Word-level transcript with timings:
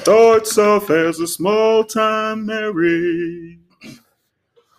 Starts 0.00 0.56
off 0.56 0.88
as 0.88 1.20
a 1.20 1.26
small 1.26 1.84
time 1.84 2.46
marriage. 2.46 3.58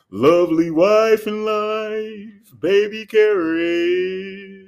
Lovely 0.09 0.71
wife 0.71 1.27
and 1.27 1.45
life, 1.45 2.59
baby 2.59 3.05
carries. 3.05 4.65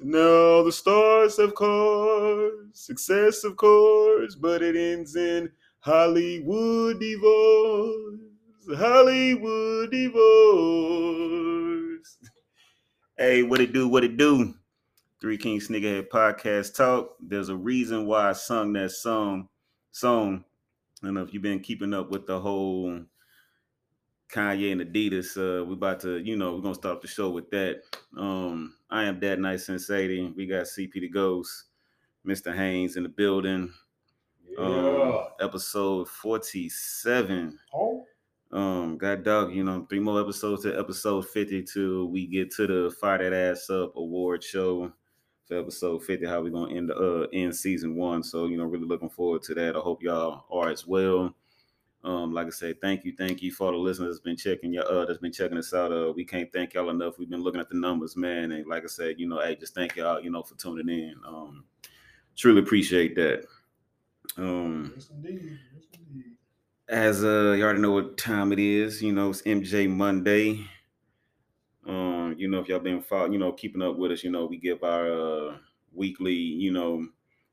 Now 0.00 0.62
the 0.62 0.72
stars 0.72 1.36
have 1.36 1.54
caused 1.54 2.74
success, 2.74 3.44
of 3.44 3.58
course, 3.58 4.36
but 4.36 4.62
it 4.62 4.74
ends 4.74 5.16
in 5.16 5.52
Hollywood 5.80 6.98
divorce. 6.98 8.20
Hollywood 8.78 9.90
divorce. 9.90 10.16
Hey, 13.18 13.42
what 13.42 13.60
it 13.60 13.74
do? 13.74 13.86
What 13.86 14.04
it 14.04 14.16
do? 14.16 14.54
Three 15.20 15.36
Kings 15.36 15.68
Sneakerhead 15.68 16.08
Podcast 16.08 16.74
Talk. 16.74 17.16
There's 17.20 17.50
a 17.50 17.56
reason 17.56 18.06
why 18.06 18.30
I 18.30 18.32
sung 18.32 18.72
that 18.72 18.92
song. 18.92 19.50
Song. 19.92 20.44
I 21.02 21.06
don't 21.06 21.14
know 21.14 21.22
if 21.22 21.32
you've 21.32 21.42
been 21.42 21.60
keeping 21.60 21.94
up 21.94 22.10
with 22.10 22.26
the 22.26 22.38
whole 22.38 23.00
Kanye 24.32 24.72
and 24.72 24.80
Adidas. 24.80 25.36
Uh, 25.36 25.64
we 25.64 25.74
about 25.74 26.00
to, 26.00 26.18
you 26.18 26.36
know, 26.36 26.54
we're 26.54 26.62
gonna 26.62 26.74
start 26.74 27.00
the 27.00 27.08
show 27.08 27.30
with 27.30 27.50
that. 27.50 27.82
Um, 28.16 28.74
I 28.90 29.04
am 29.04 29.18
that 29.20 29.38
nice 29.40 29.66
Sensei. 29.66 30.28
We 30.36 30.46
got 30.46 30.66
CP 30.66 30.92
the 30.92 31.08
Ghost, 31.08 31.64
Mr. 32.26 32.54
Haynes 32.54 32.96
in 32.96 33.02
the 33.02 33.08
building. 33.08 33.72
Yeah. 34.48 34.64
Um, 34.64 35.24
episode 35.40 36.08
47. 36.08 37.58
oh, 37.74 38.04
Um, 38.52 38.98
God 38.98 39.22
dog, 39.24 39.54
you 39.54 39.64
know, 39.64 39.86
three 39.88 40.00
more 40.00 40.20
episodes 40.20 40.62
to 40.62 40.78
episode 40.78 41.26
50 41.28 41.62
till 41.62 42.06
we 42.06 42.26
get 42.26 42.50
to 42.56 42.66
the 42.66 42.90
Fire 43.00 43.18
That 43.18 43.32
Ass 43.32 43.70
Up 43.70 43.96
award 43.96 44.42
show 44.42 44.92
for 45.50 45.58
episode 45.58 46.04
50, 46.04 46.26
how 46.26 46.40
we're 46.40 46.50
gonna 46.50 46.72
end 46.74 46.88
the 46.88 46.96
uh 46.96 47.26
end 47.32 47.54
season 47.54 47.96
one. 47.96 48.22
So, 48.22 48.46
you 48.46 48.56
know, 48.56 48.64
really 48.64 48.86
looking 48.86 49.10
forward 49.10 49.42
to 49.42 49.54
that. 49.54 49.76
I 49.76 49.80
hope 49.80 50.02
y'all 50.02 50.44
are 50.50 50.70
as 50.70 50.86
well. 50.86 51.34
Um, 52.04 52.32
like 52.32 52.46
I 52.46 52.50
said, 52.50 52.80
thank 52.80 53.04
you, 53.04 53.12
thank 53.18 53.42
you 53.42 53.52
for 53.52 53.66
all 53.66 53.72
the 53.72 53.78
listeners 53.78 54.14
that's 54.14 54.24
been 54.24 54.36
checking 54.36 54.72
your 54.72 54.90
uh 54.90 55.04
that's 55.04 55.18
been 55.18 55.32
checking 55.32 55.58
us 55.58 55.74
out. 55.74 55.92
Uh 55.92 56.12
we 56.14 56.24
can't 56.24 56.52
thank 56.52 56.74
y'all 56.74 56.88
enough. 56.90 57.18
We've 57.18 57.28
been 57.28 57.42
looking 57.42 57.60
at 57.60 57.68
the 57.68 57.76
numbers, 57.76 58.16
man. 58.16 58.52
And 58.52 58.66
like 58.66 58.84
I 58.84 58.86
said, 58.86 59.16
you 59.18 59.28
know, 59.28 59.40
hey, 59.40 59.56
just 59.56 59.74
thank 59.74 59.96
y'all, 59.96 60.20
you 60.20 60.30
know, 60.30 60.42
for 60.42 60.54
tuning 60.54 60.88
in. 60.88 61.16
Um 61.26 61.64
truly 62.36 62.60
appreciate 62.60 63.16
that. 63.16 63.44
Um 64.36 64.92
yes 64.94 65.10
indeed, 65.10 65.58
yes 65.74 65.84
indeed. 66.08 66.24
as 66.88 67.24
uh 67.24 67.54
you 67.58 67.64
already 67.64 67.80
know 67.80 67.90
what 67.92 68.16
time 68.16 68.52
it 68.52 68.60
is, 68.60 69.02
you 69.02 69.12
know, 69.12 69.30
it's 69.30 69.42
MJ 69.42 69.90
Monday. 69.90 70.64
Um, 71.86 72.34
you 72.38 72.48
know, 72.48 72.60
if 72.60 72.68
y'all 72.68 72.78
been 72.78 73.02
following, 73.02 73.32
you 73.32 73.38
know, 73.38 73.52
keeping 73.52 73.82
up 73.82 73.96
with 73.96 74.12
us, 74.12 74.22
you 74.22 74.30
know, 74.30 74.46
we 74.46 74.58
give 74.58 74.82
our 74.82 75.10
uh 75.12 75.56
weekly, 75.92 76.34
you 76.34 76.72
know, 76.72 77.06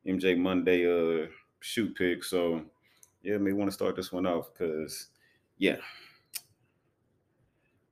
MJ 0.06 0.38
Monday 0.38 0.86
uh 0.86 1.28
shoot 1.60 1.96
pick. 1.96 2.24
So 2.24 2.64
yeah, 3.24 3.38
may 3.38 3.54
want 3.54 3.70
to 3.70 3.74
start 3.74 3.96
this 3.96 4.12
one 4.12 4.26
off 4.26 4.52
because 4.54 5.08
yeah. 5.58 5.78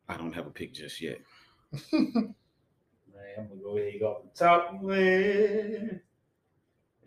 I 0.08 0.18
don't 0.18 0.34
have 0.34 0.46
a 0.46 0.52
pick 0.52 0.74
just 0.74 1.02
yet. 1.02 1.20
Man, 1.92 2.36
I'm 3.38 3.48
gonna 3.48 3.62
go 3.62 3.78
ahead 3.78 3.92
and 3.92 4.00
go 4.00 4.08
off 4.08 4.22
the 4.34 4.46
top, 4.46 4.82
man. 4.84 6.02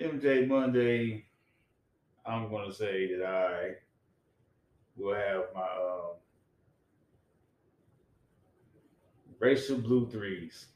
MJ 0.00 0.46
Monday. 0.48 1.24
I'm 2.26 2.50
gonna 2.50 2.72
say 2.72 3.14
that 3.16 3.24
I 3.24 3.70
will 4.96 5.14
have 5.14 5.44
my 5.54 5.66
Racer 9.40 9.76
Blue 9.76 10.08
threes. 10.08 10.66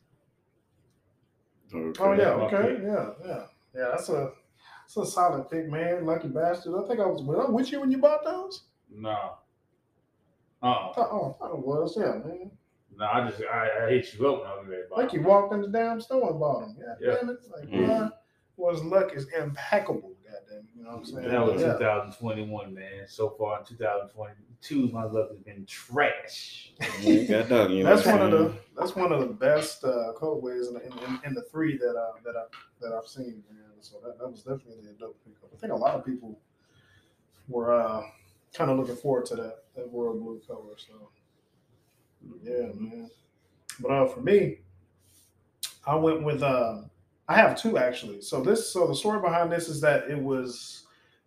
Okay. 1.74 2.02
Oh 2.02 2.12
yeah, 2.12 2.30
Okay. 2.32 2.56
okay, 2.56 2.82
yeah, 2.84 3.10
yeah, 3.24 3.44
yeah. 3.74 3.88
That's 3.92 4.08
a 4.10 4.32
that's 4.82 4.96
a 5.08 5.10
solid 5.10 5.48
pick, 5.50 5.68
man. 5.70 6.04
Lucky 6.04 6.28
bastard. 6.28 6.74
I 6.82 6.86
think 6.86 7.00
I 7.00 7.06
was 7.06 7.22
was 7.22 7.46
I 7.48 7.50
with 7.50 7.72
you 7.72 7.80
when 7.80 7.90
you 7.90 7.98
bought 7.98 8.24
those. 8.24 8.64
No. 8.90 9.10
I 10.62 10.68
Uh-uh. 10.68 10.92
oh, 10.98 11.34
I 11.34 11.38
thought 11.38 11.54
it 11.58 11.66
was. 11.66 11.96
Yeah, 11.96 12.12
man. 12.28 12.50
No, 12.94 13.06
I 13.06 13.28
just 13.28 13.42
I, 13.42 13.86
I 13.86 13.90
hit 13.90 14.12
you 14.14 14.28
up 14.28 14.40
when 14.42 14.50
I 14.50 14.54
was 14.58 14.66
ready. 14.68 14.82
Like 14.94 15.12
you 15.14 15.20
them. 15.20 15.28
walked 15.28 15.54
in 15.54 15.62
the 15.62 15.68
damn 15.68 16.00
store 16.00 16.30
and 16.30 16.38
bought 16.38 16.60
them. 16.60 16.76
Yeah, 16.78 16.94
Yeah. 17.00 17.14
damn 17.20 17.30
it. 17.30 17.38
Like, 17.50 17.68
Mm. 17.70 18.10
boy, 18.10 18.16
was 18.56 18.84
luck 18.84 19.14
is 19.14 19.26
impeccable. 19.32 20.11
Goddamn, 20.52 20.68
you 20.76 20.84
know 20.84 20.90
what 20.90 20.98
I'm 20.98 21.04
saying? 21.04 21.28
That 21.28 21.46
was 21.46 21.62
yeah. 21.62 21.72
2021, 21.74 22.74
man. 22.74 22.84
So 23.06 23.30
far 23.30 23.60
in 23.60 23.64
2022, 23.66 24.88
my 24.92 25.04
luck 25.04 25.30
has 25.30 25.38
been 25.40 25.64
trash. 25.66 26.72
God 27.28 27.48
dog, 27.48 27.70
you 27.70 27.84
know 27.84 27.94
That's 27.94 28.06
one 28.06 28.20
I'm 28.20 28.22
of 28.22 28.30
the 28.32 28.54
that's 28.78 28.96
one 28.96 29.12
of 29.12 29.20
the 29.20 29.26
best 29.34 29.84
uh, 29.84 30.12
colorways 30.20 30.68
in, 30.68 30.74
the- 30.74 30.86
in, 30.86 30.92
in, 30.92 31.20
in 31.26 31.34
the 31.34 31.42
three 31.42 31.76
that 31.78 31.96
uh, 31.96 32.12
that 32.24 32.36
I 32.36 32.44
that 32.80 32.92
I've 32.92 33.06
seen, 33.08 33.42
man. 33.50 33.58
So 33.80 33.96
that, 34.04 34.18
that 34.18 34.28
was 34.30 34.40
definitely 34.42 34.88
a 34.90 34.92
dope 34.98 35.16
pickup. 35.24 35.50
I 35.54 35.58
think 35.58 35.72
a 35.72 35.76
lot 35.76 35.94
of 35.94 36.04
people 36.04 36.38
were 37.48 37.74
uh, 37.74 38.02
kind 38.54 38.70
of 38.70 38.78
looking 38.78 38.96
forward 38.96 39.26
to 39.26 39.36
that 39.36 39.64
that 39.76 39.88
royal 39.92 40.14
blue 40.14 40.40
color. 40.46 40.76
So 40.76 41.08
yeah, 42.42 42.66
man. 42.74 43.10
But 43.80 43.90
uh, 43.90 44.06
for 44.06 44.20
me, 44.20 44.58
I 45.86 45.96
went 45.96 46.22
with 46.22 46.42
uh, 46.42 46.82
I 47.32 47.36
have 47.36 47.56
two 47.56 47.78
actually. 47.78 48.20
So 48.20 48.42
this 48.42 48.70
so 48.70 48.86
the 48.86 48.94
story 48.94 49.20
behind 49.20 49.50
this 49.50 49.68
is 49.68 49.80
that 49.80 50.10
it 50.10 50.18
was 50.18 50.84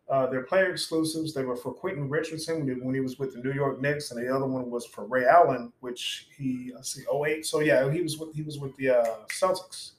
uh, 0.08 0.28
they're 0.28 0.44
player 0.44 0.70
exclusives. 0.70 1.34
They 1.34 1.44
were 1.44 1.56
for 1.56 1.74
Quentin 1.74 2.08
Richardson 2.08 2.60
when 2.60 2.68
he, 2.68 2.74
when 2.82 2.94
he 2.94 3.02
was 3.02 3.18
with 3.18 3.34
the 3.34 3.40
New 3.40 3.54
York 3.54 3.82
Knicks, 3.82 4.12
and 4.12 4.24
the 4.24 4.34
other 4.34 4.46
one 4.46 4.70
was 4.70 4.86
for 4.86 5.06
Ray 5.06 5.26
Allen, 5.26 5.74
which 5.80 6.28
he 6.38 6.72
see 6.84 7.02
08. 7.12 7.44
So 7.44 7.60
yeah, 7.62 7.92
he 7.92 8.02
was 8.02 8.20
with 8.20 8.36
he 8.36 8.44
was 8.44 8.60
with 8.60 8.76
the 8.76 8.90
uh, 8.90 9.16
Celtics. 9.30 9.94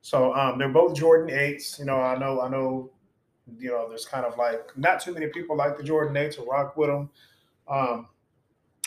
So 0.00 0.32
um, 0.34 0.58
they're 0.58 0.68
both 0.68 0.94
Jordan 0.94 1.36
eights. 1.36 1.76
You 1.80 1.86
know, 1.86 2.00
I 2.00 2.16
know 2.16 2.40
I 2.40 2.48
know. 2.48 2.90
You 3.58 3.70
know, 3.70 3.88
there's 3.88 4.06
kind 4.06 4.24
of 4.24 4.36
like 4.38 4.76
not 4.76 5.00
too 5.00 5.12
many 5.12 5.26
people 5.26 5.56
like 5.56 5.76
the 5.76 5.82
Jordan 5.82 6.16
eights 6.16 6.36
or 6.36 6.46
rock 6.46 6.76
with 6.76 6.88
them. 6.88 7.10
Um, 7.68 8.08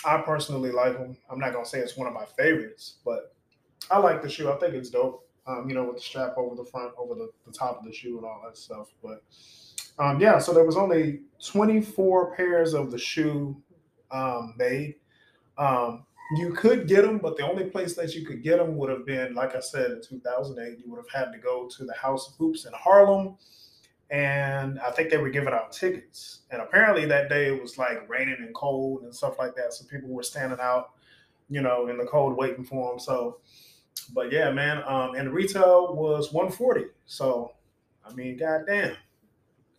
I 0.06 0.22
personally 0.22 0.72
like 0.72 0.98
them. 0.98 1.18
I'm 1.30 1.40
not 1.40 1.52
gonna 1.52 1.66
say 1.66 1.80
it's 1.80 1.98
one 1.98 2.08
of 2.08 2.14
my 2.14 2.26
favorites, 2.26 2.96
but 3.04 3.36
I 3.92 4.00
like 4.00 4.22
the 4.22 4.30
shoe. 4.30 4.50
I 4.50 4.56
think 4.56 4.74
it's 4.74 4.90
dope. 4.90 5.29
Um, 5.48 5.68
you 5.68 5.74
know, 5.74 5.84
with 5.86 5.96
the 5.96 6.02
strap 6.02 6.38
over 6.38 6.56
the 6.56 6.66
front, 6.66 6.94
over 6.98 7.16
the, 7.16 7.30
the 7.46 7.52
top 7.52 7.80
of 7.80 7.86
the 7.86 7.94
shoe 7.94 8.18
and 8.18 8.26
all 8.26 8.42
that 8.46 8.56
stuff. 8.56 8.90
But 9.02 9.24
um, 9.98 10.22
yeah, 10.22 10.38
so 10.38 10.54
there 10.54 10.64
was 10.64 10.78
only 10.78 11.22
24 11.44 12.36
pairs 12.36 12.74
of 12.74 12.92
the 12.92 12.98
shoe 12.98 13.62
um, 14.12 14.54
made. 14.58 14.96
Um, 15.58 16.06
you 16.38 16.54
could 16.54 16.88
get 16.88 17.04
them, 17.04 17.18
but 17.18 17.38
the 17.38 17.48
only 17.48 17.66
place 17.66 17.96
that 17.96 18.14
you 18.14 18.26
could 18.26 18.44
get 18.44 18.58
them 18.58 18.78
would 18.78 18.90
have 18.90 19.06
been, 19.06 19.34
like 19.34 19.56
I 19.56 19.60
said, 19.60 19.92
in 19.92 20.02
2008. 20.02 20.78
You 20.78 20.92
would 20.92 20.98
have 20.98 21.10
had 21.10 21.32
to 21.34 21.40
go 21.40 21.68
to 21.68 21.86
the 21.86 21.94
House 21.94 22.30
of 22.30 22.36
Hoops 22.36 22.66
in 22.66 22.74
Harlem, 22.74 23.36
and 24.12 24.80
I 24.80 24.92
think 24.92 25.10
they 25.10 25.18
were 25.18 25.32
giving 25.32 25.54
out 25.54 25.72
tickets. 25.72 26.42
And 26.52 26.62
apparently 26.62 27.06
that 27.06 27.30
day 27.30 27.48
it 27.48 27.62
was 27.62 27.78
like 27.78 28.08
raining 28.08 28.38
and 28.40 28.54
cold 28.54 29.04
and 29.04 29.14
stuff 29.14 29.40
like 29.40 29.56
that, 29.56 29.74
so 29.74 29.86
people 29.86 30.10
were 30.10 30.24
standing 30.24 30.60
out, 30.62 30.92
you 31.50 31.62
know, 31.62 31.88
in 31.88 31.98
the 31.98 32.06
cold 32.06 32.38
waiting 32.38 32.64
for 32.64 32.92
them. 32.92 33.00
So, 33.00 33.40
but 34.14 34.32
yeah, 34.32 34.52
man, 34.52 34.84
um, 34.88 35.16
and 35.16 35.28
the 35.28 35.32
retail 35.32 35.96
was 35.96 36.32
140. 36.34 36.86
So, 37.06 37.54
I 38.06 38.14
mean, 38.14 38.38
goddamn. 38.38 38.96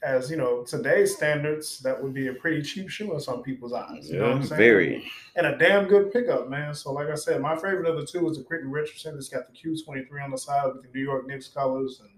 As 0.02 0.30
you 0.30 0.38
know, 0.38 0.64
today's 0.64 1.14
standards, 1.14 1.80
that 1.80 2.02
would 2.02 2.14
be 2.14 2.28
a 2.28 2.32
pretty 2.32 2.62
cheap 2.62 2.88
shoe 2.88 3.12
in 3.12 3.20
some 3.20 3.42
people's 3.42 3.74
eyes. 3.74 4.10
You 4.10 4.18
know 4.18 4.28
what 4.28 4.36
I'm 4.36 4.40
Yeah, 4.40 4.46
saying? 4.46 4.58
very. 4.58 5.12
and 5.36 5.46
a 5.46 5.58
damn 5.58 5.88
good 5.88 6.10
pickup, 6.10 6.48
man. 6.48 6.74
So, 6.74 6.90
like 6.92 7.08
I 7.08 7.16
said, 7.16 7.40
my 7.42 7.54
favorite 7.54 7.86
of 7.86 8.00
the 8.00 8.06
two 8.06 8.26
is 8.30 8.38
the 8.38 8.44
Quentin 8.44 8.70
Richardson. 8.70 9.16
It's 9.16 9.28
got 9.28 9.42
the 9.46 9.52
Q23 9.52 10.24
on 10.24 10.30
the 10.30 10.38
side 10.38 10.68
with 10.72 10.82
the 10.84 10.88
New 10.94 11.04
York 11.04 11.26
Knicks 11.26 11.48
colors, 11.48 12.00
and 12.00 12.10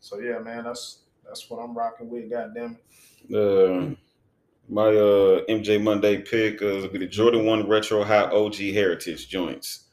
so 0.00 0.20
yeah, 0.20 0.38
man, 0.38 0.64
that's 0.64 1.00
that's 1.26 1.50
what 1.50 1.58
I'm 1.58 1.76
rocking 1.76 2.08
with. 2.08 2.30
Goddamn 2.30 2.78
it. 3.28 3.36
Uh, 3.36 3.94
my 4.68 4.84
uh 4.86 5.44
MJ 5.50 5.82
Monday 5.82 6.18
pick 6.22 6.62
uh, 6.62 6.66
will 6.66 6.88
be 6.88 6.98
the 6.98 7.06
Jordan 7.06 7.44
One 7.44 7.68
Retro 7.68 8.04
High 8.04 8.30
OG 8.30 8.54
Heritage 8.56 9.28
joints. 9.28 9.85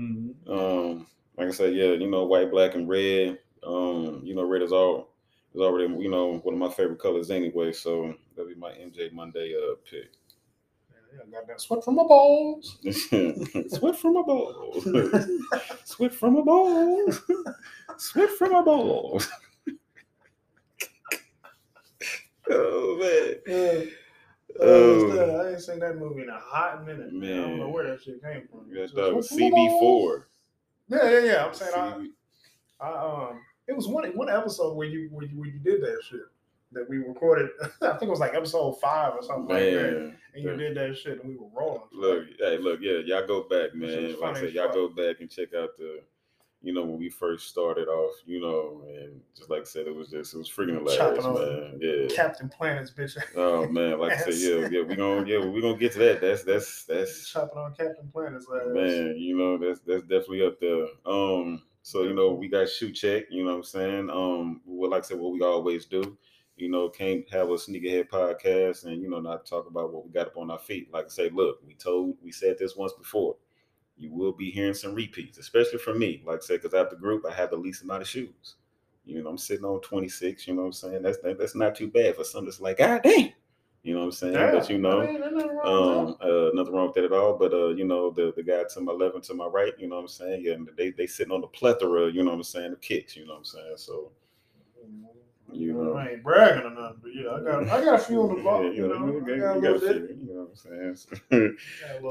Mhm. 0.00 0.34
Um, 0.48 1.06
like 1.36 1.48
I 1.48 1.52
said, 1.52 1.74
yeah, 1.74 1.92
you 1.92 2.08
know, 2.10 2.24
white, 2.26 2.50
black, 2.50 2.74
and 2.74 2.88
red. 2.88 3.38
Um, 3.62 4.22
you 4.24 4.34
know, 4.34 4.44
red 4.44 4.62
is 4.62 4.72
all 4.72 5.10
is 5.54 5.60
already 5.60 5.92
you 6.02 6.10
know 6.10 6.38
one 6.38 6.54
of 6.54 6.60
my 6.60 6.70
favorite 6.70 7.00
colors 7.00 7.30
anyway. 7.30 7.72
So 7.72 8.14
that'll 8.36 8.50
be 8.50 8.56
my 8.58 8.72
MJ 8.72 9.10
Monday 9.10 9.54
uh 9.54 9.74
pick. 9.88 10.10
Yeah, 11.12 11.24
got 11.30 11.46
that 11.48 11.60
sweat 11.60 11.84
from 11.84 11.96
my 11.96 12.04
balls. 12.04 12.78
Sweat 13.68 13.96
from 13.96 14.14
my 14.14 14.22
balls. 14.22 14.88
Sweat 15.84 16.14
from 16.14 16.34
my 16.34 16.42
balls. 16.42 17.20
Sweat 17.98 18.30
from 18.30 18.52
my 18.52 18.62
balls. 18.62 19.28
oh 22.50 22.96
man. 22.98 23.34
Yeah. 23.46 23.84
Oh. 24.58 25.10
Uh, 25.10 25.42
I 25.42 25.50
ain't 25.52 25.60
seen 25.60 25.78
that 25.80 25.98
movie 25.98 26.22
in 26.22 26.28
a 26.28 26.38
hot 26.38 26.86
minute. 26.86 27.12
Man. 27.12 27.38
I 27.38 27.42
don't 27.42 27.58
know 27.58 27.68
where 27.68 27.88
that 27.90 28.02
shit 28.02 28.22
came 28.22 28.48
from. 28.48 28.68
That 28.68 28.92
Just 28.92 28.94
was 28.94 29.28
sweat 29.28 29.50
from 29.50 29.50
my 29.50 29.68
balls. 29.68 30.22
CB4. 30.22 30.24
Yeah, 30.88 31.10
yeah, 31.10 31.24
yeah. 31.24 31.46
I'm 31.46 31.54
saying 31.54 31.72
I, 31.74 31.78
CB 31.78 32.06
I 32.80 33.28
um, 33.28 33.40
it 33.68 33.76
was 33.76 33.86
one 33.86 34.04
one 34.16 34.28
episode 34.28 34.74
where 34.74 34.88
you 34.88 35.08
where 35.12 35.26
you, 35.26 35.38
where 35.38 35.48
you 35.48 35.58
did 35.58 35.82
that 35.82 36.00
shit 36.08 36.20
that 36.72 36.88
we 36.88 36.98
recorded. 36.98 37.50
I 37.82 37.90
think 37.92 38.04
it 38.04 38.10
was 38.10 38.20
like 38.20 38.34
episode 38.34 38.80
five 38.80 39.14
or 39.14 39.22
something 39.22 39.54
like 39.54 39.64
that. 39.64 40.14
And 40.34 40.44
you 40.44 40.56
did 40.56 40.76
that 40.76 40.96
shit, 40.96 41.22
and 41.22 41.28
we 41.28 41.36
were 41.36 41.48
rolling. 41.52 41.82
look, 41.92 42.24
hey, 42.38 42.58
look, 42.58 42.80
yeah, 42.80 42.98
y'all 43.04 43.26
go 43.26 43.42
back, 43.42 43.74
man. 43.74 44.18
Like 44.20 44.36
I 44.36 44.40
said, 44.40 44.52
y'all 44.52 44.72
go 44.72 44.88
back 44.88 45.20
and 45.20 45.30
check 45.30 45.54
out 45.54 45.70
the 45.76 46.00
you 46.62 46.74
know, 46.74 46.84
when 46.84 46.98
we 46.98 47.08
first 47.08 47.48
started 47.48 47.88
off, 47.88 48.14
you 48.26 48.40
know, 48.40 48.82
and 48.86 49.20
just 49.34 49.48
like 49.48 49.62
I 49.62 49.64
said, 49.64 49.86
it 49.86 49.94
was 49.94 50.08
just 50.08 50.34
it 50.34 50.38
was 50.38 50.50
freaking 50.50 50.76
hilarious, 50.78 51.24
man. 51.24 51.78
Yeah. 51.80 52.14
Captain 52.14 52.48
Planet's 52.48 52.90
bitch. 52.90 53.16
Oh 53.36 53.66
man, 53.66 53.98
like 53.98 54.12
I 54.12 54.16
said, 54.16 54.34
yeah, 54.34 54.68
yeah, 54.70 54.82
we 54.82 54.94
gonna 54.94 55.26
yeah, 55.26 55.44
we 55.44 55.62
gonna 55.62 55.78
get 55.78 55.92
to 55.92 55.98
that. 56.00 56.20
That's 56.20 56.44
that's 56.44 56.84
that's 56.84 57.28
Chopping 57.32 57.58
on 57.58 57.74
Captain 57.74 58.08
Planet's 58.12 58.46
ass. 58.54 58.66
man, 58.66 59.14
you 59.16 59.36
know, 59.36 59.56
that's 59.56 59.80
that's 59.80 60.02
definitely 60.02 60.44
up 60.44 60.60
there. 60.60 60.86
Um, 61.06 61.62
so 61.82 62.02
you 62.02 62.12
know, 62.12 62.32
we 62.32 62.48
got 62.48 62.68
shoot 62.68 62.92
check, 62.92 63.24
you 63.30 63.44
know 63.44 63.52
what 63.52 63.56
I'm 63.56 63.64
saying? 63.64 64.10
Um, 64.10 64.60
well, 64.66 64.90
like 64.90 65.04
I 65.04 65.06
said, 65.06 65.18
what 65.18 65.32
we 65.32 65.40
always 65.40 65.86
do, 65.86 66.18
you 66.56 66.70
know, 66.70 66.90
can't 66.90 67.28
have 67.30 67.48
a 67.48 67.54
sneakerhead 67.54 68.08
podcast 68.08 68.84
and 68.84 69.00
you 69.00 69.08
know, 69.08 69.20
not 69.20 69.46
talk 69.46 69.66
about 69.66 69.92
what 69.94 70.04
we 70.04 70.12
got 70.12 70.26
up 70.26 70.36
on 70.36 70.50
our 70.50 70.58
feet. 70.58 70.92
Like 70.92 71.06
I 71.06 71.08
say, 71.08 71.30
look, 71.30 71.60
we 71.66 71.74
told 71.74 72.16
we 72.22 72.32
said 72.32 72.58
this 72.58 72.76
once 72.76 72.92
before. 72.92 73.36
You 74.00 74.10
will 74.14 74.32
be 74.32 74.50
hearing 74.50 74.72
some 74.72 74.94
repeats, 74.94 75.36
especially 75.36 75.78
from 75.78 75.98
me. 75.98 76.22
Like 76.24 76.38
I 76.38 76.40
said, 76.40 76.62
because 76.62 76.72
after 76.72 76.96
group, 76.96 77.26
I 77.28 77.34
have 77.34 77.50
the 77.50 77.58
least 77.58 77.82
amount 77.82 78.00
of 78.00 78.08
shoes. 78.08 78.54
You 79.04 79.22
know, 79.22 79.28
I'm 79.28 79.36
sitting 79.36 79.64
on 79.64 79.82
26. 79.82 80.48
You 80.48 80.54
know 80.54 80.62
what 80.62 80.66
I'm 80.66 80.72
saying? 80.72 81.02
That's 81.02 81.18
that, 81.18 81.38
that's 81.38 81.54
not 81.54 81.74
too 81.74 81.88
bad 81.88 82.16
for 82.16 82.24
some 82.24 82.46
that's 82.46 82.60
like, 82.60 82.78
God 82.78 83.02
damn. 83.02 83.30
You 83.82 83.94
know 83.94 84.00
what 84.00 84.06
I'm 84.06 84.12
saying? 84.12 84.34
Yeah, 84.34 84.52
but 84.52 84.70
you 84.70 84.78
know, 84.78 85.02
I 85.02 85.06
mean, 85.06 85.20
nothing 85.20 85.56
wrong 85.56 86.06
with 86.06 86.22
um, 86.22 86.28
uh, 86.30 86.50
nothing 86.54 86.74
wrong 86.74 86.86
with 86.86 86.94
that 86.96 87.04
at 87.04 87.12
all. 87.12 87.36
But 87.36 87.52
uh, 87.52 87.68
you 87.68 87.84
know, 87.84 88.10
the 88.10 88.32
the 88.36 88.42
guy 88.42 88.62
to 88.74 88.80
my 88.80 88.92
left 88.92 89.14
and 89.14 89.24
to 89.24 89.34
my 89.34 89.46
right, 89.46 89.72
you 89.78 89.88
know 89.88 89.96
what 89.96 90.02
I'm 90.02 90.08
saying? 90.08 90.42
Yeah, 90.44 90.52
and 90.52 90.68
they 90.76 90.90
they 90.90 91.06
sitting 91.06 91.32
on 91.32 91.40
the 91.40 91.46
plethora, 91.46 92.10
you 92.10 92.22
know 92.22 92.30
what 92.30 92.36
I'm 92.36 92.42
saying, 92.42 92.72
of 92.72 92.80
kicks, 92.80 93.16
you 93.16 93.26
know 93.26 93.32
what 93.32 93.38
I'm 93.38 93.44
saying? 93.44 93.74
So 93.76 94.12
you 95.52 95.72
know. 95.72 95.94
I 95.94 96.10
ain't 96.10 96.22
bragging 96.22 96.64
or 96.64 96.70
nothing, 96.70 96.98
but 97.02 97.14
yeah, 97.14 97.30
I 97.30 97.40
got 97.40 97.62
I 97.68 97.84
got 97.84 97.94
a 97.94 97.98
few 97.98 98.22
on 98.22 98.36
the 98.36 98.42
vault. 98.42 98.64
yeah, 98.64 98.70
you 98.70 98.88
know, 98.88 99.06
you, 99.06 99.34
I 99.34 99.38
got, 99.38 99.56
you 99.56 99.62
got 99.62 99.76
a 99.76 99.80
few, 99.80 100.18
you 100.20 100.34
know 100.34 100.48
what 100.50 100.50
I'm 100.50 100.96
saying? 101.30 101.56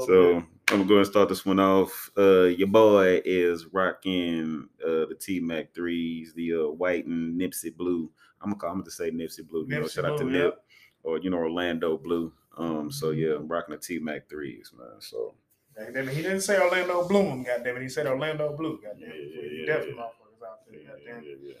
so 0.06 0.34
bit. 0.34 0.44
I'm 0.70 0.76
gonna 0.78 0.88
go 0.88 0.98
and 0.98 1.06
start 1.06 1.28
this 1.28 1.44
one 1.44 1.58
off. 1.58 2.10
Uh, 2.16 2.44
your 2.44 2.68
boy 2.68 3.20
is 3.24 3.66
rocking 3.72 4.68
uh 4.84 5.06
the 5.06 5.16
T 5.18 5.40
Mac 5.40 5.74
threes, 5.74 6.32
the 6.34 6.54
uh, 6.54 6.70
white 6.70 7.06
and 7.06 7.40
Nipsey 7.40 7.76
blue. 7.76 8.08
I'm 8.40 8.50
gonna 8.50 8.60
call. 8.60 8.70
I'm 8.70 8.78
gonna 8.78 8.90
say 8.92 9.10
Nipsey 9.10 9.46
blue. 9.48 9.66
You 9.68 9.80
know, 9.80 9.86
Nipsey 9.86 9.94
shout 9.94 10.04
out 10.04 10.18
to 10.18 10.24
blue, 10.24 10.32
Nip 10.32 10.62
or 11.02 11.18
you 11.18 11.30
know 11.30 11.38
Orlando 11.38 11.98
blue. 11.98 12.32
Um, 12.56 12.92
so 12.92 13.10
yeah, 13.10 13.34
I'm 13.34 13.48
rocking 13.48 13.74
the 13.74 13.80
T 13.80 13.98
Mac 13.98 14.28
threes, 14.28 14.70
man. 14.78 15.00
So 15.00 15.34
Goddamn 15.76 16.08
it, 16.08 16.14
He 16.14 16.22
didn't 16.22 16.42
say 16.42 16.60
Orlando 16.60 17.06
Bloom, 17.08 17.42
goddamn 17.42 17.76
it. 17.76 17.82
He 17.82 17.88
said 17.88 18.06
Orlando 18.06 18.54
Blue, 18.56 18.80
goddamn 18.82 19.08
Yeah, 19.08 19.14
it. 19.14 19.30
yeah, 19.34 19.60
yeah, 19.60 19.66
definitely 19.66 19.94
yeah. 19.96 20.02
motherfuckers 20.02 20.48
out 20.48 20.58
there, 20.70 20.80
goddamn. 20.80 21.24
yeah, 21.24 21.34
yeah. 21.48 21.54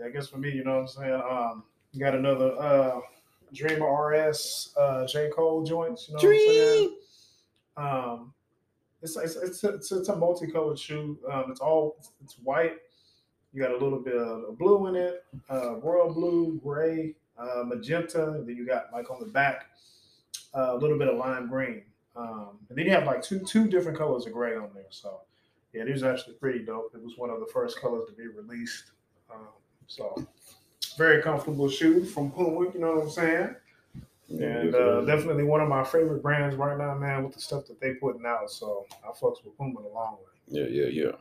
Yeah, 0.00 0.06
I 0.06 0.10
guess 0.10 0.28
for 0.28 0.38
me, 0.38 0.50
you 0.50 0.64
know 0.64 0.74
what 0.74 0.80
I'm 0.80 0.88
saying? 0.88 1.12
Um, 1.14 1.64
you 1.92 2.00
got 2.00 2.14
another 2.16 2.52
uh 2.60 3.00
Dreamer 3.54 3.86
RS 4.08 4.74
uh 4.76 5.06
J. 5.06 5.30
Cole 5.30 5.62
joints, 5.62 6.08
you 6.08 6.14
know 6.14 6.18
what 6.18 6.34
I'm 6.34 6.40
saying? 6.40 6.96
Um 7.76 8.32
it's 9.02 9.16
it's 9.16 9.36
it's 9.36 9.64
a, 9.64 9.74
it's, 9.74 9.92
it's 9.92 10.08
a 10.08 10.16
multicolored 10.16 10.78
shoe. 10.78 11.18
Um 11.30 11.50
it's 11.50 11.60
all 11.60 11.96
it's 12.22 12.34
white. 12.42 12.76
You 13.52 13.62
got 13.62 13.70
a 13.70 13.78
little 13.78 14.00
bit 14.00 14.16
of 14.16 14.58
blue 14.58 14.86
in 14.88 14.96
it, 14.96 15.24
uh 15.50 15.76
royal 15.76 16.12
blue, 16.12 16.60
gray, 16.62 17.14
uh 17.38 17.62
magenta, 17.64 18.42
then 18.44 18.56
you 18.56 18.66
got 18.66 18.86
like 18.92 19.10
on 19.10 19.20
the 19.20 19.26
back 19.26 19.66
uh, 20.54 20.74
a 20.74 20.76
little 20.76 20.98
bit 20.98 21.08
of 21.08 21.18
lime 21.18 21.48
green. 21.48 21.82
Um, 22.16 22.58
and 22.68 22.78
then 22.78 22.86
you 22.86 22.92
have 22.92 23.04
like 23.04 23.22
two 23.22 23.40
two 23.40 23.68
different 23.68 23.98
colors 23.98 24.26
of 24.26 24.32
gray 24.32 24.56
on 24.56 24.70
there. 24.74 24.84
So 24.90 25.20
yeah, 25.72 25.84
these 25.84 26.02
are 26.02 26.12
actually 26.12 26.34
pretty 26.34 26.64
dope. 26.64 26.92
It 26.94 27.02
was 27.02 27.18
one 27.18 27.30
of 27.30 27.40
the 27.40 27.46
first 27.52 27.80
colors 27.80 28.08
to 28.08 28.14
be 28.14 28.26
released. 28.28 28.92
Um, 29.30 29.48
so 29.86 30.26
very 30.96 31.22
comfortable 31.22 31.68
shoe 31.68 32.04
from 32.04 32.30
Puma, 32.30 32.72
you 32.72 32.80
know 32.80 32.94
what 32.94 33.02
I'm 33.02 33.10
saying? 33.10 33.56
Yeah, 34.28 34.58
And 34.58 34.74
uh, 34.74 35.00
definitely 35.02 35.44
one 35.44 35.60
of 35.60 35.68
my 35.68 35.84
favorite 35.84 36.22
brands 36.22 36.56
right 36.56 36.76
now, 36.76 36.94
man, 36.94 37.24
with 37.24 37.34
the 37.34 37.40
stuff 37.40 37.66
that 37.66 37.80
they 37.80 37.94
putting 37.94 38.26
out. 38.26 38.50
So 38.50 38.86
I 39.04 39.08
fucks 39.08 39.44
with 39.44 39.56
Puma 39.56 39.80
a 39.80 39.94
long 39.94 40.16
way. 40.16 40.20
Yeah, 40.48 40.66
yeah, 40.68 40.86
yeah. 40.86 41.12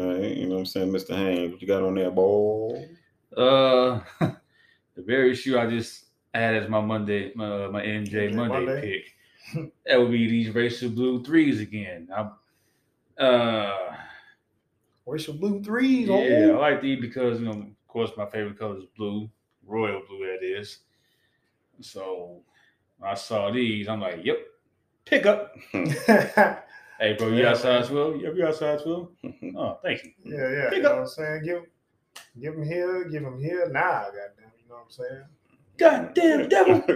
All 0.00 0.14
right, 0.14 0.36
you 0.36 0.46
know 0.46 0.54
what 0.54 0.60
I'm 0.60 0.66
saying, 0.66 0.90
Mr. 0.90 1.16
Haynes, 1.16 1.52
what 1.52 1.62
you 1.62 1.68
got 1.68 1.82
on 1.82 1.94
that 1.94 2.14
ball? 2.14 2.86
Uh, 3.36 4.00
the 4.20 5.02
very 5.02 5.34
shoe 5.34 5.58
I 5.58 5.70
just 5.70 6.06
had 6.34 6.56
as 6.56 6.68
my 6.68 6.80
Monday, 6.80 7.32
my, 7.36 7.68
my 7.68 7.82
MJ 7.82 8.30
MJ 8.30 8.34
Monday, 8.34 8.64
Monday. 8.64 8.80
pick. 8.80 9.72
that 9.86 10.00
would 10.00 10.10
be 10.10 10.28
these 10.28 10.52
Racer 10.52 10.88
Blue 10.88 11.22
threes 11.22 11.60
again. 11.60 12.08
I, 12.12 13.22
uh, 13.22 13.96
Where's 15.04 15.24
your 15.28 15.36
blue 15.36 15.62
threes? 15.62 16.08
yeah, 16.08 16.50
I 16.50 16.56
like 16.56 16.82
these 16.82 17.00
because 17.00 17.38
you 17.38 17.46
know, 17.46 17.52
of 17.52 17.88
course, 17.88 18.10
my 18.16 18.26
favorite 18.26 18.58
color 18.58 18.78
is 18.78 18.84
blue, 18.96 19.30
royal 19.64 20.02
blue. 20.08 20.26
That 20.26 20.44
is. 20.44 20.80
So 21.80 22.42
when 22.98 23.10
I 23.10 23.14
saw 23.14 23.50
these, 23.50 23.88
I'm 23.88 24.00
like, 24.00 24.24
yep, 24.24 24.38
pick 25.04 25.26
up. 25.26 25.54
Hey, 26.98 27.12
bro, 27.12 27.28
you 27.28 27.42
Yeah, 27.42 27.50
outside 27.50 27.72
man. 27.74 27.82
as 27.82 27.90
well? 27.90 28.16
You 28.16 28.34
you 28.34 28.46
outside 28.46 28.76
as 28.80 28.86
well? 28.86 29.12
Oh, 29.56 29.78
thank 29.82 30.02
you. 30.04 30.12
yeah, 30.24 30.50
yeah. 30.50 30.68
Pick 30.70 30.78
You 30.78 30.82
know 30.84 30.90
what 30.90 30.98
I'm 31.00 31.06
saying? 31.08 31.42
Give, 31.44 31.62
give 32.40 32.54
them 32.54 32.64
here, 32.64 33.04
give 33.04 33.22
them 33.22 33.38
here. 33.38 33.68
Nah, 33.70 34.04
goddamn, 34.04 34.50
you 34.62 34.68
know 34.68 34.76
what 34.76 34.86
I'm 34.86 34.90
saying? 34.90 35.24
God 35.76 36.14
damn 36.14 36.48
devil. 36.48 36.80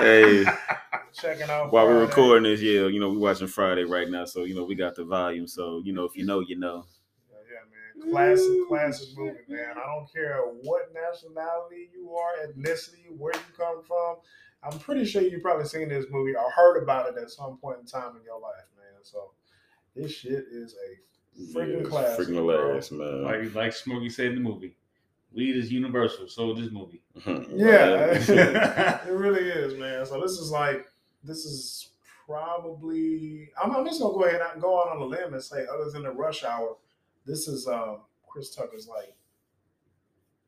hey, 0.00 0.44
Checking 1.12 1.48
out. 1.48 1.72
while 1.72 1.86
we're 1.86 2.00
recording 2.00 2.42
this, 2.44 2.60
yeah, 2.60 2.86
you 2.88 2.98
know, 2.98 3.10
we're 3.10 3.18
watching 3.18 3.46
Friday 3.46 3.84
right 3.84 4.10
now, 4.10 4.24
so 4.24 4.42
you 4.44 4.54
know, 4.54 4.64
we 4.64 4.74
got 4.74 4.96
the 4.96 5.04
volume. 5.04 5.46
So, 5.46 5.80
you 5.84 5.92
know, 5.92 6.04
if 6.04 6.16
you 6.16 6.24
know, 6.26 6.40
you 6.40 6.58
know. 6.58 6.84
Yeah, 8.04 8.04
yeah. 8.06 8.10
Classic, 8.12 8.68
classic 8.68 9.08
movie, 9.16 9.38
man. 9.48 9.74
I 9.76 9.86
don't 9.94 10.12
care 10.12 10.40
what 10.62 10.92
nationality 10.94 11.90
you 11.92 12.14
are, 12.14 12.46
ethnicity, 12.46 13.16
where 13.16 13.34
you 13.34 13.40
come 13.56 13.82
from. 13.82 14.16
I'm 14.62 14.78
pretty 14.78 15.04
sure 15.04 15.22
you've 15.22 15.42
probably 15.42 15.66
seen 15.66 15.88
this 15.88 16.06
movie 16.10 16.34
or 16.34 16.50
heard 16.50 16.82
about 16.82 17.08
it 17.08 17.20
at 17.20 17.30
some 17.30 17.58
point 17.58 17.78
in 17.80 17.86
time 17.86 18.16
in 18.16 18.22
your 18.24 18.40
life, 18.40 18.66
man. 18.76 19.00
So 19.02 19.30
this 19.94 20.12
shit 20.12 20.46
is 20.50 20.74
a 20.74 21.40
freaking 21.56 21.84
Yeah, 21.84 21.86
it's 21.86 21.88
classic. 21.88 22.26
Freaking 22.28 22.34
bro. 22.34 22.56
hilarious, 22.56 22.90
man. 22.90 23.22
like 23.22 23.54
like 23.54 23.72
Smokey 23.72 24.10
said 24.10 24.26
in 24.26 24.34
the 24.36 24.40
movie, 24.40 24.76
weed 25.32 25.56
is 25.56 25.70
universal. 25.70 26.28
So 26.28 26.52
is 26.52 26.58
this 26.64 26.72
movie. 26.72 27.02
Yeah, 27.54 28.10
it 29.06 29.12
really 29.12 29.48
is, 29.48 29.78
man. 29.78 30.04
So 30.06 30.20
this 30.20 30.32
is 30.32 30.50
like, 30.50 30.86
this 31.22 31.44
is 31.44 31.90
probably. 32.26 33.50
I'm, 33.62 33.74
I'm 33.74 33.86
just 33.86 34.00
gonna 34.00 34.14
go 34.14 34.24
ahead 34.24 34.40
and 34.52 34.60
go 34.60 34.80
out 34.80 34.88
on 34.88 35.02
a 35.02 35.04
limb 35.04 35.34
and 35.34 35.42
say, 35.42 35.66
other 35.72 35.90
than 35.90 36.02
the 36.02 36.10
Rush 36.10 36.44
Hour, 36.44 36.76
this 37.28 37.46
is 37.46 37.68
um, 37.68 37.98
Chris 38.26 38.54
Tucker's 38.54 38.88
like 38.88 39.14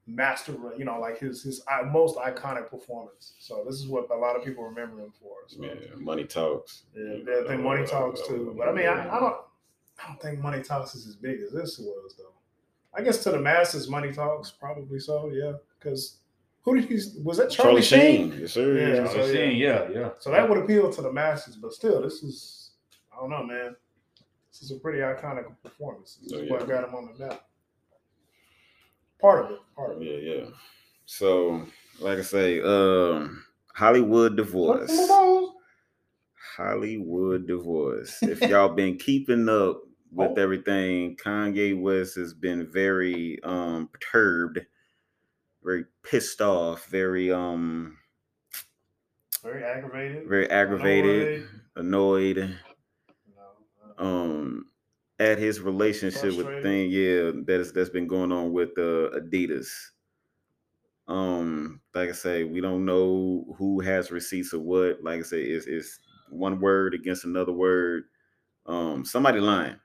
master. 0.07 0.55
You 0.77 0.85
know, 0.85 0.99
like 0.99 1.19
his 1.19 1.43
his 1.43 1.63
most 1.93 2.17
iconic 2.17 2.69
performance. 2.71 3.35
So 3.39 3.65
this 3.67 3.77
is 3.77 3.87
what 3.87 4.11
a 4.11 4.15
lot 4.17 4.37
of 4.37 4.45
people 4.45 4.65
remember 4.65 5.01
him 5.03 5.13
for. 5.21 5.33
So, 5.47 5.63
Yeah, 5.63 5.75
money 5.99 6.25
talks. 6.25 6.85
yeah, 6.97 7.41
I 7.45 7.49
think 7.49 7.63
Money 7.63 7.87
Talks 7.87 8.27
too. 8.27 8.55
But 8.57 8.69
I 8.69 8.73
mean, 8.73 8.87
I, 8.87 9.09
I 9.17 9.21
don't, 9.21 9.37
I 10.03 10.07
don't 10.09 10.21
think 10.21 10.41
Money 10.41 10.63
Talks 10.63 10.95
is 10.95 11.07
as 11.07 11.17
big 11.17 11.41
as 11.41 11.53
this 11.53 11.79
was 11.79 12.15
though. 12.19 12.33
I 12.93 13.03
guess 13.03 13.23
to 13.25 13.31
the 13.31 13.39
masses, 13.39 13.89
Money 13.89 14.13
Talks 14.13 14.51
probably 14.51 14.99
so. 14.99 15.31
Yeah, 15.33 15.53
because 15.79 16.17
who 16.63 16.75
did 16.81 16.89
he? 16.89 16.99
Was 17.23 17.39
that 17.39 17.51
Charlie, 17.51 17.81
Charlie 17.81 17.83
Sheen? 17.83 18.31
Sheen, 18.33 18.41
yes, 18.41 18.53
sir. 18.53 18.75
Yeah, 18.79 18.89
yes, 18.89 19.11
I 19.11 19.13
sir. 19.13 19.19
was 19.19 19.27
so, 19.29 19.33
saying, 19.33 19.59
yeah, 19.59 19.89
yeah. 19.93 20.09
So 20.19 20.31
that 20.33 20.49
would 20.49 20.59
appeal 20.59 20.91
to 20.93 21.03
the 21.03 21.13
masses, 21.13 21.57
but 21.57 21.73
still, 21.73 22.03
this 22.03 22.23
is 22.23 22.73
I 23.13 23.21
don't 23.21 23.31
know, 23.31 23.45
man. 23.45 23.77
This 24.51 24.63
is 24.63 24.71
a 24.73 24.81
pretty 24.81 24.99
iconic 24.99 25.45
performance. 25.63 26.19
Is 26.25 26.33
Oh, 26.33 26.45
what 26.47 26.69
got 26.69 26.89
him 26.89 26.95
on 26.95 27.13
the 27.19 27.27
map. 27.27 27.49
Part 29.21 29.45
of 29.45 29.51
it. 29.53 29.59
Part 29.77 29.97
of 29.97 30.03
it. 30.03 30.07
Yeah, 30.25 30.35
yeah. 30.35 30.51
So, 31.07 31.67
like 32.01 32.19
I 32.19 32.23
say, 32.23 32.61
um, 32.63 33.45
Hollywood 33.75 34.37
divorce. 34.37 34.91
Hollywood 36.57 37.47
divorce. 37.47 38.23
If 38.23 38.41
y'all 38.43 38.71
been 38.75 38.97
keeping 38.99 39.49
up 39.49 39.83
with 40.13 40.33
Oh. 40.39 40.43
everything, 40.43 41.17
Kanye 41.17 41.81
West 41.81 42.17
has 42.17 42.35
been 42.35 42.71
very 42.71 43.41
um 43.43 43.89
perturbed, 43.89 44.67
very 45.63 45.85
pissed 46.03 46.41
off, 46.41 46.87
very 46.87 47.33
um 47.33 47.99
Very 49.43 49.65
aggravated. 49.65 50.29
very 50.29 50.49
aggravated, 50.51 51.49
annoyed, 51.77 52.39
uh, 52.39 52.70
um 54.01 54.67
at 55.21 55.39
his 55.39 55.61
relationship 55.61 56.35
with 56.37 56.49
thing, 56.63 56.91
yeah, 56.91 57.33
that's 57.47 57.73
that's 57.73 57.91
been 57.91 58.09
going 58.09 58.33
on 58.33 58.53
with 58.53 58.71
uh 58.79 59.11
Adidas. 59.21 59.69
Um, 61.09 61.81
like 61.95 62.09
I 62.11 62.13
say, 62.13 62.45
we 62.45 62.61
don't 62.61 62.85
know 62.85 63.55
who 63.59 63.81
has 63.81 64.11
receipts 64.11 64.53
of 64.53 64.63
what. 64.63 65.03
Like 65.03 65.21
I 65.21 65.23
say, 65.23 65.43
it's 65.43 65.67
it's 65.67 65.99
one 66.31 66.61
word 66.61 66.95
against 66.95 67.25
another 67.25 67.53
word. 67.53 68.05
Um, 68.67 69.05
somebody 69.05 69.41
lying. 69.41 69.79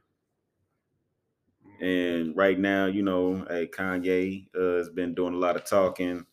And 1.82 2.36
right 2.36 2.58
now, 2.58 2.86
you 2.86 3.04
know, 3.04 3.46
hey, 3.50 3.68
Kanye 3.68 4.48
uh, 4.56 4.78
has 4.78 4.90
been 4.90 5.14
doing 5.14 5.34
a 5.34 5.38
lot 5.38 5.56
of 5.56 5.66
talking 5.66 6.26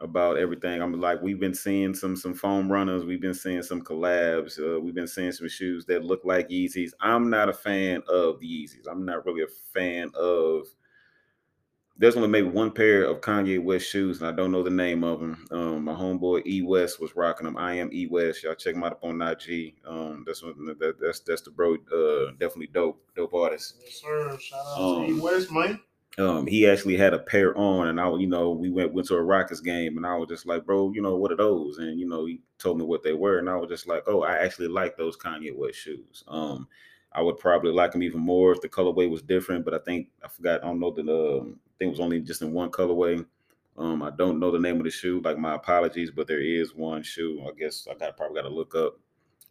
about 0.00 0.38
everything. 0.38 0.80
I'm 0.80 0.98
like, 1.00 1.20
we've 1.20 1.40
been 1.40 1.54
seeing 1.54 1.94
some 1.94 2.16
some 2.16 2.34
foam 2.34 2.70
runners, 2.70 3.04
we've 3.04 3.20
been 3.20 3.34
seeing 3.34 3.62
some 3.62 3.82
collabs, 3.82 4.58
uh, 4.58 4.80
we've 4.80 4.94
been 4.94 5.06
seeing 5.08 5.32
some 5.32 5.48
shoes 5.48 5.84
that 5.86 6.04
look 6.04 6.22
like 6.24 6.48
Yeezys. 6.48 6.92
I'm 7.00 7.28
not 7.30 7.48
a 7.48 7.52
fan 7.52 8.02
of 8.08 8.40
the 8.40 8.46
Yeezys. 8.46 8.86
I'm 8.90 9.04
not 9.04 9.26
really 9.26 9.42
a 9.42 9.46
fan 9.74 10.10
of 10.14 10.66
there's 11.98 12.16
only 12.16 12.28
maybe 12.28 12.48
one 12.48 12.70
pair 12.70 13.04
of 13.04 13.20
Kanye 13.20 13.62
West 13.62 13.86
shoes, 13.86 14.20
and 14.20 14.28
I 14.28 14.32
don't 14.32 14.50
know 14.50 14.62
the 14.62 14.70
name 14.70 15.04
of 15.04 15.20
them. 15.20 15.44
Um, 15.50 15.84
my 15.84 15.92
homeboy 15.92 16.46
E 16.46 16.62
West 16.62 16.98
was 16.98 17.14
rocking 17.14 17.44
them. 17.44 17.58
I 17.58 17.74
am 17.74 17.90
E 17.92 18.06
West. 18.06 18.42
Y'all 18.42 18.54
check 18.54 18.74
him 18.74 18.82
out 18.82 18.92
up 18.92 19.04
on 19.04 19.20
IG. 19.20 19.74
Um, 19.86 20.24
that's 20.26 20.42
one, 20.42 20.54
that, 20.78 20.96
that's 20.98 21.20
that's 21.20 21.42
the 21.42 21.50
bro. 21.50 21.74
Uh, 21.74 22.30
definitely 22.38 22.68
dope, 22.68 23.02
dope 23.14 23.34
artist. 23.34 23.74
Yes, 23.84 24.00
sir. 24.00 24.38
Shout 24.40 24.60
out 24.66 24.80
Um, 24.80 25.06
to 25.08 25.12
E 25.12 25.20
West, 25.20 25.52
man. 25.52 25.78
Um, 26.18 26.46
he 26.46 26.66
actually 26.68 26.96
had 26.96 27.14
a 27.14 27.18
pair 27.20 27.56
on, 27.56 27.86
and 27.88 28.00
I, 28.00 28.10
you 28.16 28.26
know, 28.26 28.50
we 28.50 28.68
went 28.68 28.92
went 28.92 29.06
to 29.08 29.14
a 29.14 29.22
Rockets 29.22 29.60
game, 29.60 29.96
and 29.96 30.04
I 30.06 30.16
was 30.16 30.28
just 30.28 30.44
like, 30.44 30.66
bro, 30.66 30.90
you 30.92 31.00
know, 31.00 31.16
what 31.16 31.30
are 31.32 31.36
those? 31.36 31.78
And 31.78 31.98
you 32.00 32.06
know, 32.08 32.26
he 32.26 32.40
told 32.58 32.78
me 32.78 32.84
what 32.84 33.02
they 33.02 33.12
were, 33.12 33.38
and 33.38 33.48
I 33.48 33.56
was 33.56 33.70
just 33.70 33.86
like, 33.86 34.02
oh, 34.06 34.22
I 34.22 34.38
actually 34.38 34.68
like 34.68 34.96
those 34.96 35.16
Kanye 35.16 35.56
West 35.56 35.78
shoes. 35.78 36.24
Um, 36.26 36.66
I 37.12 37.22
would 37.22 37.38
probably 37.38 37.72
like 37.72 37.92
them 37.92 38.02
even 38.02 38.20
more 38.20 38.52
if 38.52 38.60
the 38.60 38.68
colorway 38.68 39.08
was 39.08 39.22
different, 39.22 39.64
but 39.64 39.72
I 39.74 39.78
think 39.78 40.08
I 40.22 40.28
forgot. 40.28 40.62
I 40.62 40.66
don't 40.66 40.80
know 40.80 40.90
that. 40.90 41.08
Um, 41.08 41.60
I 41.66 41.72
think 41.78 41.88
it 41.88 41.90
was 41.90 42.00
only 42.00 42.20
just 42.20 42.42
in 42.42 42.52
one 42.52 42.70
colorway. 42.70 43.24
Um, 43.78 44.02
I 44.02 44.10
don't 44.10 44.40
know 44.40 44.50
the 44.50 44.58
name 44.58 44.76
of 44.78 44.84
the 44.84 44.90
shoe. 44.90 45.20
Like 45.24 45.38
my 45.38 45.54
apologies, 45.54 46.10
but 46.10 46.26
there 46.26 46.40
is 46.42 46.74
one 46.74 47.02
shoe. 47.02 47.40
I 47.48 47.52
guess 47.58 47.86
I 47.90 47.94
got 47.94 48.16
probably 48.16 48.34
got 48.42 48.48
to 48.48 48.54
look 48.54 48.74
up, 48.74 48.98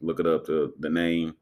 look 0.02 0.20
it 0.20 0.28
up 0.28 0.46
the 0.46 0.74
the 0.80 0.90
name. 0.90 1.36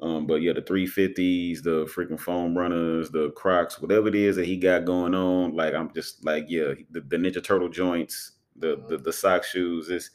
Um, 0.00 0.26
but 0.26 0.42
yeah, 0.42 0.52
the 0.52 0.60
350s, 0.62 1.62
the 1.62 1.86
freaking 1.86 2.20
foam 2.20 2.56
runners, 2.56 3.10
the 3.10 3.30
Crocs, 3.30 3.80
whatever 3.80 4.08
it 4.08 4.14
is 4.14 4.36
that 4.36 4.44
he 4.46 4.56
got 4.56 4.84
going 4.84 5.14
on, 5.14 5.54
like 5.54 5.72
I'm 5.74 5.92
just 5.94 6.24
like, 6.24 6.46
yeah, 6.48 6.74
the, 6.90 7.00
the 7.00 7.16
Ninja 7.16 7.42
Turtle 7.42 7.68
joints, 7.68 8.32
the, 8.56 8.82
the 8.88 8.98
the 8.98 9.12
sock 9.12 9.44
shoes, 9.44 9.88
it's 9.88 10.10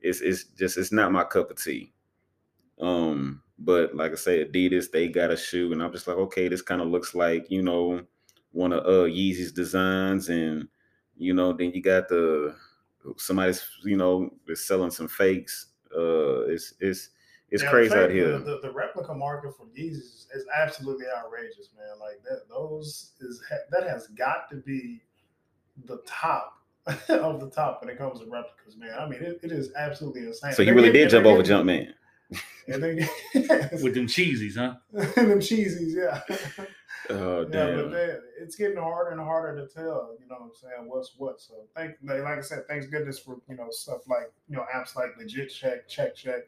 it's 0.00 0.20
it's 0.20 0.44
just 0.44 0.78
it's 0.78 0.92
not 0.92 1.12
my 1.12 1.24
cup 1.24 1.50
of 1.50 1.62
tea. 1.62 1.92
Um, 2.80 3.42
but 3.58 3.94
like 3.94 4.12
I 4.12 4.16
say, 4.16 4.44
Adidas, 4.44 4.90
they 4.90 5.08
got 5.08 5.30
a 5.30 5.36
shoe, 5.36 5.72
and 5.72 5.82
I'm 5.82 5.92
just 5.92 6.06
like, 6.08 6.16
okay, 6.16 6.48
this 6.48 6.62
kind 6.62 6.80
of 6.82 6.88
looks 6.88 7.14
like, 7.14 7.50
you 7.50 7.62
know, 7.62 8.02
one 8.52 8.72
of 8.72 8.84
uh 8.84 9.08
Yeezy's 9.08 9.52
designs, 9.52 10.28
and 10.28 10.68
you 11.16 11.34
know, 11.34 11.52
then 11.52 11.72
you 11.72 11.82
got 11.82 12.08
the 12.08 12.54
somebody's, 13.16 13.66
you 13.84 13.96
know, 13.96 14.30
is 14.48 14.66
selling 14.66 14.90
some 14.90 15.08
fakes. 15.08 15.66
Uh 15.96 16.42
it's 16.46 16.74
it's 16.80 17.10
it's 17.52 17.62
Yeah, 17.62 17.70
crazy 17.70 17.90
the 17.94 18.04
out 18.04 18.10
here. 18.10 18.32
The, 18.32 18.38
the, 18.38 18.58
the 18.62 18.72
replica 18.72 19.14
market 19.14 19.56
for 19.56 19.66
Yeezys 19.66 19.92
is, 19.98 20.26
is 20.34 20.44
absolutely 20.56 21.06
outrageous, 21.16 21.68
man. 21.76 21.98
Like 22.00 22.22
that, 22.24 22.48
those 22.48 23.12
is 23.20 23.40
that 23.70 23.84
has 23.88 24.08
got 24.08 24.48
to 24.50 24.56
be 24.56 25.00
the 25.84 26.02
top 26.06 26.54
of 27.08 27.40
the 27.40 27.50
top 27.54 27.80
when 27.80 27.90
it 27.90 27.98
comes 27.98 28.20
to 28.20 28.26
replicas, 28.26 28.76
man. 28.76 28.98
I 28.98 29.08
mean, 29.08 29.22
it, 29.22 29.38
it 29.42 29.52
is 29.52 29.70
absolutely 29.76 30.22
insane. 30.26 30.52
So 30.52 30.64
he 30.64 30.70
really 30.72 30.90
did 30.92 31.10
jump 31.10 31.26
over 31.26 31.42
get- 31.42 31.52
Jumpman. 31.52 31.92
And 32.68 32.82
then 32.82 32.96
With 33.82 33.94
them 33.94 34.06
cheesies, 34.06 34.56
huh? 34.56 34.76
them 34.92 35.38
cheesies, 35.40 35.94
yeah. 35.94 36.20
Oh 37.10 37.40
Yeah, 37.42 37.46
but 37.82 37.90
damn. 37.90 38.20
it's 38.40 38.54
getting 38.56 38.78
harder 38.78 39.10
and 39.10 39.20
harder 39.20 39.60
to 39.60 39.66
tell. 39.72 40.16
You 40.18 40.26
know 40.28 40.36
what 40.36 40.42
I'm 40.44 40.50
saying? 40.54 40.88
What's 40.88 41.12
what? 41.18 41.40
So 41.40 41.54
thank, 41.76 41.96
like, 42.02 42.22
like 42.22 42.38
I 42.38 42.40
said, 42.40 42.60
thanks 42.68 42.86
goodness 42.86 43.18
for 43.18 43.38
you 43.50 43.56
know 43.56 43.66
stuff 43.70 44.02
like 44.08 44.32
you 44.48 44.56
know 44.56 44.64
apps 44.74 44.94
like 44.96 45.10
Legit 45.18 45.50
Check, 45.50 45.88
Check 45.88 46.14
Check, 46.14 46.42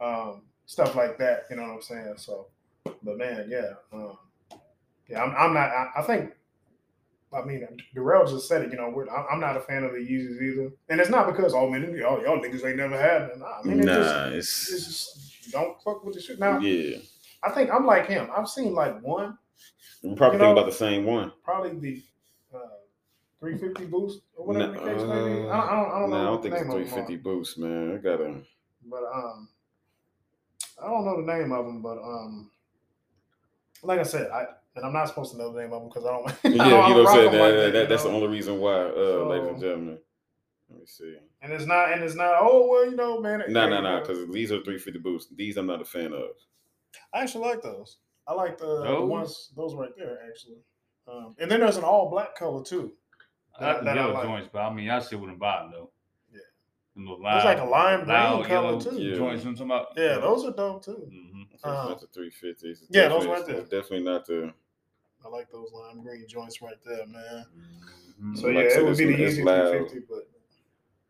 um, 0.00 0.42
stuff 0.66 0.94
like 0.94 1.18
that. 1.18 1.44
You 1.50 1.56
know 1.56 1.62
what 1.62 1.74
I'm 1.74 1.82
saying? 1.82 2.14
So, 2.16 2.48
but 2.84 3.18
man, 3.18 3.48
yeah, 3.50 3.72
um, 3.92 4.16
yeah, 5.08 5.22
I'm, 5.22 5.34
I'm 5.36 5.54
not. 5.54 5.70
I, 5.70 5.90
I 5.98 6.02
think. 6.02 6.32
I 7.32 7.44
mean, 7.44 7.66
Darrell 7.94 8.26
just 8.26 8.46
said 8.46 8.62
it. 8.62 8.70
You 8.70 8.76
know, 8.76 8.92
we're, 8.94 9.08
I'm 9.08 9.26
I'm 9.32 9.40
not 9.40 9.56
a 9.56 9.60
fan 9.60 9.82
of 9.82 9.90
the 9.92 9.98
Yeezys 9.98 10.40
either, 10.40 10.70
and 10.88 11.00
it's 11.00 11.10
not 11.10 11.26
because 11.26 11.52
oh 11.52 11.68
man, 11.68 11.84
oh 12.06 12.22
y'all 12.22 12.38
niggas 12.38 12.64
ain't 12.64 12.76
never 12.76 12.96
had 12.96 13.30
them. 13.30 13.40
Nah, 13.40 13.58
I 13.58 13.62
mean, 13.64 13.80
it 13.80 13.86
just, 13.86 14.34
it's 14.34 14.72
it's 14.72 14.86
just 14.86 15.50
don't 15.52 15.80
fuck 15.82 16.04
with 16.04 16.14
the 16.14 16.20
shit. 16.20 16.38
Now, 16.38 16.58
yeah. 16.60 16.98
I 17.42 17.50
think 17.50 17.70
I'm 17.70 17.86
like 17.86 18.06
him. 18.06 18.28
I've 18.34 18.48
seen 18.48 18.72
like 18.72 19.02
one 19.02 19.36
We 20.02 20.14
probably 20.14 20.38
You 20.38 20.40
think 20.40 20.40
know- 20.42 20.52
about 20.52 20.66
the 20.66 20.76
same 20.76 21.04
one. 21.04 21.32
probably 21.42 21.78
the 21.78 22.02
uh, 22.54 22.58
350 23.40 23.86
boost 23.86 24.20
or 24.36 24.46
whatever 24.46 24.72
Nah, 24.72 24.84
the 24.84 24.92
case 24.94 25.02
may 25.02 25.06
be. 25.06 25.10
I 25.10 25.16
don't, 25.34 25.50
I 25.50 25.50
don't, 25.50 25.90
I 25.92 25.98
don't 25.98 26.10
nah, 26.10 26.16
know. 26.16 26.22
I 26.22 26.24
don't 26.26 26.42
think 26.42 26.54
it's 26.54 26.62
name 26.64 26.70
350 26.72 27.16
boost, 27.16 27.58
man. 27.58 27.94
I 27.94 27.96
gotta. 27.98 28.40
but 28.88 29.02
um, 29.12 29.48
I 30.84 30.88
don't 30.90 31.04
know 31.04 31.20
the 31.24 31.32
name 31.32 31.52
of 31.52 31.64
them. 31.66 31.82
But 31.82 31.98
um, 31.98 32.50
like 33.82 34.00
I 34.00 34.04
said, 34.04 34.30
I 34.30 34.46
and 34.76 34.84
I'm 34.84 34.92
not 34.92 35.08
supposed 35.08 35.32
to 35.32 35.38
know 35.38 35.52
the 35.52 35.60
name 35.60 35.72
of 35.72 35.80
them 35.82 35.88
because 35.88 36.04
I 36.04 36.10
don't. 36.10 36.28
I 36.62 36.64
Yeah, 36.64 36.70
don't- 36.70 36.88
you 36.88 36.94
know 36.94 36.94
don't 36.94 37.04
what 37.04 37.08
I'm 37.08 37.14
saying. 37.16 37.32
That, 37.32 37.40
like 37.40 37.54
that- 37.54 37.72
that, 37.72 37.82
you 37.82 37.86
that's 37.88 38.02
the 38.02 38.08
only 38.10 38.28
reason 38.28 38.58
why, 38.60 38.72
uh, 38.74 39.26
ladies 39.28 39.48
and 39.48 39.60
gentlemen. 39.60 39.98
Let 40.70 40.80
me 40.80 40.86
see. 40.86 41.16
And 41.42 41.52
it's 41.52 41.66
not, 41.66 41.92
and 41.92 42.02
it's 42.02 42.14
not. 42.14 42.34
Oh 42.40 42.66
well, 42.68 42.84
you 42.90 42.96
know, 42.96 43.20
man. 43.20 43.42
No, 43.48 43.62
hey, 43.64 43.70
no, 43.70 43.80
no, 43.80 44.00
because 44.00 44.28
these 44.32 44.50
are 44.50 44.56
350 44.62 44.98
boots. 45.00 45.26
These 45.34 45.56
I'm 45.56 45.66
not 45.66 45.82
a 45.82 45.84
fan 45.84 46.12
of. 46.12 46.30
I 47.12 47.22
actually 47.22 47.46
like 47.46 47.62
those. 47.62 47.98
I 48.26 48.32
like 48.32 48.56
the, 48.58 48.82
the 48.84 49.04
ones, 49.04 49.50
those 49.54 49.74
right 49.74 49.90
there, 49.98 50.18
actually. 50.28 50.56
Um, 51.06 51.36
and 51.38 51.50
then 51.50 51.60
there's 51.60 51.76
an 51.76 51.84
all 51.84 52.08
black 52.08 52.34
color 52.34 52.64
too. 52.64 52.92
I 53.60 53.66
like 53.74 53.84
That 53.84 53.98
I 53.98 54.00
yellow 54.00 54.14
like. 54.14 54.24
joints, 54.24 54.48
but 54.52 54.60
I 54.62 54.72
mean, 54.72 54.88
I 54.88 54.98
still 55.00 55.18
wouldn't 55.20 55.38
buy 55.38 55.58
buying 55.58 55.70
though. 55.72 55.90
Yeah. 56.96 57.00
Them 57.00 57.06
little 57.10 57.24
There's 57.24 57.44
like 57.44 57.58
a 57.60 57.64
lime 57.64 58.04
green 58.04 58.44
color, 58.48 58.80
too. 58.80 58.96
Yeah. 59.00 59.16
Joints, 59.16 59.18
you 59.18 59.20
know 59.20 59.34
what 59.34 59.44
I'm 59.44 59.54
talking 59.56 59.62
about? 59.66 59.86
Yeah, 59.96 60.18
those 60.20 60.44
are 60.44 60.52
dope 60.52 60.84
too. 60.84 60.92
hmm 61.10 61.42
So 61.42 61.54
it's 61.54 61.64
Uh, 61.64 61.88
not 61.88 62.00
the 62.00 62.06
350s. 62.20 62.62
It's 62.64 62.86
yeah, 62.90 63.08
those 63.08 63.24
definitely- 63.24 63.28
right 63.28 63.46
there. 63.46 63.80
Definitely 63.80 64.04
not 64.04 64.26
the. 64.26 64.54
I 65.24 65.28
like 65.28 65.50
those 65.50 65.72
lime 65.72 66.02
green 66.02 66.26
joints 66.28 66.60
right 66.62 66.76
there, 66.84 67.06
man. 67.06 67.46
Mhm. 68.22 68.36
So 68.38 68.46
Like 68.48 68.54
yeah, 68.56 68.60
I 68.60 68.64
it 68.80 68.84
would 68.84 68.96
be 68.98 69.04
the 69.06 69.12
it's- 69.14 69.30
it's 69.32 69.38
Yeezy 69.38 69.42
350, 69.42 70.00
but 70.08 70.28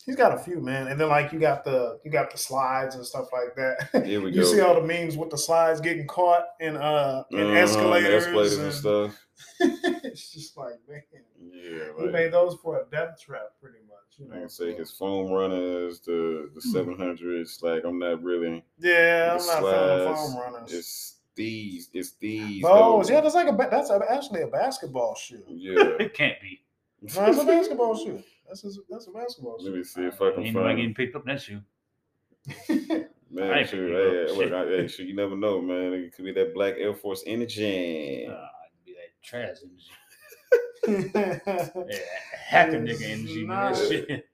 he's 0.06 0.16
got 0.16 0.32
a 0.34 0.38
few, 0.38 0.60
man. 0.60 0.88
And 0.88 1.00
then 1.00 1.08
like 1.08 1.32
you 1.32 1.38
got 1.40 1.64
the 1.64 1.98
you 2.04 2.10
got 2.10 2.30
the 2.30 2.38
slides 2.38 2.94
and 2.94 3.04
stuff 3.04 3.26
like 3.32 3.54
that. 3.56 4.04
Here 4.06 4.20
we 4.20 4.30
you 4.32 4.40
go. 4.42 4.46
see 4.46 4.60
all 4.60 4.74
the 4.80 4.86
memes 4.86 5.16
with 5.16 5.30
the 5.30 5.38
slides 5.38 5.80
getting 5.80 6.06
caught 6.06 6.44
in 6.60 6.76
uh 6.76 7.24
in 7.30 7.40
Uh-huh, 7.40 7.54
the 7.54 7.60
escalators, 7.60 8.24
escalators 8.24 8.56
and 8.56 8.64
and- 8.66 8.74
stuff. 8.74 9.20
it's 9.60 10.32
just 10.32 10.56
like 10.56 10.74
man, 10.88 11.02
Yeah, 11.40 11.84
he 11.98 12.02
like, 12.04 12.12
made 12.12 12.32
those 12.32 12.56
for 12.62 12.80
a 12.80 12.84
death 12.90 13.20
trap, 13.20 13.48
pretty 13.60 13.78
much. 13.88 14.18
You 14.18 14.26
I 14.30 14.34
know, 14.36 14.40
can 14.42 14.48
say 14.48 14.72
so- 14.72 14.78
his 14.78 14.90
foam 14.92 15.30
runners, 15.32 16.00
the 16.00 16.50
the 16.54 16.60
Hmm. 16.60 16.92
700s. 17.02 17.62
Like 17.62 17.84
I'm 17.84 17.98
not 17.98 18.22
really. 18.22 18.64
yeah, 18.78 19.36
I'm 19.38 19.46
not 19.46 19.58
a 19.58 19.60
slides, 19.60 20.20
foam 20.20 20.36
runners. 20.40 20.72
It's 20.72 21.14
these. 21.34 21.88
It's 21.92 22.12
these. 22.12 22.62
Those, 22.62 23.08
though. 23.08 23.14
yeah, 23.14 23.20
that's 23.20 23.34
like 23.34 23.48
a 23.48 23.68
that's 23.70 23.90
actually 23.90 24.42
a 24.42 24.46
basketball 24.46 25.14
shoe. 25.16 25.42
Yeah. 25.48 25.82
It 26.00 26.14
can't 26.14 26.40
be. 26.40 26.60
No, 27.02 27.26
it's 27.26 27.38
a 27.38 27.44
basketball 27.44 27.96
shoe. 27.96 28.22
That's 28.62 28.76
a, 28.78 28.80
that's 28.88 29.08
a 29.08 29.10
basketball 29.10 29.58
shoe. 29.58 29.64
Let 29.64 29.74
me 29.74 29.82
see 29.82 30.02
if 30.02 30.22
I 30.22 30.30
can 30.30 30.44
Ain't 30.44 30.54
nobody 30.54 30.68
find. 30.74 30.76
getting 30.78 30.94
picked 30.94 31.16
up 31.16 31.22
in 31.22 31.34
that 31.34 31.42
shoe. 31.42 31.60
I 32.48 33.06
Man, 33.32 33.52
ain't 33.58 33.68
shoot, 33.68 33.88
picking 33.88 33.94
hey, 33.96 34.02
it 34.02 34.30
up. 34.30 34.36
hey, 34.36 34.44
look, 34.44 34.52
I- 34.52 34.68
hey, 34.68 34.86
shoot, 34.86 35.08
you 35.08 35.14
never 35.16 35.36
know, 35.36 35.60
man. 35.60 35.92
It 35.92 36.14
could 36.14 36.24
be 36.24 36.32
that 36.34 36.54
black 36.54 36.74
Air 36.78 36.94
Force 36.94 37.24
energy. 37.26 38.26
Uh, 38.28 38.32
it'd 38.32 38.84
be 38.84 38.94
that 38.94 39.22
trash 39.24 39.56
energy. 39.64 39.90
Yeah, 41.16 41.98
hacker 42.36 42.78
nigga 42.80 43.02
energy, 43.10 43.44
man. 43.44 43.72
That 43.72 43.80
Nah. 43.80 43.88
shit. 43.88 44.26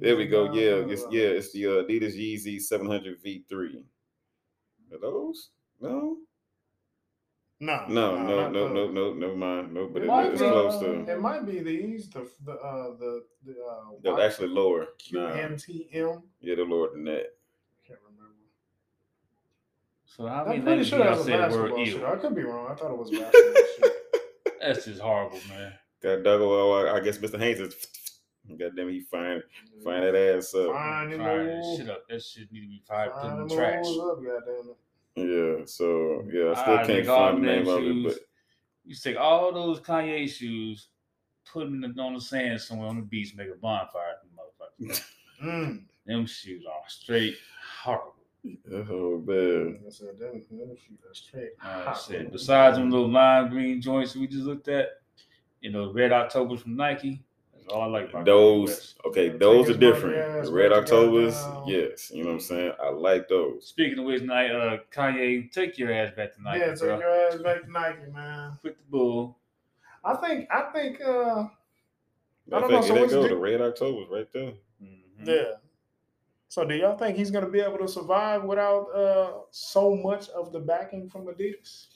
There 0.00 0.16
we 0.18 0.26
go. 0.26 0.46
Nah, 0.48 0.52
Yeah, 0.54 0.80
nah, 0.82 0.88
it's, 0.88 1.04
yeah, 1.10 1.28
it's 1.28 1.52
the 1.52 1.66
uh, 1.66 1.70
Adidas 1.84 2.14
Yeezy 2.14 2.60
700 2.60 3.22
V3. 3.24 3.84
Are 4.92 4.98
those? 5.00 5.50
No, 5.80 6.18
No, 7.62 7.86
no, 7.86 8.16
no, 8.20 8.40
not 8.40 8.52
no, 8.52 8.66
no, 8.66 8.90
no, 8.90 9.12
never 9.14 9.36
mind. 9.36 9.72
No, 9.72 9.86
but 9.86 10.02
It 10.02 10.06
it, 10.06 10.08
might 10.08 10.32
it's 10.32 10.42
be, 10.42 10.48
close 10.48 10.80
to. 10.80 11.12
It 11.12 11.20
might 11.20 11.46
be 11.46 11.60
these, 11.60 12.10
the 12.10 12.28
the 12.44 12.54
uh, 12.54 12.96
the 12.98 13.24
the 13.46 13.52
uh, 13.52 13.84
They're 14.02 14.20
actually 14.26 14.48
lower. 14.48 14.88
Nah, 15.12 15.32
yeah, 15.36 15.46
they're 16.42 16.66
lower 16.66 16.90
than 16.90 17.04
that. 17.04 17.26
I 17.30 17.86
can't 17.86 18.00
remember. 18.04 18.34
So 20.06 20.26
how 20.26 20.44
I'm 20.44 20.62
pretty 20.64 20.82
sure 20.82 20.98
do 20.98 21.04
that's 21.04 21.28
y'all 21.28 21.38
a 21.44 21.50
say 21.50 21.54
the 21.54 21.56
word 21.56 21.70
basketball 21.76 21.84
shoe. 21.84 22.06
I 22.06 22.16
could 22.16 22.34
be 22.34 22.42
wrong. 22.42 22.68
I 22.68 22.74
thought 22.74 22.90
it 22.90 22.98
was 22.98 23.10
basketball 23.20 23.62
shoe. 23.76 23.90
That's 24.60 24.84
just 24.84 25.00
horrible, 25.00 25.38
man. 25.48 25.72
God 26.02 26.24
dog, 26.24 26.40
well, 26.40 26.96
I 26.96 26.98
guess 26.98 27.18
Mr. 27.18 27.38
Haynes 27.38 27.60
is. 27.60 27.76
God 28.58 28.72
damn, 28.76 28.88
he 28.88 29.02
fine, 29.02 29.40
fine 29.84 30.00
that 30.00 30.16
ass 30.16 30.52
up. 30.52 30.72
Fine 30.72 31.10
them 31.10 31.20
that 31.20 31.76
shit 31.78 31.88
up. 31.88 32.08
That 32.08 32.20
shit 32.20 32.50
need 32.50 32.62
to 32.62 32.66
be 32.66 32.82
fired 32.88 33.12
fine 33.12 33.30
in 33.30 33.38
them 33.38 33.48
the 33.48 33.54
trash. 33.54 33.84
alls 33.84 33.98
up, 34.00 34.16
goddamn 34.16 34.70
it. 34.70 34.76
Yeah, 35.16 35.64
so 35.66 36.24
yeah, 36.32 36.50
I 36.50 36.54
still 36.54 36.72
Alright, 36.72 36.86
can't 36.86 37.06
find 37.06 37.42
the 37.42 37.46
them 37.46 37.64
name 37.64 37.68
of 37.68 37.82
it, 37.84 38.02
but 38.04 38.18
You 38.86 38.94
take 38.94 39.16
all 39.18 39.52
those 39.52 39.80
Kanye 39.80 40.28
shoes, 40.28 40.88
put 41.52 41.64
them 41.64 41.82
in 41.84 41.92
the, 41.94 42.02
on 42.02 42.14
the 42.14 42.20
sand 42.20 42.60
somewhere 42.60 42.88
on 42.88 42.96
the 42.96 43.02
beach, 43.02 43.34
make 43.36 43.48
a 43.48 43.54
bonfire. 43.54 44.14
Them 44.22 44.88
motherfuckers. 44.88 45.04
Mm. 45.42 45.82
them 46.06 46.24
shoes 46.24 46.62
are 46.72 46.88
straight 46.88 47.34
horrible. 47.82 48.14
oh 48.70 49.20
man, 49.26 49.72
Like 49.72 49.86
I 49.86 49.90
said, 49.90 50.16
them, 50.16 50.40
them 50.50 50.76
shoes 50.76 51.00
are 51.04 51.14
straight. 51.14 51.50
Uh, 51.60 51.82
hot. 51.92 52.10
Besides 52.30 52.76
them 52.78 52.92
little 52.92 53.10
lime 53.10 53.48
green 53.48 53.80
joints 53.80 54.14
we 54.14 54.28
just 54.28 54.44
looked 54.44 54.68
at, 54.68 54.88
you 55.60 55.72
know, 55.72 55.92
red 55.92 56.12
Octobers 56.12 56.60
from 56.62 56.76
Nike. 56.76 57.24
That's 57.62 57.72
all 57.74 57.82
I 57.82 57.86
like 57.86 58.10
about 58.10 58.24
those 58.24 58.68
West. 58.68 58.96
okay, 59.06 59.30
Take 59.30 59.38
those 59.38 59.70
are 59.70 59.74
different. 59.76 60.16
ass 60.16 60.46
The 60.46 60.52
Red 60.52 60.72
Octobers, 60.72 61.34
yes, 61.66 62.10
you 62.10 62.22
know 62.24 62.30
what 62.30 62.34
I'm 62.34 62.40
saying. 62.40 62.72
I 62.82 62.90
like 62.90 63.28
those. 63.28 63.66
Speaking 63.66 63.98
of 64.00 64.04
which, 64.04 64.22
Ni- 64.22 64.28
uh, 64.50 64.78
Kanye, 64.92 65.50
take 65.52 65.78
your 65.78 65.92
ass 65.92 66.12
back 66.16 66.34
to 66.34 66.42
Nike, 66.42 66.60
yeah, 66.60 66.66
take 66.70 66.78
bro. 66.80 66.98
your 66.98 67.10
ass 67.28 67.36
back 67.40 67.62
to 67.64 67.70
Nike, 67.70 68.10
man. 68.12 68.58
Quit 68.60 68.76
the 68.78 68.84
bull. 68.90 69.38
I 70.04 70.14
think 70.16 70.48
I 70.50 70.62
think 70.72 71.00
uh 71.00 71.04
I 71.04 71.46
don't 72.50 72.64
I 72.64 72.68
know, 72.68 72.68
think 72.68 72.84
so 72.84 72.92
there 72.94 73.02
what's 73.02 73.14
go 73.14 73.22
the- 73.22 73.28
the 73.28 73.36
Red 73.36 73.60
Octobers 73.60 74.08
right 74.10 74.28
there. 74.32 74.52
Mhm. 74.82 75.26
yeah. 75.26 75.52
So 76.48 76.64
do 76.64 76.74
y'all 76.74 76.98
think 76.98 77.16
he's 77.16 77.30
gonna 77.30 77.48
be 77.48 77.60
able 77.60 77.78
to 77.78 77.88
survive 77.88 78.42
without 78.44 78.86
uh 78.94 79.30
so 79.52 79.94
much 79.94 80.28
of 80.30 80.52
the 80.52 80.58
backing 80.60 81.08
from 81.08 81.26
Adidas? 81.26 81.86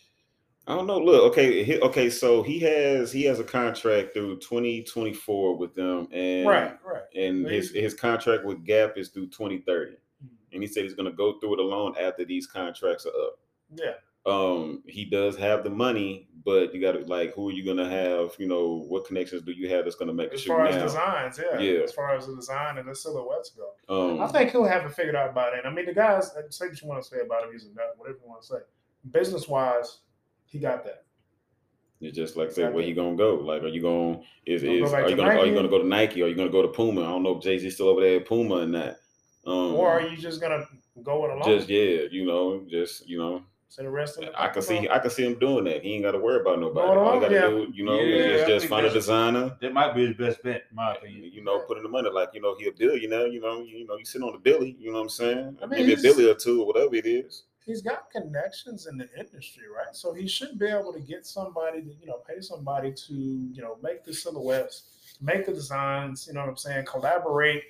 I 0.68 0.74
don't 0.74 0.86
know. 0.86 0.98
Look, 0.98 1.22
okay, 1.32 1.62
he, 1.62 1.78
okay. 1.80 2.10
So 2.10 2.42
he 2.42 2.58
has 2.60 3.12
he 3.12 3.22
has 3.24 3.38
a 3.38 3.44
contract 3.44 4.12
through 4.14 4.38
2024 4.40 5.56
with 5.56 5.74
them, 5.74 6.08
and 6.12 6.46
Right, 6.46 6.76
right. 6.84 7.02
and 7.14 7.44
But 7.44 7.52
his 7.52 7.70
his 7.72 7.94
contract 7.94 8.44
with 8.44 8.64
Gap 8.64 8.94
is 8.96 9.10
through 9.10 9.28
2030. 9.28 9.92
Mm-hmm. 9.92 10.26
And 10.52 10.62
he 10.62 10.66
said 10.66 10.82
he's 10.84 10.94
going 10.94 11.10
to 11.10 11.16
go 11.16 11.38
through 11.38 11.54
it 11.54 11.60
alone 11.60 11.94
after 12.00 12.24
these 12.24 12.46
contracts 12.46 13.06
are 13.06 13.10
up. 13.10 13.38
Yeah. 13.74 13.92
Um, 14.24 14.82
he 14.88 15.04
does 15.04 15.36
have 15.36 15.62
the 15.62 15.70
money, 15.70 16.26
but 16.44 16.74
you 16.74 16.80
got 16.80 16.92
to 16.92 16.98
like, 17.06 17.32
who 17.34 17.48
are 17.48 17.52
you 17.52 17.64
going 17.64 17.76
to 17.76 17.88
have? 17.88 18.34
You 18.38 18.48
know, 18.48 18.84
what 18.88 19.06
connections 19.06 19.42
do 19.42 19.52
you 19.52 19.68
have 19.68 19.84
that's 19.84 19.94
going 19.94 20.08
to 20.08 20.14
make 20.14 20.32
As 20.32 20.42
far 20.42 20.66
as 20.66 20.74
now? 20.74 20.82
designs, 20.82 21.38
yeah. 21.40 21.60
Yeah. 21.60 21.80
As 21.84 21.92
far 21.92 22.16
as 22.16 22.26
the 22.26 22.34
design 22.34 22.78
and 22.78 22.88
the 22.88 22.94
silhouettes 22.96 23.50
go. 23.50 23.70
Um, 23.88 24.20
I 24.20 24.26
think 24.26 24.50
he'll 24.50 24.64
have 24.64 24.84
it 24.84 24.92
figured 24.92 25.14
out 25.14 25.32
by 25.32 25.50
then. 25.50 25.60
I 25.64 25.72
mean, 25.72 25.86
the 25.86 25.94
guys, 25.94 26.32
say 26.50 26.66
what 26.66 26.82
you 26.82 26.88
want 26.88 27.04
to 27.04 27.08
say 27.08 27.18
about 27.24 27.44
him, 27.44 27.52
he's 27.52 27.66
a 27.66 27.68
nut, 27.68 27.94
whatever 27.98 28.18
you 28.20 28.28
want 28.28 28.42
to 28.42 28.48
say. 28.48 28.56
Business 29.12 29.46
wise, 29.46 29.98
he 30.46 30.58
got 30.58 30.84
that. 30.84 31.04
It's 32.00 32.14
just 32.16 32.36
like 32.36 32.50
say 32.50 32.68
where 32.68 32.84
he 32.84 32.92
gonna 32.92 33.16
go. 33.16 33.36
Like, 33.36 33.62
are 33.62 33.68
you 33.68 33.80
going? 33.80 34.22
Is 34.44 34.62
Gonna 34.62 34.78
go 34.78 34.84
is 34.84 34.92
back 34.92 35.04
are 35.04 35.08
you 35.10 35.16
gonna 35.16 35.30
are 35.30 35.46
you 35.46 35.54
gonna 35.54 35.68
go 35.68 35.78
to 35.78 35.86
Nike? 35.86 36.22
Are 36.22 36.26
you 36.26 36.34
gonna 36.34 36.50
go 36.50 36.62
to 36.62 36.68
Puma? 36.68 37.02
I 37.02 37.06
don't 37.06 37.22
know 37.22 37.36
if 37.36 37.42
Jay 37.42 37.58
Z 37.58 37.70
still 37.70 37.88
over 37.88 38.02
there 38.02 38.20
at 38.20 38.26
Puma 38.26 38.56
and 38.56 38.74
that. 38.74 39.00
Um, 39.46 39.74
Or 39.74 39.88
are 39.88 40.02
you 40.02 40.16
just 40.16 40.40
gonna 40.40 40.64
go 41.02 41.24
it 41.24 41.30
alone? 41.30 41.44
just 41.44 41.68
yeah, 41.68 42.02
you 42.10 42.26
know, 42.26 42.64
just 42.68 43.08
you 43.08 43.16
know, 43.18 43.42
say 43.68 43.82
the 43.84 43.90
rest 43.90 44.18
of 44.18 44.24
it. 44.24 44.32
I 44.36 44.48
can 44.48 44.60
see 44.60 44.88
I 44.90 44.98
can 44.98 45.10
see 45.10 45.24
him 45.24 45.38
doing 45.38 45.64
that. 45.64 45.82
He 45.82 45.94
ain't 45.94 46.04
got 46.04 46.12
to 46.12 46.18
worry 46.18 46.40
about 46.40 46.60
nobody. 46.60 46.86
All 46.86 47.14
he 47.14 47.20
got 47.20 47.28
to 47.28 47.34
yeah. 47.34 47.40
do, 47.48 47.72
you 47.72 47.84
know, 47.84 47.98
Yeah, 47.98 48.24
is 48.24 48.46
just 48.46 48.66
find 48.66 48.84
a 48.84 48.92
designer. 48.92 49.56
That 49.62 49.72
might 49.72 49.94
be 49.94 50.06
his 50.06 50.16
best 50.16 50.42
bet, 50.42 50.64
in 50.68 50.76
my 50.76 50.96
opinion. 50.96 51.30
You 51.32 51.42
know, 51.44 51.60
put 51.60 51.78
in 51.78 51.82
the 51.82 51.88
money. 51.88 52.10
Like 52.10 52.30
you 52.34 52.42
know, 52.42 52.56
he 52.58 52.68
a 52.68 52.72
billionaire. 52.72 53.28
You 53.28 53.40
know, 53.40 53.60
you 53.60 53.72
know, 53.72 53.78
you 53.78 53.86
know, 53.86 53.96
you 53.96 54.04
sitting 54.04 54.26
on 54.26 54.34
the 54.34 54.38
billy. 54.38 54.76
You 54.78 54.88
know 54.88 54.98
what 54.98 55.04
I'm 55.04 55.08
saying? 55.08 55.58
I 55.62 55.66
mean, 55.66 55.86
Maybe 55.86 55.94
a 55.94 55.96
billy 55.96 56.28
or 56.28 56.34
two 56.34 56.60
or 56.60 56.66
whatever 56.66 56.94
it 56.94 57.06
is. 57.06 57.44
He's 57.66 57.82
got 57.82 58.10
connections 58.10 58.86
in 58.86 58.96
the 58.96 59.08
industry, 59.18 59.64
right? 59.68 59.94
So 59.94 60.14
he 60.14 60.28
should 60.28 60.56
be 60.56 60.66
able 60.66 60.92
to 60.92 61.00
get 61.00 61.26
somebody 61.26 61.82
to, 61.82 61.88
you 62.00 62.06
know, 62.06 62.18
pay 62.28 62.40
somebody 62.40 62.92
to, 62.92 63.12
you 63.12 63.60
know, 63.60 63.76
make 63.82 64.04
the 64.04 64.14
silhouettes, 64.14 65.16
make 65.20 65.46
the 65.46 65.52
designs, 65.52 66.28
you 66.28 66.34
know 66.34 66.40
what 66.40 66.50
I'm 66.50 66.56
saying, 66.56 66.86
collaborate, 66.86 67.64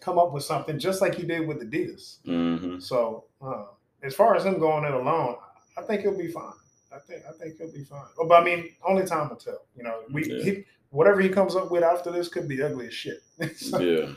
come 0.00 0.18
up 0.18 0.32
with 0.32 0.42
something 0.42 0.78
just 0.78 1.00
like 1.00 1.14
he 1.14 1.22
did 1.22 1.46
with 1.46 1.62
Adidas. 1.62 2.18
Mm-hmm. 2.26 2.80
So 2.80 3.24
uh, 3.40 3.66
as 4.02 4.14
far 4.14 4.34
as 4.34 4.44
him 4.44 4.58
going 4.58 4.84
it 4.84 4.92
alone, 4.92 5.36
I 5.78 5.82
think 5.82 6.02
he'll 6.02 6.18
be 6.18 6.28
fine. 6.28 6.52
I 6.92 6.98
think 6.98 7.22
I 7.28 7.32
think 7.32 7.58
he'll 7.58 7.72
be 7.72 7.84
fine. 7.84 8.06
But 8.28 8.40
I 8.40 8.44
mean, 8.44 8.70
only 8.86 9.04
time 9.04 9.28
will 9.28 9.36
tell. 9.36 9.62
You 9.76 9.84
know, 9.84 10.00
we 10.10 10.28
Yeah. 10.30 10.42
he, 10.42 10.64
whatever 10.90 11.20
he 11.20 11.28
comes 11.28 11.54
up 11.54 11.70
with 11.70 11.82
after 11.84 12.10
this 12.10 12.28
could 12.28 12.48
be 12.48 12.62
ugly 12.62 12.86
as 12.88 12.94
shit. 12.94 13.22
So, 13.56 13.78
Yeah, 13.78 14.12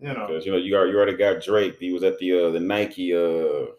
You 0.00 0.14
know, 0.14 0.26
because 0.26 0.46
you 0.46 0.52
know 0.52 0.58
you 0.58 0.74
already, 0.74 0.92
you 0.92 0.96
already 0.96 1.16
got 1.16 1.42
Drake. 1.42 1.76
He 1.78 1.92
was 1.92 2.02
at 2.02 2.18
the 2.18 2.46
uh, 2.46 2.50
the 2.50 2.60
Nike 2.60 3.14
uh 3.14 3.72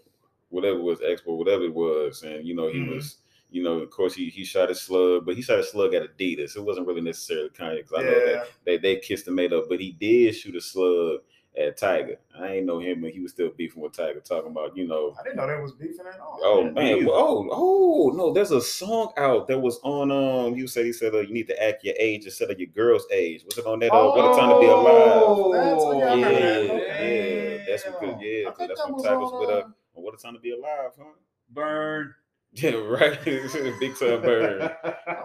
whatever 0.54 0.78
it 0.80 0.84
was 0.84 1.00
expo, 1.00 1.38
whatever 1.38 1.64
it 1.64 1.74
was, 1.74 2.24
and 2.24 2.48
you 2.48 2.56
know 2.56 2.68
he 2.68 2.80
Mhm. 2.80 2.96
was. 2.96 3.18
You 3.52 3.62
know, 3.62 3.74
of 3.80 3.92
course, 3.92 4.16
he, 4.16 4.30
he 4.30 4.44
shot 4.44 4.72
a 4.72 4.76
slug, 4.76 5.28
but 5.28 5.36
he 5.36 5.44
shot 5.44 5.60
a 5.60 5.64
slug 5.64 5.94
at 5.94 6.02
Adidas. 6.18 6.56
It 6.56 6.62
wasn't 6.62 6.88
really 6.88 7.02
necessarily 7.02 7.50
Kanye 7.50 7.78
because 7.84 7.94
I 8.00 8.02
know 8.02 8.20
that 8.26 8.48
they, 8.66 8.78
they 8.78 8.96
kissed 8.98 9.28
and 9.28 9.36
made 9.36 9.54
up, 9.54 9.66
but 9.70 9.80
he 9.80 9.92
did 9.92 10.36
shoot 10.36 10.56
a 10.56 10.62
slug 10.62 11.20
at 11.56 11.78
Tyga. 11.80 12.16
I 12.36 12.48
ain't 12.56 12.66
know 12.66 12.80
him, 12.80 13.02
but 13.02 13.12
he 13.12 13.20
was 13.20 13.32
still 13.32 13.52
beefing 13.56 13.84
with 13.84 13.92
Tyga, 13.94 14.24
talking 14.24 14.50
about, 14.50 14.76
you 14.76 14.88
know, 14.88 15.14
I 15.20 15.24
didn't 15.24 15.36
know 15.36 15.46
that 15.46 15.62
was 15.62 15.74
beefing 15.74 16.08
at 16.12 16.20
all. 16.20 16.40
oh 16.44 16.72
man, 16.72 17.06
well, 17.06 17.14
oh, 17.16 17.50
oh 17.52 18.12
no, 18.16 18.34
there's 18.34 18.50
a 18.50 18.60
song 18.60 19.14
out 19.18 19.48
that 19.50 19.60
was 19.60 19.80
on 19.84 20.10
um 20.12 20.56
you 20.56 20.66
said 20.66 20.86
he 20.88 20.94
said 20.94 21.14
uh, 21.14 21.20
you 21.20 21.32
need 21.32 21.46
to 21.48 21.64
act 21.64 21.84
your 21.84 21.94
age 22.00 22.26
instead 22.26 22.50
of 22.50 22.60
your 22.60 22.70
girl's 22.70 23.06
age. 23.12 23.44
Was 23.46 23.60
it 23.60 23.68
on 23.68 23.78
that 23.82 23.94
uh, 23.94 24.10
What 24.16 24.26
a 24.26 24.34
Time 24.40 24.50
to 24.50 24.60
Be 24.60 24.66
Alive? 24.66 25.24
Oh, 25.28 25.52
that's 25.54 25.84
what 25.86 25.98
y'all 26.00 26.18
Yeah, 26.18 26.26
heard 26.26 26.64
yeah, 27.00 27.66
that's 27.70 27.84
because 27.84 28.16
yeah, 28.20 28.50
I 28.50 28.50
'cause 28.50 28.58
think 28.58 28.70
that's 28.70 28.82
that 28.82 28.86
when 28.88 28.96
was 28.96 29.06
Tyga 29.06 29.20
was 29.22 29.32
on, 29.32 29.40
with 29.42 29.50
uh, 29.52 29.64
on 29.96 30.04
What 30.04 30.14
a 30.14 30.18
Time 30.18 30.34
to 30.34 30.40
Be 30.40 30.52
Alive, 30.52 30.92
huh? 30.98 31.06
Burn. 31.50 32.14
Yeah, 32.56 32.76
right. 32.76 33.18
Big 33.26 33.98
time 33.98 34.22
burn. 34.22 34.60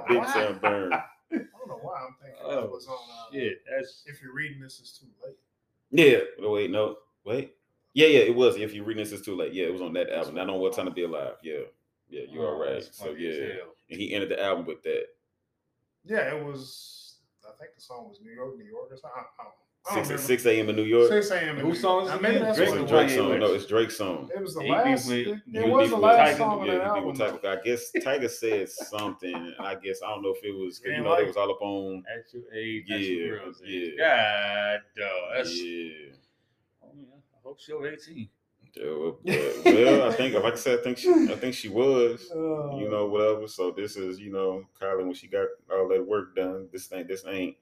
Big 0.09 0.17
Wow. 0.17 0.25
time 0.33 0.59
burn. 0.61 0.95
I 0.95 1.05
don't 1.31 1.69
know 1.69 1.79
why 1.83 2.01
I'm 2.01 2.15
thinking 2.23 2.41
Oh, 2.43 2.63
that 2.63 2.71
was 2.71 2.87
on. 2.89 2.95
Uh, 2.95 3.31
Shit, 3.35 3.59
that's 3.69 4.03
If 4.07 4.23
you're 4.23 4.33
reading 4.33 4.61
this, 4.63 4.81
it's 4.81 4.99
too 4.99 5.09
late. 5.23 5.37
Yeah. 5.91 6.21
No, 6.39 6.53
wait, 6.53 6.71
no. 6.71 6.97
Wait. 7.27 7.53
Yeah, 7.93 8.07
yeah, 8.07 8.21
it 8.21 8.35
was. 8.35 8.57
If 8.57 8.73
you're 8.73 8.87
reading 8.87 9.03
this, 9.05 9.13
it's 9.13 9.27
too 9.27 9.37
late. 9.37 9.53
Yeah, 9.53 9.67
it 9.67 9.73
was 9.75 9.83
on 9.83 9.93
that 9.93 10.09
album. 10.09 10.37
Not 10.37 10.49
on 10.49 10.59
What 10.59 10.73
Time 10.73 10.87
to 10.87 10.91
Be 10.91 11.03
Alive. 11.03 11.35
Yeah. 11.43 11.65
Yeah, 12.09 12.23
you 12.31 12.41
are 12.41 12.55
Oh, 12.55 12.73
right. 12.73 12.83
So 12.83 13.11
yeah. 13.11 13.57
And 13.91 14.01
he 14.01 14.15
ended 14.15 14.31
the 14.31 14.43
album 14.43 14.65
with 14.65 14.83
that. 14.85 15.05
Yeah, 16.07 16.35
it 16.35 16.43
was. 16.43 17.17
I 17.45 17.51
think 17.61 17.75
the 17.75 17.83
song 17.83 18.09
was 18.09 18.21
New 18.23 18.33
York, 18.33 18.57
New 18.57 18.65
York 18.65 18.89
or 18.91 18.97
something. 18.97 19.11
I, 19.15 19.21
I 19.21 19.45
don't, 19.45 19.53
I 19.53 19.53
don't 19.53 19.68
Six 19.87 19.97
remember. 20.09 20.19
six 20.23 20.45
a.m. 20.45 20.69
in 20.69 20.77
New 20.77 20.83
York. 20.85 21.09
Six 21.09 21.31
a.m. 21.31 21.59
in 21.59 21.65
Whose 21.65 21.81
song 21.81 22.05
is 22.05 22.11
I 22.11 22.17
it 22.17 22.23
maybe 22.23 22.39
that's 22.41 22.59
Drake 22.59 22.69
It's 22.69 22.79
what 22.79 22.85
a 22.85 22.93
Drake 23.07 23.11
song. 23.11 23.39
No, 23.39 23.53
it's 23.55 23.67
Drake 23.67 23.91
song. 23.91 24.31
It 24.37 24.43
was 24.43 24.55
the 24.55 24.63
He 24.65 24.71
last. 24.71 25.09
beef 25.09 25.27
with- 25.29 25.37
It, 25.55 25.65
it 25.65 25.69
was 25.69 25.85
beefing 25.87 25.91
the 26.01 26.07
last 26.07 26.35
Tyga. 26.35 26.37
song 26.37 26.67
Yeah, 26.67 26.73
that 26.73 26.73
he 26.73 26.79
beefing 26.79 27.21
album. 27.23 27.33
with 27.33 27.43
Tyga. 27.43 27.59
I 27.59 27.63
guess 27.65 27.93
Tyga 27.97 28.31
said 28.31 28.69
something. 28.69 29.35
and 29.35 29.55
I 29.61 29.75
guess 29.77 30.01
I 30.05 30.09
don't 30.11 30.23
know 30.23 30.35
if 30.37 30.45
it 30.45 30.55
was 30.55 30.79
because 30.79 30.91
you 30.91 30.97
Ain't 30.97 31.05
know 31.05 31.15
they 31.17 31.19
like- 31.23 31.27
was 31.29 31.37
all 31.39 31.51
up 31.51 31.63
on. 31.63 32.05
At 32.15 32.35
your 32.35 32.43
age, 32.55 32.85
Yeah, 32.87 32.97
at 32.97 33.03
your 33.03 33.39
girl's 33.39 33.63
age. 33.67 33.93
yeah. 33.97 34.77
God, 34.77 34.81
dog. 35.01 35.11
That's, 35.37 35.63
Yeah. 35.63 35.91
oh, 36.83 36.89
yeah. 36.95 37.05
I 37.15 37.39
hope 37.43 37.59
she's 37.59 37.75
over 37.75 37.89
18. 37.91 38.29
Yeah, 38.75 38.85
well, 38.91 39.19
well, 39.65 40.09
I 40.11 40.13
think 40.13 40.35
like 40.35 40.53
I 40.53 40.57
said, 40.57 40.81
I 40.81 40.83
think 40.83 40.99
she, 40.99 41.09
I 41.11 41.35
think 41.37 41.55
she 41.55 41.71
was. 41.71 42.31
Uh, 42.31 42.37
you 42.77 42.89
know, 42.91 43.07
whatever. 43.07 43.49
So 43.49 43.71
this 43.71 43.97
is, 43.97 44.21
you 44.21 44.31
know, 44.31 44.65
Kylie 44.79 45.05
when 45.05 45.15
she 45.15 45.27
got 45.29 45.47
all 45.73 45.89
that 45.89 46.07
work 46.07 46.37
done. 46.37 46.69
This 46.71 46.93
ain't, 46.93 47.09
this 47.09 47.25
ain't, 47.27 47.57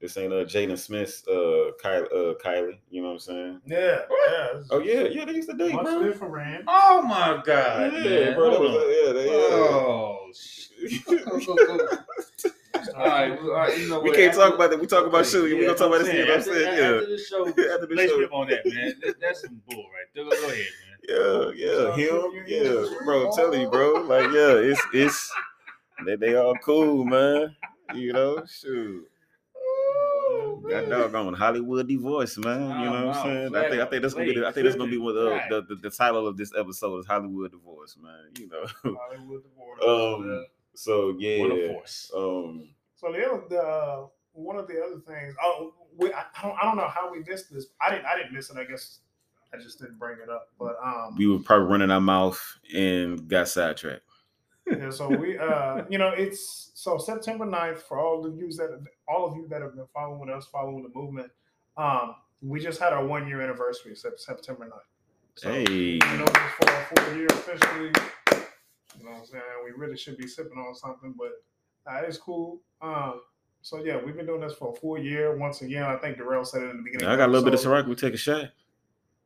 this 0.00 0.16
ain't 0.16 0.32
uh 0.32 0.44
Jaden 0.44 0.78
Smith's 0.78 1.26
uh 1.28 1.72
Kylie, 1.82 2.06
uh 2.12 2.34
Kylie. 2.42 2.78
You 2.90 3.02
know 3.02 3.08
what 3.08 3.14
I'm 3.14 3.18
saying? 3.20 3.60
Yeah, 3.66 3.98
yeah. 4.28 4.60
Oh 4.70 4.78
yeah, 4.80 5.02
yeah, 5.02 5.24
they 5.26 5.34
used 5.34 5.50
to 5.50 5.56
date, 5.56 5.72
Much 5.74 5.84
bro. 5.84 6.02
different, 6.02 6.32
Rand. 6.32 6.64
Oh, 6.66 7.02
my 7.02 7.42
God. 7.44 7.92
yeah, 7.92 8.00
man. 8.00 8.34
bro. 8.34 8.50
That 8.50 8.60
was, 8.60 8.70
uh, 8.70 8.86
yeah, 8.88 9.12
they, 9.12 9.26
yeah. 9.26 9.32
Oh, 9.32 10.30
shit. 10.34 12.00
All 12.96 13.06
right, 13.06 13.30
well, 13.42 13.50
all 13.50 13.56
right, 13.56 13.78
you 13.78 13.88
know 13.88 14.00
we 14.00 14.08
what, 14.10 14.16
can't 14.18 14.30
after- 14.30 14.40
talk 14.40 14.54
about 14.54 14.70
that. 14.70 14.80
We 14.80 14.86
talk 14.86 15.06
about 15.06 15.20
Okay, 15.22 15.28
shooting. 15.30 15.58
we 15.58 15.66
gonna 15.66 15.76
talk 15.76 15.88
about 15.88 16.00
I'm 16.00 16.06
this. 16.06 16.12
saying, 16.12 16.18
You 16.20 16.26
know 16.26 16.36
what 16.38 16.46
I'm 16.46 16.52
after- 16.52 16.64
saying? 16.64 16.78
After 16.78 16.94
Yeah. 16.94 17.16
the 17.16 17.18
show, 17.18 17.46
After 17.48 17.86
the 17.86 17.94
let's 17.94 18.12
show. 18.12 18.22
on 18.32 18.48
that, 18.48 18.66
man. 18.66 18.94
That- 19.02 19.20
That's 19.20 19.40
some 19.42 19.60
bull 19.68 19.84
right 19.84 20.08
there. 20.14 20.24
Go, 20.24 20.30
go 20.30 20.36
ahead, 20.46 20.56
man. 20.56 20.96
Yeah, 21.08 21.50
yeah, 21.54 21.96
him, 21.96 22.44
yeah, 22.46 22.86
bro. 23.04 23.26
I'm 23.28 23.36
telling 23.36 23.60
you, 23.60 23.70
bro. 23.70 23.92
Like, 24.02 24.30
yeah, 24.32 24.54
it's 24.56 24.80
it's 24.94 25.32
they 26.06 26.16
they 26.16 26.36
all 26.36 26.54
cool, 26.64 27.04
man. 27.04 27.54
You 27.94 28.12
know, 28.12 28.44
shoot. 28.48 29.09
That 30.70 30.88
doggone 30.88 31.34
Hollywood 31.34 31.88
divorce, 31.88 32.38
man. 32.38 32.60
You 32.80 32.90
know 32.90 33.06
what 33.06 33.16
I'm 33.16 33.22
saying? 33.24 33.52
wow. 33.52 33.60
I 33.60 33.68
think 33.68 33.82
I 33.82 33.86
think 33.86 34.02
that's 34.02 34.14
gonna 34.14 34.26
be 34.26 34.34
the, 34.34 34.46
I 34.46 34.52
think 34.52 34.64
that's 34.64 34.76
gonna 34.76 34.90
be 34.90 34.98
what 34.98 35.16
uh, 35.16 35.30
Right. 35.30 35.48
the, 35.50 35.62
the 35.62 35.74
the 35.76 35.90
title 35.90 36.26
of 36.26 36.36
this 36.36 36.52
episode 36.56 36.98
is 36.98 37.06
Hollywood 37.06 37.50
divorce, 37.52 37.96
man. 38.00 38.30
You 38.38 38.48
know. 38.48 38.66
Hollywood 38.98 39.42
divorce. 39.42 39.80
um. 39.86 40.46
So 40.74 41.14
yeah. 41.18 41.40
What 41.40 41.52
a. 41.52 42.16
Um. 42.16 42.68
So 42.96 43.12
the 43.12 43.24
other, 43.26 43.42
the, 43.48 43.58
uh, 43.58 44.06
one 44.32 44.56
of 44.56 44.68
the 44.68 44.74
other 44.74 45.00
things, 45.06 45.34
oh, 45.42 45.72
we, 45.96 46.12
I, 46.12 46.20
I 46.36 46.42
don't, 46.42 46.56
I 46.60 46.64
don't 46.66 46.76
know 46.76 46.86
how 46.88 47.10
we 47.10 47.20
missed 47.26 47.50
this. 47.52 47.66
I 47.80 47.90
didn't, 47.90 48.04
I 48.04 48.16
didn't 48.16 48.34
miss 48.34 48.50
it. 48.50 48.58
I 48.58 48.64
guess 48.64 48.98
I 49.54 49.56
just 49.56 49.80
didn't 49.80 49.98
bring 49.98 50.18
it 50.22 50.28
up. 50.28 50.48
But 50.58 50.76
um, 50.84 51.14
We 51.16 51.26
were 51.26 51.38
probably 51.38 51.66
running 51.66 51.90
our 51.90 52.00
mouth 52.00 52.38
and 52.74 53.26
got 53.26 53.48
sidetracked. 53.48 54.02
Yeah, 54.70 54.90
so 54.90 55.08
we, 55.08 55.38
uh, 55.38 55.82
you 55.88 55.98
know, 55.98 56.10
it's 56.10 56.70
so 56.74 56.98
September 56.98 57.44
9th 57.46 57.78
for 57.78 57.98
all 57.98 58.24
of 58.24 58.36
you 58.36 58.50
that, 58.52 58.82
all 59.08 59.26
of 59.26 59.36
you 59.36 59.46
that 59.48 59.62
have 59.62 59.74
been 59.74 59.86
following 59.92 60.30
us, 60.30 60.46
following 60.46 60.82
the 60.82 60.90
movement. 60.94 61.30
Um, 61.76 62.14
we 62.42 62.60
just 62.60 62.80
had 62.80 62.92
our 62.92 63.04
one 63.04 63.28
year 63.28 63.40
anniversary, 63.40 63.94
September 63.94 64.66
9th. 64.66 64.80
So, 65.36 65.52
Hey. 65.52 65.64
You 65.70 65.98
know, 65.98 66.26
for 66.26 66.70
our 66.70 66.84
fourth 66.86 67.16
year 67.16 67.26
officially. 67.26 67.92
You 68.98 69.04
know 69.04 69.12
what 69.12 69.20
I'm 69.20 69.26
saying? 69.26 69.42
We 69.64 69.70
really 69.72 69.96
should 69.96 70.18
be 70.18 70.26
sipping 70.26 70.58
on 70.58 70.74
something, 70.74 71.14
but 71.16 71.42
uh, 71.90 72.02
it's 72.06 72.18
cool. 72.18 72.60
Um, 72.82 73.22
so 73.62 73.82
yeah, 73.84 73.98
we've 74.02 74.16
been 74.16 74.26
doing 74.26 74.40
this 74.40 74.54
for 74.54 74.72
a 74.72 74.76
full 74.76 74.98
year. 74.98 75.36
Once 75.36 75.62
again, 75.62 75.84
I 75.84 75.96
think 75.96 76.16
Darrell 76.16 76.44
said 76.44 76.62
it 76.62 76.70
in 76.70 76.78
the 76.78 76.82
beginning. 76.82 77.08
I 77.08 77.16
got 77.16 77.28
a 77.28 77.32
little 77.32 77.44
bit 77.44 77.54
of. 77.54 77.60
Ciroc. 77.60 77.88
We 77.88 77.94
take 77.94 78.14
a 78.14 78.18
shot. 78.18 78.50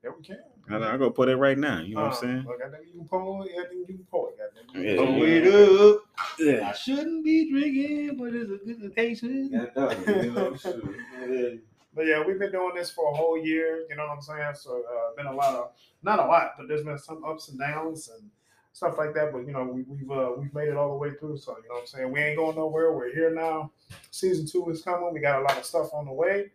Yeah, 0.03 0.11
we 0.17 0.25
can. 0.25 0.39
I, 0.71 0.95
I 0.95 0.97
go 0.97 1.11
put 1.11 1.29
it 1.29 1.37
right 1.37 1.59
now. 1.59 1.81
You 1.81 1.95
know 1.97 2.03
what 2.03 2.07
I'm 2.09 2.17
Um, 2.17 2.21
saying? 2.21 2.45
Look, 2.47 2.61
I 2.67 2.71
think 2.71 2.87
you 2.93 2.99
can 3.01 3.09
pull 3.09 3.43
it. 3.43 3.51
I 3.59 3.65
think 3.69 3.89
you 3.89 3.97
can 3.97 4.07
pull 4.11 4.29
it. 4.29 4.39
goddamn. 4.39 4.85
Yeah, 4.85 5.01
Oh, 5.01 5.17
yeah. 5.17 5.21
wait 5.21 5.47
up. 5.47 6.01
Yeah. 6.39 6.69
I 6.69 6.73
shouldn't 6.73 7.25
be 7.25 7.51
drinking, 7.51 8.17
but 8.17 8.35
it's 8.35 8.51
a 8.51 8.65
good 8.65 8.91
occasion. 8.91 9.69
But 11.97 12.07
yeah, 12.07 12.25
we've 12.27 12.41
been 12.41 12.51
doing 12.51 12.75
this 12.75 12.91
for 12.91 13.13
a 13.13 13.15
whole 13.15 13.39
year. 13.39 13.85
You 13.89 13.95
know 13.95 14.05
what 14.09 14.17
I'm 14.17 14.21
saying? 14.21 14.55
So 14.57 14.83
uh, 14.83 15.15
been 15.17 15.27
a 15.27 15.33
lot 15.33 15.55
of 15.55 15.71
not 16.03 16.19
a 16.19 16.25
lot, 16.27 16.55
but 16.59 16.67
there's 16.67 16.83
been 16.83 16.99
some 16.99 17.25
ups 17.25 17.49
and 17.51 17.59
downs 17.59 18.09
and 18.09 18.29
stuff 18.73 18.99
like 18.99 19.15
that. 19.15 19.33
But 19.33 19.47
you 19.47 19.53
know, 19.53 19.63
we, 19.63 19.83
we've 19.85 20.11
uh, 20.11 20.33
we've 20.37 20.53
made 20.53 20.69
it 20.69 20.77
all 20.77 20.89
the 20.89 20.97
way 20.97 21.13
through. 21.21 21.37
So 21.39 21.53
you 21.63 21.69
know 21.69 21.75
what 21.77 21.81
I'm 21.83 21.87
saying? 21.87 22.11
We 22.11 22.21
ain't 22.21 22.37
going 22.37 22.57
nowhere. 22.57 22.93
We're 22.93 23.15
here 23.15 23.33
now. 23.33 23.71
Season 24.11 24.45
two 24.45 24.69
is 24.71 24.83
coming. 24.83 25.13
We 25.15 25.21
got 25.21 25.41
a 25.41 25.45
lot 25.45 25.57
of 25.57 25.65
stuff 25.65 25.95
on 25.95 26.07
the 26.07 26.13
way. 26.13 26.51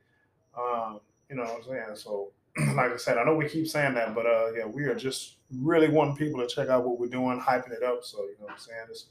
Um, 0.58 1.00
you 1.30 1.38
know 1.38 1.44
what 1.44 1.56
I'm 1.60 1.64
saying? 1.64 1.96
So 1.96 2.32
like 2.76 2.92
I 2.92 2.98
said, 2.98 3.18
I 3.18 3.24
know 3.24 3.36
we 3.36 3.48
keep 3.50 3.68
saying 3.68 3.94
that, 3.96 4.14
but 4.16 4.26
uh, 4.26 4.52
yeah, 4.56 4.66
we 4.66 4.84
are 4.86 4.96
just 4.96 5.36
really 5.60 5.90
wanting 5.90 6.16
people 6.16 6.40
to 6.40 6.48
check 6.48 6.70
out 6.70 6.86
what 6.86 7.00
we're 7.00 7.08
doing, 7.08 7.40
hyping 7.40 7.72
it 7.72 7.84
up. 7.84 8.04
So 8.04 8.24
you 8.24 8.36
know 8.40 8.46
what 8.46 8.54
I'm 8.54 8.60
saying? 8.60 8.86
It's 8.90 9.06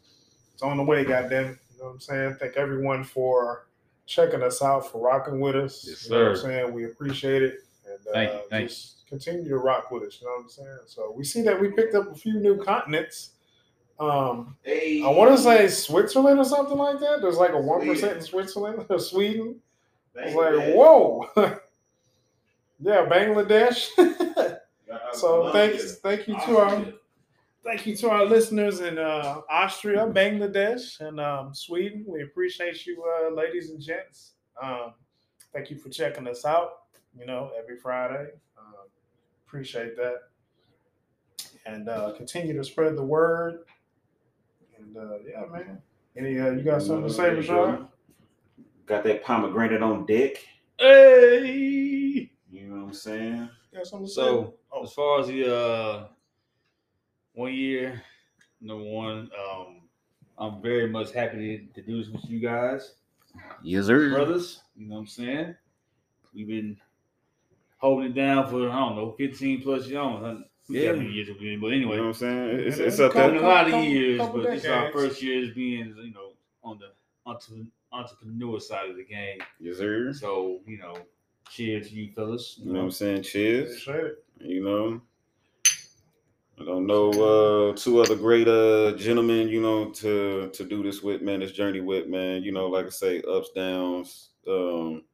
it's 0.54 0.62
on 0.62 0.76
the 0.76 0.82
way, 0.82 1.04
goddamn. 1.04 1.58
You 1.72 1.78
know 1.78 1.84
what 1.86 1.90
I'm 1.92 2.00
saying? 2.00 2.36
Thank 2.40 2.56
everyone 2.56 3.04
for 3.04 3.68
checking 4.06 4.42
us 4.42 4.62
out, 4.62 4.90
for 4.90 5.00
rocking 5.00 5.40
with 5.40 5.54
us. 5.54 5.84
Yes, 5.86 6.04
you 6.06 6.10
know 6.16 6.22
what 6.22 6.30
I'm 6.30 6.36
sir. 6.36 6.42
saying? 6.42 6.72
We 6.72 6.84
appreciate 6.86 7.42
it. 7.42 7.54
And 7.86 8.06
uh, 8.08 8.12
Thank 8.12 8.32
you, 8.32 8.40
thank 8.50 8.68
just 8.68 9.06
continue 9.08 9.48
to 9.48 9.58
rock 9.58 9.90
with 9.90 10.02
us. 10.02 10.18
You 10.20 10.26
know 10.26 10.34
what 10.34 10.42
I'm 10.42 10.48
saying? 10.50 10.78
So 10.86 11.12
we 11.16 11.24
see 11.24 11.42
that 11.42 11.60
we 11.60 11.70
picked 11.70 11.94
up 11.94 12.10
a 12.10 12.14
few 12.14 12.34
new 12.40 12.62
continents. 12.62 13.30
Um, 14.00 14.56
Hey, 14.62 15.02
I 15.04 15.08
want 15.08 15.36
to 15.36 15.42
say 15.42 15.68
Switzerland 15.68 16.38
or 16.38 16.44
something 16.44 16.76
like 16.78 17.00
that. 17.00 17.18
There's 17.20 17.36
like 17.36 17.52
a 17.52 17.60
one 17.60 17.86
percent 17.86 18.16
in 18.18 18.22
Switzerland 18.22 18.86
or 18.88 18.98
Sweden. 19.00 19.60
I 20.20 20.24
was 20.26 20.34
like, 20.34 20.74
whoa. 20.74 21.26
yeah, 22.80 23.06
Bangladesh. 23.06 23.88
so 25.12 25.50
thanks, 25.52 25.96
thank 25.96 26.28
you 26.28 26.34
to 26.46 26.58
our 26.58 26.84
thank 27.64 27.86
you 27.86 27.96
to 27.96 28.10
our 28.10 28.24
listeners 28.24 28.80
in 28.80 28.98
uh, 28.98 29.40
Austria, 29.50 30.06
Bangladesh, 30.06 31.00
and 31.00 31.20
um, 31.20 31.54
Sweden. 31.54 32.04
We 32.06 32.22
appreciate 32.22 32.86
you, 32.86 33.04
uh, 33.04 33.34
ladies 33.34 33.70
and 33.70 33.80
gents. 33.80 34.32
Um, 34.62 34.94
thank 35.52 35.70
you 35.70 35.76
for 35.76 35.88
checking 35.88 36.26
us 36.26 36.44
out. 36.44 36.70
You 37.18 37.26
know, 37.26 37.50
every 37.58 37.76
Friday. 37.76 38.28
Um, 38.58 38.88
appreciate 39.46 39.96
that, 39.96 40.16
and 41.66 41.88
uh, 41.88 42.12
continue 42.16 42.56
to 42.56 42.64
spread 42.64 42.96
the 42.96 43.04
word. 43.04 43.60
And 44.78 44.96
uh, 44.96 45.18
yeah, 45.28 45.44
man. 45.50 45.82
Any 46.16 46.38
uh, 46.40 46.50
you 46.50 46.62
got 46.62 46.82
something 46.82 47.06
to 47.06 47.14
say, 47.14 47.30
Rashad? 47.30 47.86
Got 48.86 49.04
that 49.04 49.22
pomegranate 49.22 49.82
on 49.82 50.04
deck. 50.04 50.36
Hey. 50.78 52.17
You 52.88 52.94
know 52.94 52.98
what 53.00 53.20
I'm 53.20 53.20
saying? 53.20 53.48
You 53.72 53.78
got 53.78 53.86
something 53.86 54.06
to 54.06 54.12
say? 54.12 54.20
So 54.22 54.54
Oh. 54.72 54.82
as 54.84 54.92
far 54.92 55.20
as 55.20 55.26
the 55.26 55.54
uh 55.54 56.06
one 57.34 57.52
year, 57.54 58.02
number 58.60 58.82
one, 58.84 59.30
um, 59.38 59.82
I'm 60.38 60.62
very 60.62 60.88
much 60.88 61.12
happy 61.12 61.58
to, 61.74 61.80
to 61.82 61.86
do 61.86 61.98
this 62.02 62.08
with 62.10 62.24
you 62.30 62.40
guys, 62.40 62.94
Yes, 63.62 63.86
sir. 63.86 64.10
brothers. 64.10 64.62
You 64.76 64.88
know 64.88 64.94
what 64.94 65.00
I'm 65.02 65.06
saying? 65.06 65.54
We've 66.34 66.46
been 66.48 66.76
holding 67.76 68.10
it 68.10 68.14
down 68.14 68.48
for 68.48 68.68
I 68.70 68.78
don't 68.78 68.96
know, 68.96 69.12
15 69.18 69.62
plus 69.62 69.86
years. 69.86 69.98
I 69.98 70.02
don't 70.02 70.22
know 70.22 70.42
Yeah. 70.68 70.92
many 70.92 71.10
years 71.10 71.28
it's 71.28 71.38
been, 71.38 71.60
but 71.60 71.68
You 71.68 71.84
know 71.86 71.92
anyway, 71.92 71.98
what 72.00 72.06
I'm 72.06 72.14
saying? 72.14 72.60
It's, 72.60 72.78
Yeah, 72.78 72.86
it's 72.86 73.00
up 73.00 73.12
been 73.12 73.36
a 73.36 73.40
lot 73.40 73.66
of 73.66 73.72
Couple- 73.72 73.86
years, 73.86 74.18
couple 74.20 74.40
but 74.42 74.50
this 74.50 74.64
is 74.64 74.70
our 74.70 74.86
decades. 74.86 75.04
first 75.08 75.22
years 75.22 75.54
being, 75.54 75.94
you 75.98 76.12
know, 76.12 76.32
on 76.64 76.78
the 76.78 76.92
entrepreneur 77.92 78.58
side 78.60 78.88
of 78.90 78.96
the 78.96 79.04
game. 79.04 79.38
Yes, 79.60 79.76
sir. 79.76 80.12
So, 80.14 80.60
you 80.66 80.78
know, 80.78 80.96
cheers 81.50 81.88
to 81.88 81.94
you 81.94 82.12
fellas. 82.12 82.58
You 82.58 82.72
know 82.72 82.78
what 82.80 82.84
I'm 82.86 82.90
saying? 82.90 83.22
Cheers. 83.22 83.82
Appreciate. 83.82 84.14
You 84.40 84.62
know, 84.64 85.00
I 86.60 86.64
don't 86.64 86.86
know 86.86 87.10
uh, 87.70 87.76
two 87.76 88.00
other 88.00 88.16
great 88.16 88.48
uh, 88.48 88.92
gentlemen. 88.96 89.48
You 89.48 89.60
know, 89.60 89.90
to 89.90 90.50
to 90.50 90.64
do 90.64 90.82
this 90.82 91.02
with 91.02 91.22
man, 91.22 91.40
this 91.40 91.52
journey 91.52 91.80
with 91.80 92.08
man. 92.08 92.42
You 92.42 92.52
know, 92.52 92.66
like 92.68 92.86
I 92.86 92.90
say, 92.90 93.22
ups 93.22 93.50
downs. 93.54 94.30
Um, 94.46 95.04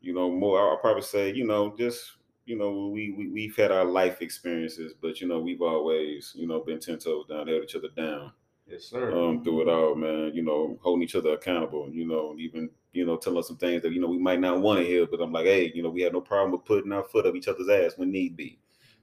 you 0.00 0.14
know, 0.14 0.30
more. 0.30 0.60
I'll 0.70 0.78
probably 0.78 1.02
say, 1.02 1.32
you 1.32 1.46
know, 1.46 1.74
just 1.76 2.12
you 2.44 2.56
know, 2.58 2.88
we, 2.88 3.12
we 3.16 3.28
we've 3.28 3.56
had 3.56 3.70
our 3.70 3.84
life 3.84 4.20
experiences, 4.22 4.94
but 5.00 5.20
you 5.20 5.28
know, 5.28 5.40
we've 5.40 5.62
always 5.62 6.32
you 6.34 6.46
know 6.46 6.60
been 6.60 6.80
ten 6.80 6.98
toes 6.98 7.26
down, 7.28 7.46
held 7.48 7.64
each 7.64 7.76
other 7.76 7.88
down 7.96 8.32
Yes, 8.66 8.84
sir. 8.84 9.12
um, 9.16 9.42
through 9.44 9.62
it 9.62 9.68
all, 9.68 9.94
man. 9.94 10.32
You 10.34 10.42
know, 10.42 10.78
holding 10.82 11.02
each 11.02 11.14
other 11.16 11.34
accountable. 11.34 11.88
You 11.90 12.06
know, 12.06 12.36
even 12.38 12.70
you 12.92 13.06
know, 13.06 13.16
telling 13.16 13.38
us 13.38 13.48
some 13.48 13.56
things 13.56 13.82
that 13.82 13.92
you 13.92 14.00
know 14.00 14.08
we 14.08 14.18
might 14.18 14.40
not 14.40 14.60
want 14.60 14.80
to 14.80 14.86
hear, 14.86 15.06
but 15.06 15.20
I'm 15.20 15.32
like, 15.32 15.46
hey, 15.46 15.72
you 15.74 15.82
know, 15.82 15.90
we 15.90 16.02
have 16.02 16.12
no 16.12 16.20
problem 16.20 16.52
with 16.52 16.64
putting 16.64 16.92
our 16.92 17.04
foot 17.04 17.26
up 17.26 17.34
each 17.34 17.48
other's 17.48 17.68
ass 17.68 17.96
when 17.96 18.10
need 18.10 18.36
be. 18.36 18.58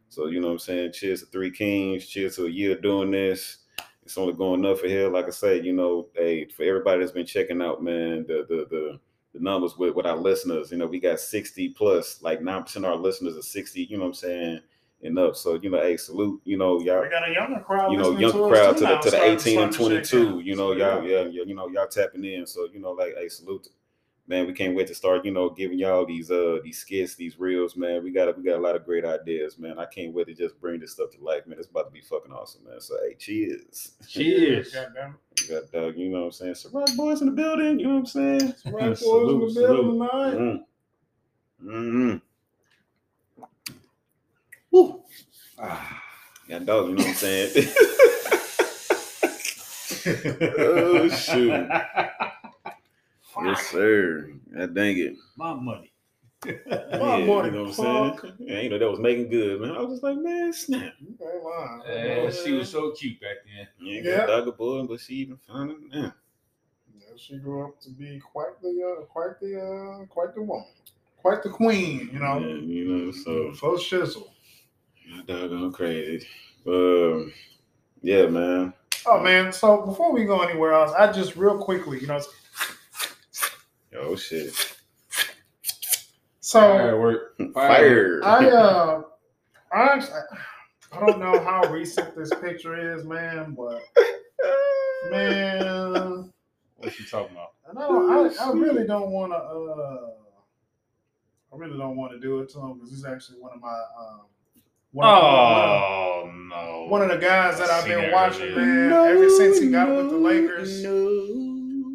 So 0.10 0.28
you 0.28 0.40
know, 0.42 0.48
what 0.48 0.54
I'm 0.54 0.60
saying, 0.60 0.94
cheers 0.94 1.22
to 1.22 1.26
Three 1.28 1.52
Kings, 1.52 2.08
cheers 2.08 2.36
to 2.36 2.46
a 2.46 2.50
year 2.50 2.76
doing 2.76 3.12
this. 3.12 3.58
It's 4.04 4.18
only 4.18 4.34
going 4.34 4.66
up 4.66 4.80
for 4.80 4.88
here. 4.88 5.08
Like 5.08 5.28
I 5.28 5.32
say, 5.32 5.62
you 5.62 5.74
know, 5.74 6.08
hey, 6.16 6.46
for 6.46 6.64
everybody 6.64 7.00
that's 7.00 7.12
been 7.12 7.26
checking 7.26 7.62
out, 7.62 7.84
man, 7.84 8.26
the 8.28 8.46
the 8.50 8.68
the 8.70 9.00
the 9.34 9.40
numbers 9.40 9.78
with, 9.78 9.94
with 9.96 10.06
our 10.06 10.18
listeners, 10.18 10.72
you 10.72 10.78
know, 10.78 10.88
we 10.88 11.00
got 11.00 11.20
60 11.20 11.70
plus, 11.70 12.22
like 12.22 12.42
9% 12.42 12.76
of 12.78 12.86
our 12.86 12.96
listeners 12.96 13.38
are 13.38 13.42
60, 13.42 13.84
you 13.84 13.98
know 13.98 14.04
what 14.04 14.08
I'm 14.08 14.14
saying, 14.16 14.60
and 15.04 15.20
up. 15.20 15.36
So, 15.36 15.60
you 15.62 15.70
know, 15.70 15.80
hey, 15.80 15.98
salute, 15.98 16.42
you 16.46 16.58
know, 16.58 16.80
y'all 16.80 17.02
We 17.02 17.10
got 17.10 17.30
a 17.30 17.34
younger 17.34 17.60
crowd. 17.60 17.92
you 17.92 17.98
know, 17.98 18.18
young 18.18 18.32
to 18.32 18.48
crowd 18.50 18.78
to 18.78 18.86
the 18.86 18.98
to 18.98 19.12
the 19.12 19.24
18 19.24 19.60
and 19.60 19.74
shake 19.74 19.88
22. 19.88 20.40
You 20.40 20.56
know, 20.56 20.72
y'all, 20.72 21.04
yeah, 21.04 21.22
yeah, 21.30 21.44
you 21.46 21.54
know, 21.54 21.68
y'all 21.68 21.88
tapping 21.88 22.26
in. 22.26 22.48
So, 22.48 22.68
you 22.74 22.80
know, 22.80 22.92
like, 22.92 23.14
hey, 23.16 23.30
salute, 23.30 23.68
man. 24.30 24.48
We 24.48 24.54
can't 24.54 24.76
wait 24.76 24.88
to 24.88 24.96
start, 24.96 25.26
you 25.26 25.32
know, 25.32 25.50
giving 25.50 25.80
y'all 25.80 26.06
these 26.06 26.32
uh 26.32 26.60
these 26.64 26.78
skits, 26.78 27.16
these 27.16 27.40
reels, 27.40 27.76
man. 27.76 28.04
We 28.04 28.12
got 28.12 28.38
we 28.38 28.44
got 28.44 28.58
a 28.58 28.62
lot 28.62 28.76
of 28.76 28.86
great 28.86 29.04
ideas, 29.04 29.58
man. 29.58 29.80
I 29.80 29.86
can't 29.86 30.14
wait 30.14 30.28
to 30.28 30.34
just 30.34 30.62
bring 30.62 30.80
this 30.80 30.94
stuff 30.94 31.10
to 31.12 31.24
life, 31.24 31.48
man. 31.48 31.58
It's 31.58 31.68
about 31.68 31.88
to 31.88 31.92
be 31.92 32.02
fucking 32.02 32.32
awesome, 32.32 32.64
man. 32.64 32.80
So, 32.80 32.96
hey, 33.04 33.16
cheers. 33.16 33.94
Cheers. 34.08 34.72
Goddamn 34.74 35.18
got 35.48 35.72
Doug, 35.72 35.98
you 35.98 36.10
know 36.10 36.20
what 36.20 36.26
I'm 36.26 36.32
saying? 36.32 36.54
Ciroc 36.54 36.96
boys 36.96 37.22
in 37.22 37.28
the 37.28 37.34
building, 37.34 37.80
you 37.80 37.88
know 37.88 37.94
what 37.96 38.00
I'm 38.00 38.06
saying? 38.06 38.42
it. 38.66 38.72
Right 38.72 39.00
boys 39.00 39.02
in 39.02 39.40
the 39.40 39.62
building 39.62 39.92
tonight. 39.92 40.38
Mm. 40.38 40.64
Mm. 41.64 42.22
Woo. 44.72 45.04
Ah, 45.58 46.04
yeah, 46.48 46.60
dog, 46.60 46.90
you 46.90 46.96
know 46.96 47.04
what 47.04 47.10
I'm 47.10 47.16
saying? 47.16 47.68
oh 50.60 51.10
shoot. 51.10 51.70
Yes, 53.46 53.68
sir. 53.68 54.30
God 54.56 54.74
dang 54.74 54.98
it. 54.98 55.16
My 55.38 55.54
money. 55.54 55.92
My 56.46 56.56
Yeah, 56.92 57.18
money, 57.26 57.48
you 57.48 57.52
know 57.52 57.64
what 57.64 57.68
I'm 57.68 57.74
saying? 57.74 58.20
Yeah, 58.40 58.60
you 58.62 58.70
know 58.70 58.80
that 58.80 58.90
was 58.90 59.00
making 59.00 59.30
good, 59.30 59.60
man. 59.62 59.72
I 59.72 59.82
was 59.82 59.92
just 59.92 60.04
like, 60.04 60.18
man, 60.18 60.54
snap. 60.54 60.94
You 61.00 61.18
ain't 61.22 61.44
lying. 61.44 62.28
Uh, 62.28 62.32
she 62.32 62.54
was 62.54 62.70
so 62.70 62.92
cute 62.92 63.20
back 63.20 63.38
then. 63.46 63.68
You 63.80 63.98
ain't 63.98 64.06
Yeah. 64.06 64.18
got 64.20 64.28
dog 64.28 64.48
a 64.48 64.52
boy, 64.54 64.84
but 64.84 65.00
she 65.02 65.16
even 65.16 65.38
found 65.48 65.72
it 65.72 65.78
now. 65.92 66.14
Yeah, 66.98 67.08
she 67.18 67.38
grew 67.38 67.66
up 67.68 67.80
to 67.82 67.90
be 67.92 68.20
quite 68.20 68.62
the 68.62 68.98
uh, 69.00 69.06
quite 69.06 69.40
the 69.42 69.60
uh, 69.62 70.06
quite 70.06 70.34
the 70.34 70.42
woman, 70.42 70.66
quite 71.18 71.44
the 71.44 71.50
queen. 71.50 72.10
You 72.14 72.20
know, 72.20 72.40
Yeah, 72.40 72.56
you 72.56 72.86
know, 72.88 73.12
so 73.12 73.54
so 73.54 73.74
shizzle. 73.78 74.30
yeah, 75.08 75.22
doggone 75.28 75.72
crazy. 75.74 76.26
Um, 76.68 77.34
yeah, 78.02 78.28
man. 78.28 78.74
Oh 79.06 79.20
man! 79.22 79.52
So 79.54 79.86
before 79.86 80.12
we 80.14 80.26
go 80.26 80.42
anywhere 80.42 80.74
else, 80.74 80.92
I 80.94 81.12
just 81.12 81.36
real 81.36 81.58
quickly, 81.58 82.00
you 82.00 82.08
know, 82.08 82.22
Oh 84.00 84.16
shit. 84.16 84.54
so 86.40 86.60
Firework. 86.60 87.36
Fire. 87.54 88.22
I 88.24 88.46
uh, 88.50 89.02
I 89.74 89.82
actually, 89.84 90.20
I 90.92 91.00
don't 91.00 91.20
know 91.20 91.40
how 91.44 91.70
recent 91.72 92.16
this 92.16 92.32
picture 92.42 92.96
is, 92.98 93.04
man, 93.06 93.56
but 93.56 93.82
man, 95.12 96.32
What 96.78 97.00
you 97.00 97.06
talking 97.06 97.36
about? 97.36 97.50
and 97.70 97.78
I 97.78 97.82
don't, 97.88 98.40
I, 98.40 98.46
I 98.46 98.52
really 98.54 98.88
don't 98.88 99.12
want 99.12 99.32
to, 99.32 99.38
uh, 99.38 100.10
I 101.54 101.58
really 101.58 101.78
don't 101.78 101.96
want 101.96 102.14
to 102.14 102.20
do 102.20 102.40
it 102.40 102.50
to 102.54 102.60
him 102.60 102.74
because 102.76 102.90
he's 102.90 103.06
actually 103.06 103.40
one 103.40 103.52
of 103.54 103.62
my, 103.62 103.70
um, 104.00 104.22
one, 104.92 105.08
of, 105.08 105.24
Oh 105.24 106.32
no. 106.50 106.86
one 106.90 107.02
of 107.04 107.10
the 107.10 107.18
guys 107.18 107.60
that 107.60 107.70
I've 107.70 107.86
been 107.86 108.12
watching, 108.12 108.48
earlier. 108.48 108.90
man, 108.90 108.92
ever 108.92 109.30
since 109.30 109.60
he 109.60 109.70
got 109.70 109.90
with 109.90 110.10
the 110.10 110.18
Lakers. 110.18 110.84
No. 110.84 111.36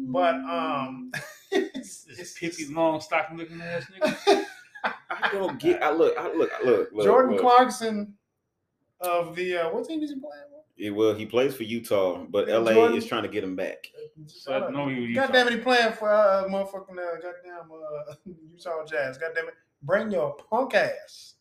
But 0.07 0.35
um, 0.35 1.11
This 1.55 2.37
Pippi 2.37 2.67
long 2.67 3.01
stocking 3.01 3.37
looking 3.37 3.61
ass 3.61 3.85
nigga. 3.85 4.45
I 4.83 5.29
don't 5.31 5.59
get. 5.59 5.81
I 5.81 5.91
look. 5.91 6.17
I 6.17 6.31
look. 6.33 6.51
I 6.53 6.63
look. 6.63 6.89
look 6.91 7.05
Jordan 7.05 7.33
look. 7.33 7.41
Clarkson 7.41 8.13
of 9.01 9.35
the 9.35 9.57
uh, 9.57 9.69
what 9.69 9.87
team 9.87 10.01
is 10.01 10.11
he 10.11 10.15
playing? 10.15 10.43
with? 10.51 10.61
Yeah, 10.77 10.91
well, 10.91 11.13
he 11.13 11.25
plays 11.25 11.55
for 11.55 11.63
Utah, 11.63 12.25
but 12.29 12.49
LA 12.49 12.73
Jordan- 12.73 12.97
is 12.97 13.05
trying 13.05 13.23
to 13.23 13.29
get 13.29 13.43
him 13.43 13.55
back. 13.55 13.87
So 14.27 14.53
I 14.53 14.69
know 14.71 14.89
you. 14.89 15.15
God 15.15 15.31
damn 15.31 15.47
it, 15.47 15.53
he 15.53 15.59
playing 15.59 15.93
for 15.93 16.11
uh, 16.11 16.45
motherfucking 16.49 16.97
uh, 16.97 17.15
goddamn 17.21 17.71
uh, 17.71 18.13
Utah 18.51 18.85
Jazz. 18.85 19.17
God 19.17 19.31
damn 19.35 19.47
it, 19.47 19.53
bring 19.81 20.11
your 20.11 20.35
punk 20.35 20.73
ass 20.73 21.35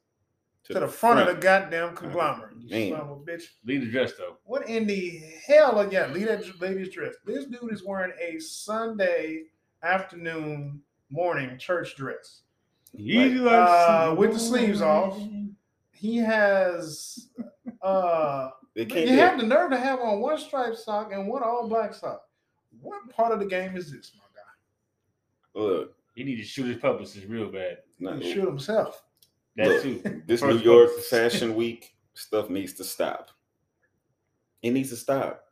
to, 0.64 0.74
the 0.74 0.88
front, 0.88 1.20
of 1.20 1.26
the 1.26 1.40
goddamn 1.40 1.94
conglomerate. 1.94 2.56
You 2.58 2.90
son 2.90 3.00
of 3.00 3.10
a 3.10 3.16
bitch. 3.16 3.42
Lead 3.64 3.82
the 3.82 3.90
dress 3.90 4.12
though. 4.16 4.36
What 4.44 4.68
in 4.68 4.86
the 4.86 5.20
hell? 5.46 5.78
Are, 5.78 5.90
yeah, 5.90 6.06
lead 6.06 6.28
that 6.28 6.60
lady's 6.60 6.92
dress. 6.92 7.14
This 7.26 7.46
dude 7.46 7.72
is 7.72 7.84
wearing 7.84 8.12
a 8.20 8.38
Sunday 8.38 9.42
afternoon 9.84 10.80
morning 11.10 11.58
church 11.58 11.96
dress. 11.96 12.42
Easy 12.96 13.34
Like, 13.38 13.52
uh, 13.68 14.14
with 14.16 14.32
the 14.32 14.38
sleeves 14.38 14.80
off. 14.80 15.20
He 15.92 16.16
has 16.18 17.28
uh 17.82 18.50
They 18.74 18.82
you 18.82 18.86
can't. 18.88 19.08
have 19.10 19.38
the 19.40 19.46
nerve 19.46 19.70
to 19.70 19.76
have 19.76 20.00
on 20.00 20.20
one 20.20 20.36
striped 20.38 20.78
sock 20.78 21.12
and 21.12 21.28
one 21.28 21.44
all 21.44 21.68
black 21.68 21.94
sock. 21.94 22.22
What 22.80 23.08
part 23.10 23.30
of 23.32 23.38
the 23.38 23.46
game 23.46 23.76
is 23.76 23.92
this, 23.92 24.12
my 24.18 24.24
guy? 24.34 25.60
look, 25.60 25.94
He 26.16 26.24
need 26.24 26.36
to 26.36 26.42
shoot 26.42 26.66
his 26.66 26.78
publicist 26.78 27.26
real 27.28 27.50
bad. 27.52 27.78
He 27.96 28.04
not, 28.04 28.20
can 28.20 28.32
shoot 28.32 28.46
himself. 28.46 29.04
That 29.56 29.68
Look, 29.68 29.82
too. 29.84 30.22
this 30.26 30.42
New 30.42 30.58
York. 30.58 30.90
Fashion 31.08 31.54
Week 31.56 31.94
stuff 32.14 32.50
needs 32.50 32.72
to 32.74 32.84
stop. 32.84 33.30
It 34.62 34.70
needs 34.72 34.90
to 34.90 34.96
stop. 34.96 35.44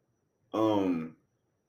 Um, 0.52 1.14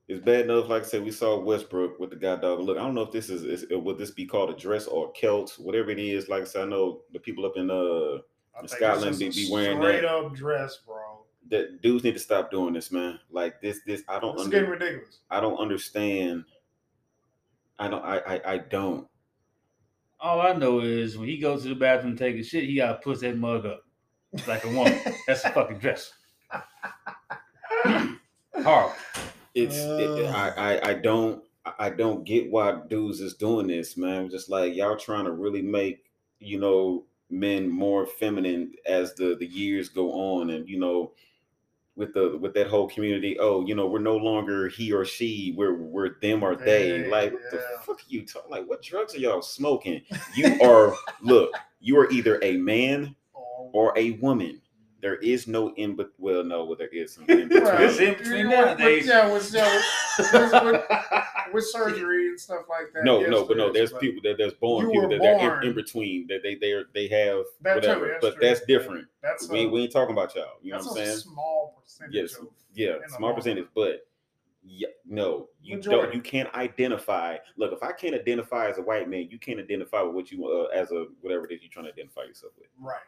it's 0.07 0.23
bad 0.23 0.41
enough. 0.45 0.67
Like 0.69 0.83
I 0.83 0.85
said, 0.85 1.03
we 1.03 1.11
saw 1.11 1.39
Westbrook 1.39 1.99
with 1.99 2.09
the 2.09 2.15
guy 2.17 2.35
dog. 2.35 2.59
Look, 2.59 2.77
I 2.77 2.81
don't 2.81 2.93
know 2.95 3.03
if 3.03 3.11
this 3.11 3.29
is, 3.29 3.43
is 3.43 3.65
would 3.71 3.97
this 3.97 4.11
be 4.11 4.25
called 4.25 4.49
a 4.49 4.55
dress 4.55 4.85
or 4.87 5.09
a 5.09 5.11
kilt, 5.13 5.55
whatever 5.59 5.91
it 5.91 5.99
is. 5.99 6.27
Like 6.29 6.41
I 6.41 6.45
said, 6.45 6.63
I 6.63 6.69
know 6.69 7.01
the 7.13 7.19
people 7.19 7.45
up 7.45 7.53
in 7.55 7.69
uh 7.71 8.19
In 8.61 8.67
Scotland, 8.67 9.17
be- 9.19 9.27
a 9.27 9.31
be 9.31 9.49
wearing 9.51 9.77
straight 9.79 10.01
that. 10.01 10.09
up 10.09 10.33
dress, 10.35 10.79
bro. 10.85 11.23
that 11.49 11.81
dudes 11.81 12.03
need 12.03 12.13
to 12.13 12.19
stop 12.19 12.51
doing 12.51 12.73
this, 12.73 12.91
man. 12.91 13.19
Like 13.31 13.61
this, 13.61 13.79
this 13.87 14.03
I 14.09 14.19
don't 14.19 14.33
It's 14.35 14.43
under, 14.43 14.57
getting 14.57 14.69
ridiculous. 14.71 15.19
I 15.29 15.39
don't 15.39 15.57
understand. 15.57 16.43
I 17.79 17.87
don't. 17.87 18.03
I. 18.03 18.17
I, 18.19 18.53
I 18.53 18.57
don't. 18.59 19.07
All 20.19 20.41
I 20.41 20.53
know 20.53 20.79
is 20.81 21.17
when 21.17 21.27
he 21.27 21.37
goes 21.37 21.63
to 21.63 21.69
the 21.69 21.75
bathroom 21.75 22.15
to 22.15 22.23
take 22.23 22.39
a 22.39 22.43
shit, 22.43 22.63
he 22.65 22.75
gotta 22.75 22.99
push 22.99 23.19
that 23.19 23.37
mug 23.37 23.65
up 23.65 23.83
like 24.47 24.63
a 24.63 24.69
woman. 24.69 24.97
That's 25.27 25.43
a 25.43 25.49
fucking 25.49 25.79
dress. 25.79 26.13
Horrible. 28.63 28.93
It's 29.55 29.77
it, 29.77 30.25
Uh. 30.25 30.29
I, 30.29 30.49
I 30.75 30.89
I 30.89 30.93
don't 30.95 31.43
I 31.79 31.89
don't 31.89 32.23
get 32.25 32.51
why 32.51 32.79
dudes 32.89 33.21
is 33.21 33.35
doing 33.35 33.67
this, 33.67 33.95
man. 33.97 34.29
Just 34.29 34.49
like 34.49 34.75
y'all 34.75 34.97
trying 34.97 35.25
to 35.25 35.31
really 35.31 35.61
make 35.61 36.03
you 36.39 36.59
know 36.59 37.05
men 37.29 37.69
more 37.69 38.05
feminine 38.05 38.73
as 38.85 39.13
the 39.15 39.35
the 39.35 39.45
years 39.47 39.89
go 39.89 40.11
on, 40.11 40.49
and 40.49 40.67
you 40.67 40.79
know 40.79 41.11
with 41.95 42.13
the 42.13 42.37
with 42.39 42.53
that 42.55 42.67
whole 42.67 42.87
community. 42.89 43.37
Oh, 43.39 43.65
you 43.65 43.75
know 43.75 43.87
we're 43.87 43.99
no 43.99 44.17
longer 44.17 44.67
he 44.67 44.91
or 44.91 45.05
she. 45.05 45.53
We're 45.55 45.75
we're 45.75 46.19
them 46.19 46.43
or 46.43 46.55
they. 46.55 47.03
They, 47.03 47.07
like 47.09 47.33
what 47.33 47.51
the 47.51 47.63
fuck 47.85 47.99
are 47.99 48.09
you 48.09 48.25
talking? 48.25 48.51
Like 48.51 48.67
what 48.67 48.81
drugs 48.81 49.15
are 49.15 49.19
y'all 49.19 49.41
smoking? 49.41 50.01
You 50.35 50.59
are 50.61 50.95
look. 51.21 51.51
You 51.79 51.97
are 51.99 52.09
either 52.11 52.39
a 52.43 52.57
man 52.57 53.15
Oh, 53.35 53.69
or 53.73 53.93
a 53.97 54.11
woman. 54.11 54.61
There 55.03 55.17
is 55.17 55.47
no 55.47 55.73
in 55.75 55.95
but 55.95 56.11
well 56.17 56.43
no 56.45 56.63
well 56.63 56.77
there 56.77 56.87
is 56.87 57.13
some 57.13 57.25
in 57.27 57.49
between. 57.49 57.63
Right. 57.63 57.81
It's 57.81 57.99
in 57.99 58.13
between 58.15 58.49
Yeah, 58.49 58.69
with- 58.71 58.79
nowadays. 58.79 59.05
Yeah, 59.05 59.31
with, 59.33 59.53
yeah, 59.53 59.81
with, 60.17 60.63
with, 60.63 60.83
with 61.53 61.65
surgery 61.65 62.27
and 62.29 62.39
stuff 62.39 62.61
like 62.69 62.93
that. 62.93 63.03
No, 63.03 63.19
yes, 63.19 63.29
no, 63.29 63.43
but 63.45 63.57
no. 63.57 63.71
there 63.71 63.83
is, 63.83 63.91
but 63.91 63.99
people 64.01 64.21
that 64.23 64.37
there's 64.37 64.53
born 64.53 64.85
people 64.87 65.03
were 65.03 65.09
that 65.09 65.21
they're 65.21 65.61
in, 65.61 65.67
in 65.67 65.75
between 65.75 66.25
that 66.27 66.41
they 66.41 66.55
they 66.55 66.71
are 66.71 66.85
they 66.93 67.07
have 67.09 67.43
That 67.61 67.75
whatever. 67.75 68.07
that's 68.07 68.21
but 68.21 68.35
true. 68.37 68.47
that's 68.47 68.65
different. 68.65 69.07
That's 69.21 69.49
We 69.49 69.65
a, 69.65 69.67
we 69.69 69.81
ain't 69.81 69.91
talking 69.91 70.13
about 70.13 70.33
y'all. 70.35 70.45
You 70.61 70.71
know 70.71 70.77
what 70.79 70.87
I'm 70.87 70.93
saying? 70.95 71.17
small 71.17 71.75
percentage 71.83 72.15
Yes, 72.15 72.35
of 72.35 72.47
yeah, 72.73 72.95
small 73.15 73.33
percentage, 73.35 73.67
but 73.75 74.07
yeah, 74.65 74.87
no, 75.05 75.49
you 75.61 75.81
don't. 75.81 76.13
You 76.13 76.21
can't 76.21 76.51
identify. 76.55 77.35
Look, 77.57 77.73
if 77.73 77.83
I 77.83 77.91
can't 77.91 78.15
identify 78.15 78.69
as 78.69 78.77
a 78.77 78.81
white 78.81 79.09
man, 79.09 79.27
you 79.29 79.37
can't 79.37 79.59
identify 79.59 80.01
with 80.01 80.15
what 80.15 80.31
you 80.31 80.47
uh, 80.47 80.67
as 80.73 80.91
a 80.91 81.07
whatever 81.19 81.45
it 81.45 81.53
is 81.53 81.61
you're 81.61 81.69
trying 81.69 81.87
to 81.87 81.91
identify 81.91 82.21
yourself 82.23 82.53
with. 82.57 82.69
right. 82.79 83.01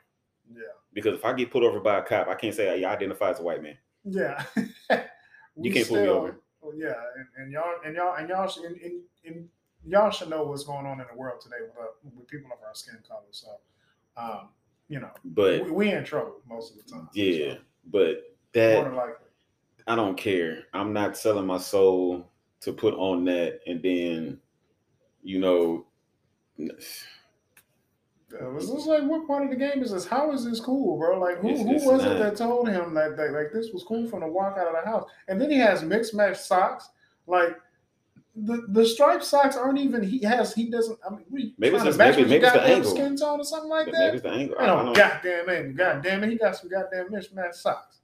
Yeah. 0.53 0.61
Because 0.93 1.15
if 1.15 1.25
I 1.25 1.33
get 1.33 1.51
pulled 1.51 1.63
over 1.63 1.79
by 1.79 1.99
a 1.99 2.03
cop, 2.03 2.27
I 2.27 2.35
can't 2.35 2.55
say 2.55 2.83
I 2.83 2.91
identify 2.91 3.31
as 3.31 3.39
a 3.39 3.43
white 3.43 3.61
man. 3.63 3.77
Yeah. 4.03 4.43
You 5.57 5.71
can't 5.71 5.87
pull 5.87 6.01
me 6.01 6.07
over. 6.09 6.41
Well, 6.61 6.73
yeah, 6.75 6.95
and, 7.15 7.27
and 7.37 7.51
y'all 7.51 7.75
and 7.85 7.95
y'all 7.95 8.15
and 8.15 8.27
y'all 8.27 8.47
should 8.49 8.65
and, 8.65 8.75
and, 8.81 9.01
and 9.25 9.49
y'all 9.85 10.09
should 10.11 10.29
know 10.29 10.43
what's 10.43 10.65
going 10.65 10.85
on 10.85 10.99
in 10.99 11.05
the 11.09 11.17
world 11.17 11.39
today 11.39 11.55
with, 11.61 11.77
uh, 11.79 11.91
with 12.13 12.27
people 12.27 12.49
of 12.51 12.57
our 12.61 12.73
skin 12.73 12.97
color. 13.07 13.21
So, 13.31 13.47
um, 14.17 14.49
you 14.89 14.99
know, 14.99 15.11
But 15.23 15.63
we, 15.63 15.71
we 15.71 15.91
in 15.91 16.03
trouble 16.03 16.41
most 16.45 16.75
of 16.77 16.85
the 16.85 16.91
time. 16.91 17.09
yeah, 17.13 17.53
so, 17.53 17.59
but 17.91 18.35
that. 18.53 18.93
I 19.87 19.95
don't 19.95 20.17
care. 20.17 20.63
I'm 20.73 20.91
not 20.93 21.15
selling 21.15 21.45
my 21.45 21.59
soul 21.59 22.29
to 22.61 22.73
put 22.73 22.95
on 22.95 23.23
that 23.25 23.59
and 23.67 23.81
then, 23.83 24.39
you 25.21 25.39
know, 25.39 25.85
It 28.31 28.51
was 28.51 28.69
just 28.69 28.87
like, 28.87 29.03
what 29.03 29.27
part 29.27 29.43
of 29.43 29.49
the 29.51 29.55
game 29.55 29.83
is 29.83 29.91
this? 29.91 30.05
How 30.05 30.31
is 30.31 30.43
this 30.45 30.59
cool, 30.59 30.97
bro? 30.97 31.19
Like, 31.19 31.39
who, 31.39 31.49
It's- 31.49 31.63
who 31.65 31.75
it's 31.75 31.85
was 31.85 32.03
it 32.03 32.17
that 32.19 32.35
told 32.35 32.67
him 32.67 32.93
that, 32.95 33.15
that 33.17 33.31
like 33.31 33.51
this 33.53 33.71
was 33.71 33.83
cool 33.83 34.07
from 34.07 34.21
the 34.21 34.27
walk 34.27 34.57
out 34.57 34.67
of 34.67 34.73
the 34.73 34.89
house? 34.89 35.07
And 35.27 35.39
then 35.39 35.49
he 35.51 35.57
has 35.59 35.83
mixed 35.83 36.13
match 36.13 36.37
socks. 36.37 36.89
Like 37.27 37.55
the 38.35 38.65
the 38.69 38.85
striped 38.85 39.23
socks 39.23 39.55
aren't 39.55 39.77
even. 39.79 40.03
He 40.03 40.19
has. 40.23 40.53
He 40.53 40.69
doesn't. 40.69 40.99
I 41.05 41.11
mean, 41.11 41.25
we 41.29 41.53
Maybe 41.57 41.75
it's 41.75 41.83
trying 41.83 41.85
just- 41.85 41.97
to 41.99 42.03
maybe- 42.23 42.29
maybe 42.29 42.45
it's 42.45 42.53
the 42.53 42.61
angle. 42.63 42.91
skin 42.91 43.15
tone 43.17 43.39
or 43.39 43.43
something 43.45 43.69
like 43.69 43.85
maybe 43.87 43.97
that. 43.97 44.13
it's 44.15 44.23
the 44.23 44.29
angle. 44.29 44.55
I 44.59 44.63
I 44.63 44.65
don't 44.65 44.85
don't- 44.85 44.95
goddamn 44.97 45.49
angle. 45.49 45.73
Goddamn 45.73 46.23
it, 46.23 46.29
he 46.31 46.37
got 46.37 46.55
some 46.57 46.69
goddamn 46.69 47.11
mismatched 47.11 47.55
socks. 47.55 47.99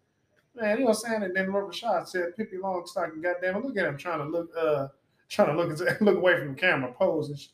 Man, 0.55 0.77
you 0.77 0.83
know 0.83 0.89
what 0.91 0.97
I'm 1.05 1.11
saying? 1.11 1.23
And 1.23 1.35
then 1.35 1.51
Robert 1.51 1.73
Shaw 1.75 2.03
said 2.03 2.35
Pippi 2.37 2.57
Longstocking, 2.57 3.21
goddamn 3.23 3.55
it, 3.57 3.65
look 3.65 3.77
at 3.77 3.85
him 3.85 3.97
trying 3.97 4.19
to 4.19 4.25
look 4.25 4.49
uh 4.57 4.87
trying 5.29 5.47
to 5.47 5.53
look 5.63 5.79
look 6.01 6.17
away 6.17 6.37
from 6.39 6.49
the 6.49 6.59
camera, 6.59 6.91
pose 6.93 7.29
and 7.29 7.39
shit. 7.39 7.51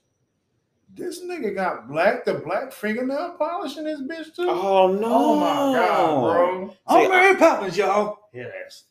This 0.98 1.24
nigga 1.24 1.54
got 1.54 1.88
black, 1.88 2.26
the 2.26 2.36
black 2.36 2.72
fingernail 2.72 3.36
polish 3.38 3.78
in 3.78 3.86
his 3.86 4.02
bitch 4.02 4.36
too. 4.36 4.48
Oh 4.50 4.92
no! 4.92 5.08
Oh 5.08 5.36
my 5.40 5.80
god, 5.80 6.22
bro! 6.22 6.76
I'm 6.88 7.04
See, 7.04 7.08
Mary 7.10 7.36
Poppins, 7.36 7.78
y'all. 7.78 8.18
Yeah, 8.34 8.46
ass. 8.66 8.86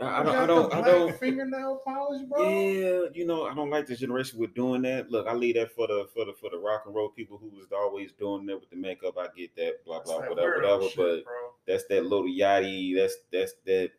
I, 0.00 0.20
I 0.20 0.22
don't. 0.22 0.32
got 0.32 0.42
I 0.42 0.46
don't. 0.46 0.74
I 0.74 0.80
don't. 0.80 1.18
fingernail 1.18 1.82
polish, 1.84 2.22
bro. 2.22 2.48
Yeah, 2.48 3.08
you 3.12 3.26
know, 3.26 3.46
I 3.46 3.54
don't 3.54 3.68
like 3.70 3.86
this 3.86 4.00
generation 4.00 4.38
with 4.38 4.54
doing 4.54 4.82
that. 4.82 5.10
Look, 5.10 5.26
I 5.26 5.34
leave 5.34 5.56
that 5.56 5.74
for 5.74 5.86
the 5.86 6.08
for 6.14 6.24
the 6.24 6.32
for 6.32 6.48
the 6.50 6.58
rock 6.58 6.84
and 6.86 6.94
roll 6.94 7.10
people 7.10 7.36
who 7.38 7.48
was 7.48 7.66
always 7.72 8.12
doing 8.12 8.46
that 8.46 8.58
with 8.58 8.70
the 8.70 8.76
makeup. 8.76 9.16
I 9.18 9.26
get 9.36 9.54
that, 9.56 9.84
blah 9.84 9.98
That's 9.98 10.10
blah, 10.10 10.20
that 10.20 10.30
whatever, 10.30 10.56
weirdo 10.56 10.62
whatever. 10.62 10.88
shit, 10.88 10.96
but 10.96 11.24
bro. 11.24 11.34
that's 11.66 11.84
that 11.84 12.06
Lil 12.06 12.24
Yachty. 12.24 12.96
That's 12.96 13.16
that's 13.30 13.52
that 13.66 13.90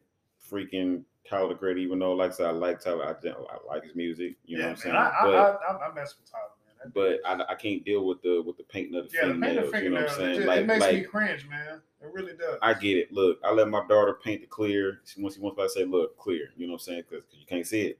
freaking 0.52 1.04
Tyler 1.30 1.50
the 1.50 1.56
Creator. 1.56 1.80
Even 1.80 2.00
though, 2.00 2.14
like 2.14 2.32
I 2.32 2.34
said, 2.34 2.48
I 2.48 2.52
like 2.52 2.80
Tyler. 2.80 3.06
I, 3.06 3.30
I 3.30 3.58
like 3.68 3.84
his 3.84 3.96
music. 3.96 4.38
You 4.46 4.58
know 4.58 4.64
yeah, 4.64 4.70
what 4.70 4.78
I'm 4.78 4.82
saying? 4.82 4.96
I, 4.96 5.12
but 5.22 5.36
I, 5.36 5.74
I, 5.74 5.90
I 5.90 5.94
mess 5.94 6.16
with 6.20 6.32
Tyler, 6.32 6.44
man. 6.44 6.61
That- 6.61 6.61
but 6.94 7.20
I, 7.26 7.44
I 7.50 7.56
can't 7.56 7.84
deal 7.86 8.06
with 8.06 8.22
the 8.22 8.42
with 8.46 8.58
the 8.58 8.64
painting 8.64 8.96
of 8.96 9.10
the 9.10 9.16
yeah, 9.16 9.28
the 9.28 9.34
painted 9.40 9.70
fingernails. 9.72 9.84
You 9.84 9.90
know 9.90 9.96
what 10.02 10.04
I'm 10.04 10.14
it, 10.14 10.16
saying? 10.18 10.36
just- 10.36 10.48
Like 10.48 10.60
it 10.62 10.66
makes 10.68 10.80
like 10.82 10.96
me 10.96 11.02
cringe, 11.04 11.48
man. 11.48 11.82
It 12.02 12.10
really 12.14 12.34
does. 12.34 12.58
I 12.62 12.74
get 12.74 12.98
it. 12.98 13.14
Look, 13.14 13.40
I 13.44 13.52
let 13.52 13.68
my 13.70 13.86
daughter 13.88 14.18
paint 14.24 14.42
the 14.42 14.48
clear. 14.48 15.02
She 15.06 15.22
once 15.22 15.36
she 15.36 15.42
wants 15.42 15.62
to 15.62 15.70
say, 15.70 15.86
look, 15.86 16.18
clear. 16.18 16.50
You 16.58 16.66
know 16.68 16.74
what 16.74 16.82
I'm 16.82 16.86
saying? 16.86 17.04
Because 17.10 17.26
you 17.32 17.46
can't 17.46 17.66
see 17.68 17.82
it. 17.82 18.00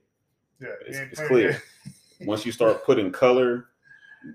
yeah, 0.60 0.68
it's- 0.88 1.08
it's 1.12 1.26
clear. 1.28 1.62
Once 2.22 2.44
you 2.44 2.52
start 2.52 2.84
putting 2.86 3.12
color, 3.12 3.68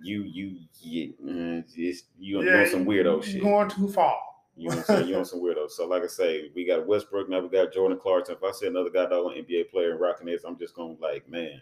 you 0.03 0.23
you 0.23 0.57
you 0.81 1.13
mm, 1.23 1.63
it's, 1.75 2.03
you 2.17 2.41
you 2.41 2.49
on 2.51 2.67
some 2.67 2.85
weirdo 2.85 3.23
shit. 3.23 3.41
Going 3.41 3.69
too 3.69 3.87
far. 3.89 4.17
You 4.55 4.69
know 4.69 4.77
what 4.77 4.89
I'm 4.89 4.95
saying? 4.97 5.07
You're 5.09 5.19
on 5.19 5.25
some 5.25 5.39
weirdo. 5.39 5.69
So 5.69 5.85
like 5.87 6.03
I 6.03 6.07
say, 6.07 6.49
we 6.55 6.65
got 6.65 6.87
Westbrook 6.87 7.29
now. 7.29 7.39
We 7.41 7.49
got 7.49 7.71
Jordan 7.71 7.99
Clarkson. 7.99 8.35
If 8.35 8.43
I 8.43 8.51
see 8.51 8.67
another 8.67 8.89
guy 8.89 9.05
that 9.05 9.13
an 9.13 9.45
NBA 9.45 9.69
player 9.69 9.97
rocking 9.97 10.25
this, 10.27 10.43
I'm 10.45 10.57
just 10.57 10.73
gonna 10.75 10.95
like, 10.99 11.29
man. 11.29 11.61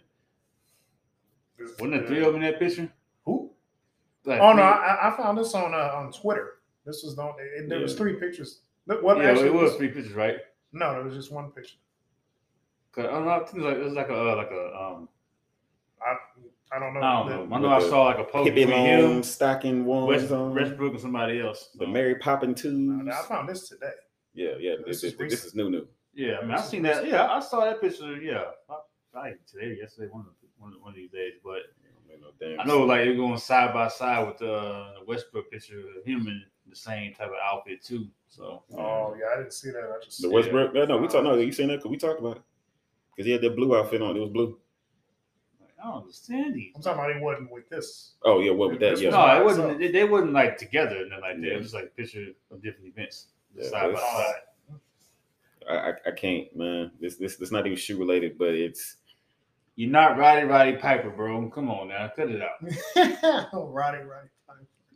Wasn't 1.58 1.90
there 1.92 2.06
three 2.06 2.18
of 2.24 2.26
them 2.32 2.36
in 2.36 2.42
that 2.42 2.58
picture? 2.58 2.92
Who? 3.24 3.50
Like, 4.24 4.40
Oh 4.40 4.52
no, 4.52 4.62
I, 4.62 5.08
I 5.12 5.16
found 5.16 5.38
this 5.38 5.54
on 5.54 5.72
uh, 5.74 5.92
on 5.94 6.12
Twitter. 6.12 6.54
This 6.84 7.02
was 7.02 7.18
on. 7.18 7.34
It, 7.56 7.68
there 7.68 7.80
was 7.80 7.94
three 7.94 8.14
pictures. 8.14 8.60
Look, 8.86 9.02
What 9.02 9.18
yeah, 9.18 9.30
actually 9.30 9.48
it 9.48 9.54
was 9.54 9.70
was- 9.70 9.76
three 9.76 9.88
pictures, 9.88 10.12
right? 10.12 10.36
No, 10.72 10.92
there 10.92 11.02
was 11.04 11.14
just 11.14 11.32
one 11.32 11.50
picture. 11.50 11.76
Cause 12.92 13.06
I 13.06 13.10
don't 13.10 13.24
know. 13.24 13.30
I 13.30 13.38
think 13.44 13.58
it 13.58 13.62
was 13.62 13.64
like 13.66 13.76
it 13.78 13.84
was 13.84 13.92
like 13.94 14.08
a 14.08 14.14
uh, 14.32 14.36
like 14.36 14.50
a 14.50 14.74
um. 14.82 15.08
I 16.00 16.16
I 16.76 16.78
don't 16.78 16.94
know. 16.94 17.00
I 17.00 17.12
don't 17.14 17.28
The- 17.28 17.46
know. 17.46 17.56
I 17.56 17.60
know 17.60 17.68
I 17.86 17.88
saw 17.88 18.04
like 18.04 18.18
a 18.18 18.24
post 18.24 18.50
Hippie 18.50 18.54
between 18.66 18.70
long 18.70 19.14
him, 19.16 19.22
stocking 19.22 19.84
one 19.84 20.06
West, 20.06 20.30
on. 20.32 20.54
Westbrook, 20.54 20.92
and 20.92 21.00
somebody 21.00 21.40
else. 21.40 21.70
the 21.78 21.86
Mary 21.86 22.16
Poppin 22.16 22.54
twos. 22.54 23.08
I 23.08 23.22
found 23.22 23.48
this 23.48 23.68
today. 23.68 23.90
Yeah, 24.34 24.50
yeah. 24.58 24.74
This 24.86 25.00
This, 25.02 25.12
is 25.12 25.18
this, 25.18 25.30
this 25.32 25.44
is 25.46 25.54
new, 25.54 25.70
new. 25.70 25.86
Yeah, 26.14 26.38
I 26.42 26.46
mean, 26.46 26.52
I 26.56 26.60
seen 26.60 26.82
that. 26.82 27.06
Yeah, 27.06 27.26
I 27.30 27.40
saw 27.40 27.64
that 27.64 27.80
picture. 27.80 28.16
Yeah, 28.16 28.44
I, 29.14 29.18
I 29.18 29.32
today, 29.50 29.76
yesterday, 29.80 30.08
one 30.10 30.22
of 30.26 30.32
the, 30.40 30.45
one 30.58 30.72
of, 30.72 30.80
one 30.80 30.90
of 30.90 30.96
these 30.96 31.10
days. 31.10 31.34
But 31.44 31.62
no 32.20 32.56
I 32.60 32.64
know 32.66 32.84
like 32.84 33.04
they're 33.04 33.14
going 33.14 33.38
side 33.38 33.72
by 33.74 33.88
side 33.88 34.26
with 34.26 34.40
uh, 34.42 34.92
the 34.98 35.04
Westbrook 35.06 35.50
picture 35.50 35.80
of 35.98 36.04
him 36.04 36.26
in 36.28 36.42
the 36.68 36.76
same 36.76 37.14
type 37.14 37.28
of 37.28 37.34
outfit 37.44 37.82
too. 37.82 38.08
So 38.28 38.62
Oh 38.76 39.14
yeah, 39.18 39.26
I 39.34 39.38
didn't 39.38 39.52
see 39.52 39.70
that. 39.70 39.82
I 40.00 40.04
just 40.04 40.22
The 40.22 40.30
Westbrook. 40.30 40.74
No, 40.74 40.84
no, 40.84 40.98
we 40.98 41.08
talked. 41.08 41.24
No, 41.24 41.34
you 41.34 41.52
seen 41.52 41.68
that? 41.68 41.82
Cause 41.82 41.90
we 41.90 41.96
talked 41.96 42.20
about 42.20 42.36
it. 42.38 42.42
Cause 43.16 43.26
he 43.26 43.32
had 43.32 43.40
that 43.42 43.56
blue 43.56 43.76
outfit 43.76 44.02
on. 44.02 44.16
It 44.16 44.20
was 44.20 44.30
blue. 44.30 44.58
like, 45.60 45.70
I 45.82 45.88
don't 45.88 46.02
understand 46.02 46.54
these. 46.54 46.72
I'm 46.76 46.82
talking 46.82 47.00
about 47.00 47.14
he 47.16 47.20
wasn't 47.22 47.50
with 47.50 47.68
this. 47.68 48.14
Oh 48.24 48.40
yeah, 48.40 48.50
what 48.52 48.70
with 48.70 48.80
that? 48.80 49.00
Yeah, 49.00 49.10
No, 49.10 49.40
it 49.40 49.44
wasn't. 49.44 49.64
itself. 49.72 49.80
They, 49.80 49.90
they 49.92 50.04
wasn't 50.04 50.32
like 50.32 50.58
together 50.58 50.96
and 50.96 51.12
then 51.12 51.20
like 51.20 51.36
that. 51.40 51.46
Yeah. 51.46 51.54
It 51.54 51.58
was 51.58 51.74
like 51.74 51.84
a 51.84 51.96
picture 52.00 52.26
of 52.50 52.62
different 52.62 52.88
events 52.88 53.28
Yeah, 53.54 53.68
side 53.70 53.92
by 53.94 54.00
side. 54.00 54.34
I, 55.68 55.74
I 55.74 55.92
I 56.06 56.10
can't, 56.12 56.54
man. 56.56 56.92
This 57.00 57.16
this 57.16 57.36
this 57.36 57.50
not 57.50 57.66
even 57.66 57.76
shoe 57.76 57.98
related, 57.98 58.38
but 58.38 58.54
it's 58.54 58.96
You're 59.76 59.90
not 59.90 60.16
Roddy 60.18 60.44
Roddy 60.46 60.76
Piper, 60.76 61.10
bro. 61.10 61.48
Come 61.50 61.70
on 61.70 61.88
now, 61.88 62.10
cut 62.16 62.30
it 62.30 62.42
out. 62.42 63.48
oh, 63.52 63.66
Roddy, 63.68 63.98
Roddy. 63.98 64.28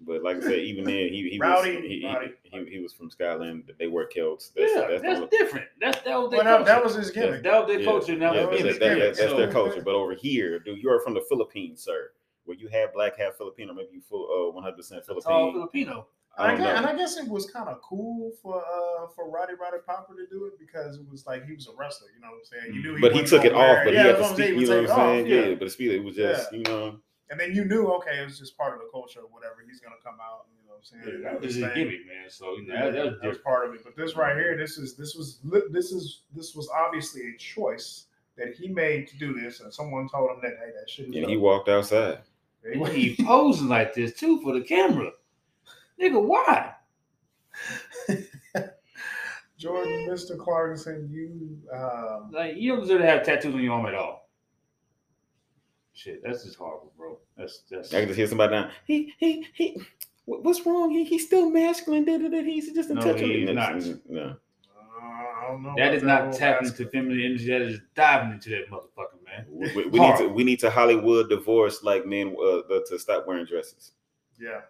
but 0.07 0.23
like 0.23 0.39
I 0.39 0.41
said, 0.41 0.59
even 0.61 0.85
then 0.85 0.95
he 1.13 1.29
he 1.31 1.39
Rowdy, 1.39 1.77
was 1.77 1.85
he, 1.85 2.03
Roddy. 2.07 2.33
he, 2.45 2.59
he, 2.59 2.71
he 2.71 2.79
was 2.81 2.95
from 2.95 3.11
Scotland. 3.11 3.71
They 3.79 3.87
wear 3.89 4.07
kilts. 4.07 4.53
That's 4.57 4.73
yeah, 4.75 4.87
that's, 4.89 5.03
that's, 5.03 5.03
the 5.03 5.09
only- 5.17 5.29
different. 5.31 5.67
That's 5.81 6.01
that 6.03 6.19
was 6.19 6.31
their 6.31 6.39
Well, 6.39 6.45
that, 6.45 6.57
culture. 6.59 6.65
that 6.65 6.85
was 6.85 6.95
his 6.95 7.11
gimmick. 7.11 7.43
that 7.43 7.59
was 7.61 7.69
their 7.69 7.81
Yeah, 7.81 7.85
culture. 7.85 8.17
Now 8.17 8.33
yeah, 8.33 8.41
that 8.41 8.51
was 8.51 8.59
that- 8.61 8.67
his 8.69 8.79
that- 8.79 8.85
gimmick, 8.89 9.03
that's, 9.03 9.19
that's 9.19 9.33
their 9.35 9.49
so- 9.49 9.53
culture. 9.53 9.83
But 9.85 9.95
over 9.95 10.15
here, 10.15 10.59
dude, 10.61 10.83
you 10.83 10.91
are 10.91 11.01
from 11.01 11.13
the 11.15 11.23
Philippines, 11.29 11.83
sir. 11.83 12.11
Where 12.47 12.57
you 12.57 12.69
have 12.69 12.95
black, 12.95 13.19
half 13.19 13.35
Filipino, 13.37 13.75
maybe 13.75 13.91
you 13.93 14.01
full 14.01 14.49
uh 14.49 14.53
100 14.55 14.75
percent 14.77 15.05
tall 15.07 15.21
Filipino. 15.21 15.53
Filipino. 15.53 16.07
I 16.41 16.53
And 16.53 16.63
I, 16.63 16.65
guess, 16.67 16.77
and. 16.79 16.87
I 16.87 16.97
guess 16.97 17.17
it 17.19 17.29
was 17.29 17.51
kind 17.51 17.69
of 17.69 17.81
cool 17.83 18.33
for 18.43 18.57
uh 18.59 19.07
for 19.15 19.31
Roddy 19.31 19.55
Roddy 19.61 19.79
Piper 19.87 20.15
to 20.17 20.27
do 20.31 20.47
it 20.47 20.59
because 20.59 20.97
it 20.97 21.03
was 21.11 21.27
like 21.27 21.47
he 21.47 21.55
was 21.55 21.67
a 21.69 21.73
wrestler, 21.79 22.09
you 22.15 22.21
know 22.21 22.29
what 22.31 22.39
I'm 22.39 22.45
saying? 22.45 22.75
You 22.75 22.83
knew 22.83 22.95
he 22.97 23.01
But 23.01 23.15
he 23.15 23.23
took 23.23 23.45
it 23.45 23.53
gonna 23.53 23.65
off, 23.65 23.85
but 23.85 23.93
yeah, 23.95 24.03
he 24.03 24.07
had 24.09 24.17
that's 24.17 24.19
to 24.19 24.23
what 24.23 24.31
I'm 24.31 24.37
saying, 24.37 24.49
speak. 24.51 24.61
You 24.61 24.67
know 24.69 24.83
what 24.83 24.91
I'm 24.91 24.97
saying? 24.97 25.25
off, 25.25 25.29
Yeah, 25.29 25.41
yeah. 25.51 25.55
but 25.55 25.65
the 25.67 25.71
speed, 25.71 25.91
it 25.93 26.05
was 26.05 26.17
just 26.17 26.53
you 26.53 26.63
know. 26.63 26.97
And 27.31 27.39
then 27.39 27.55
you 27.55 27.65
knew, 27.65 27.87
okay, 27.93 28.21
it 28.21 28.25
was 28.25 28.39
just 28.41 28.57
part 28.57 28.75
of 28.75 28.81
the 28.81 28.89
culture 28.91 29.21
or 29.21 29.29
whatever. 29.29 29.57
He's 29.69 29.79
gonna 29.79 29.95
come 30.03 30.17
out, 30.21 30.47
you 30.57 30.67
know 30.67 30.75
what 30.75 30.79
I'm 30.79 31.05
saying? 31.05 31.23
Yeah, 31.23 31.31
that 31.31 31.41
was 31.41 31.55
his 31.55 31.65
his 31.65 31.75
gimmick, 31.75 32.07
man. 32.07 32.29
So 32.29 32.57
you 32.57 32.67
know, 32.67 32.75
Yeah, 32.75 32.85
that, 32.87 32.93
that 32.95 33.05
was 33.05 33.15
that 33.23 33.29
was 33.29 33.39
part 33.39 33.69
of 33.69 33.75
it. 33.75 33.83
But 33.85 33.95
this 33.97 34.17
right 34.17 34.35
here, 34.37 34.57
this 34.57 34.79
is 34.79 34.97
this 34.97 35.15
was 35.15 35.39
this 35.71 35.93
is 35.93 36.23
this 36.35 36.55
was 36.57 36.69
obviously 36.75 37.23
a 37.33 37.37
choice 37.39 38.07
that 38.37 38.55
he 38.57 38.69
made 38.69 39.07
to 39.09 39.17
do 39.19 39.33
this, 39.39 39.61
and 39.61 39.73
someone 39.73 40.09
told 40.09 40.31
him 40.31 40.39
that 40.43 40.55
hey, 40.59 40.73
that 40.79 40.89
shit 40.91 41.09
is 41.11 41.15
And 41.17 41.27
he 41.31 41.37
walked 41.37 41.69
outside. 41.69 42.19
There 42.63 42.75
you 42.75 42.81
Why 42.81 42.89
go. 42.89 42.95
he 42.95 43.17
posing 43.25 43.69
like 43.69 43.95
this 43.95 44.13
too 44.19 44.41
for 44.43 44.53
the 44.53 44.61
camera, 44.63 45.13
nigga? 46.01 46.23
Why? 46.23 46.75
Jordan, 49.59 50.09
Mr. 50.09 50.39
Clarkson, 50.39 51.09
you 51.13 51.59
um, 51.77 52.31
Like 52.33 52.57
you 52.57 52.71
don't 52.73 52.81
deserve 52.81 53.01
to 53.03 53.07
have 53.07 53.23
tattoos 53.25 53.55
on 53.55 53.63
your 53.63 53.75
arm 53.75 53.87
at 53.87 53.95
all. 53.95 54.29
Shit, 55.93 56.23
that's 56.25 56.45
just 56.45 56.57
horrible, 56.57 56.93
bro. 56.97 57.19
That's 57.37 57.63
that's. 57.71 57.93
I 57.93 58.01
can 58.01 58.09
just 58.09 58.17
hear 58.19 58.27
somebody 58.27 58.53
now. 58.55 58.71
He 58.87 59.13
he 59.19 59.47
he. 59.55 59.83
What's 60.25 60.65
wrong? 60.65 60.91
He 60.91 61.05
he's 61.05 61.27
still 61.27 61.51
masculine. 61.51 62.05
Da, 62.07 62.17
da, 62.17 62.29
da. 62.29 62.43
He's 62.43 62.73
just 62.73 62.89
a 62.91 62.95
No, 62.95 63.01
touch. 63.03 63.21
he 63.21 63.43
of- 63.43 63.49
is 63.51 63.55
not. 63.55 63.75
No. 64.09 64.23
uh, 64.23 64.35
I 65.03 65.49
don't 65.49 65.63
know. 65.63 65.75
That 65.77 66.03
not 66.03 66.33
tapping 66.33 66.69
into 66.69 66.87
feminine 66.89 67.21
energy. 67.23 67.49
That 67.49 67.61
is 67.63 67.81
diving 67.95 68.33
into 68.33 68.49
that 68.51 68.71
motherfucker, 68.71 69.23
man. 69.27 69.45
We, 69.51 69.73
we- 69.75 69.89
we 69.91 69.99
need 70.01 70.17
to 70.17 70.29
we 70.29 70.45
need 70.45 70.61
to 70.61 70.71
Hollywood 70.71 71.29
divorce 71.29 71.83
like 71.83 72.07
men 72.07 72.35
uh, 72.43 72.63
to 72.89 72.99
stop 72.99 73.27
wearing 73.27 73.45
dresses. 73.45 73.93
Yeah. 74.41 74.61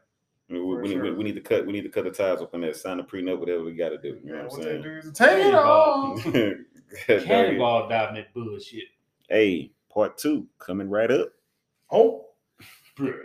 I 0.51 0.53
mean, 0.53 0.67
we, 0.67 0.75
For 0.75 0.83
we, 0.83 0.89
need, 0.89 1.03
we, 1.03 1.11
we 1.13 1.25
need 1.25 1.35
to 1.37 1.41
cut 1.41 1.65
we 1.65 1.73
need 1.73 1.83
to 1.83 1.89
cut 1.89 2.05
the 2.05 2.11
ties 2.11 2.41
up 2.43 2.53
on 2.55 2.63
that, 2.63 2.75
sign 2.77 2.99
a 2.99 3.05
prenup, 3.05 3.39
whatever 3.39 3.63
we 3.63 3.73
got 3.75 3.91
to 3.91 3.99
do. 3.99 4.19
You 4.25 4.33
know 4.33 4.37
Yeah, 4.37 4.43
what 4.43 4.51
what 4.53 4.59
I'm 4.59 4.65
saying? 4.65 4.83
do 4.83 4.91
is 4.99 5.13
take 5.13 5.29
it 5.31 5.53
Cannonball. 5.53 5.63
off. 7.17 7.25
Cannonball 7.25 7.89
diving 7.89 8.17
that 8.17 8.35
bullshit. 8.35 8.85
hey, 9.29 9.71
part 9.93 10.19
two 10.19 10.47
coming 10.59 10.91
right 10.91 11.11
up. 11.11 11.29
Oh, 11.93 12.27
Bruh. 12.99 13.23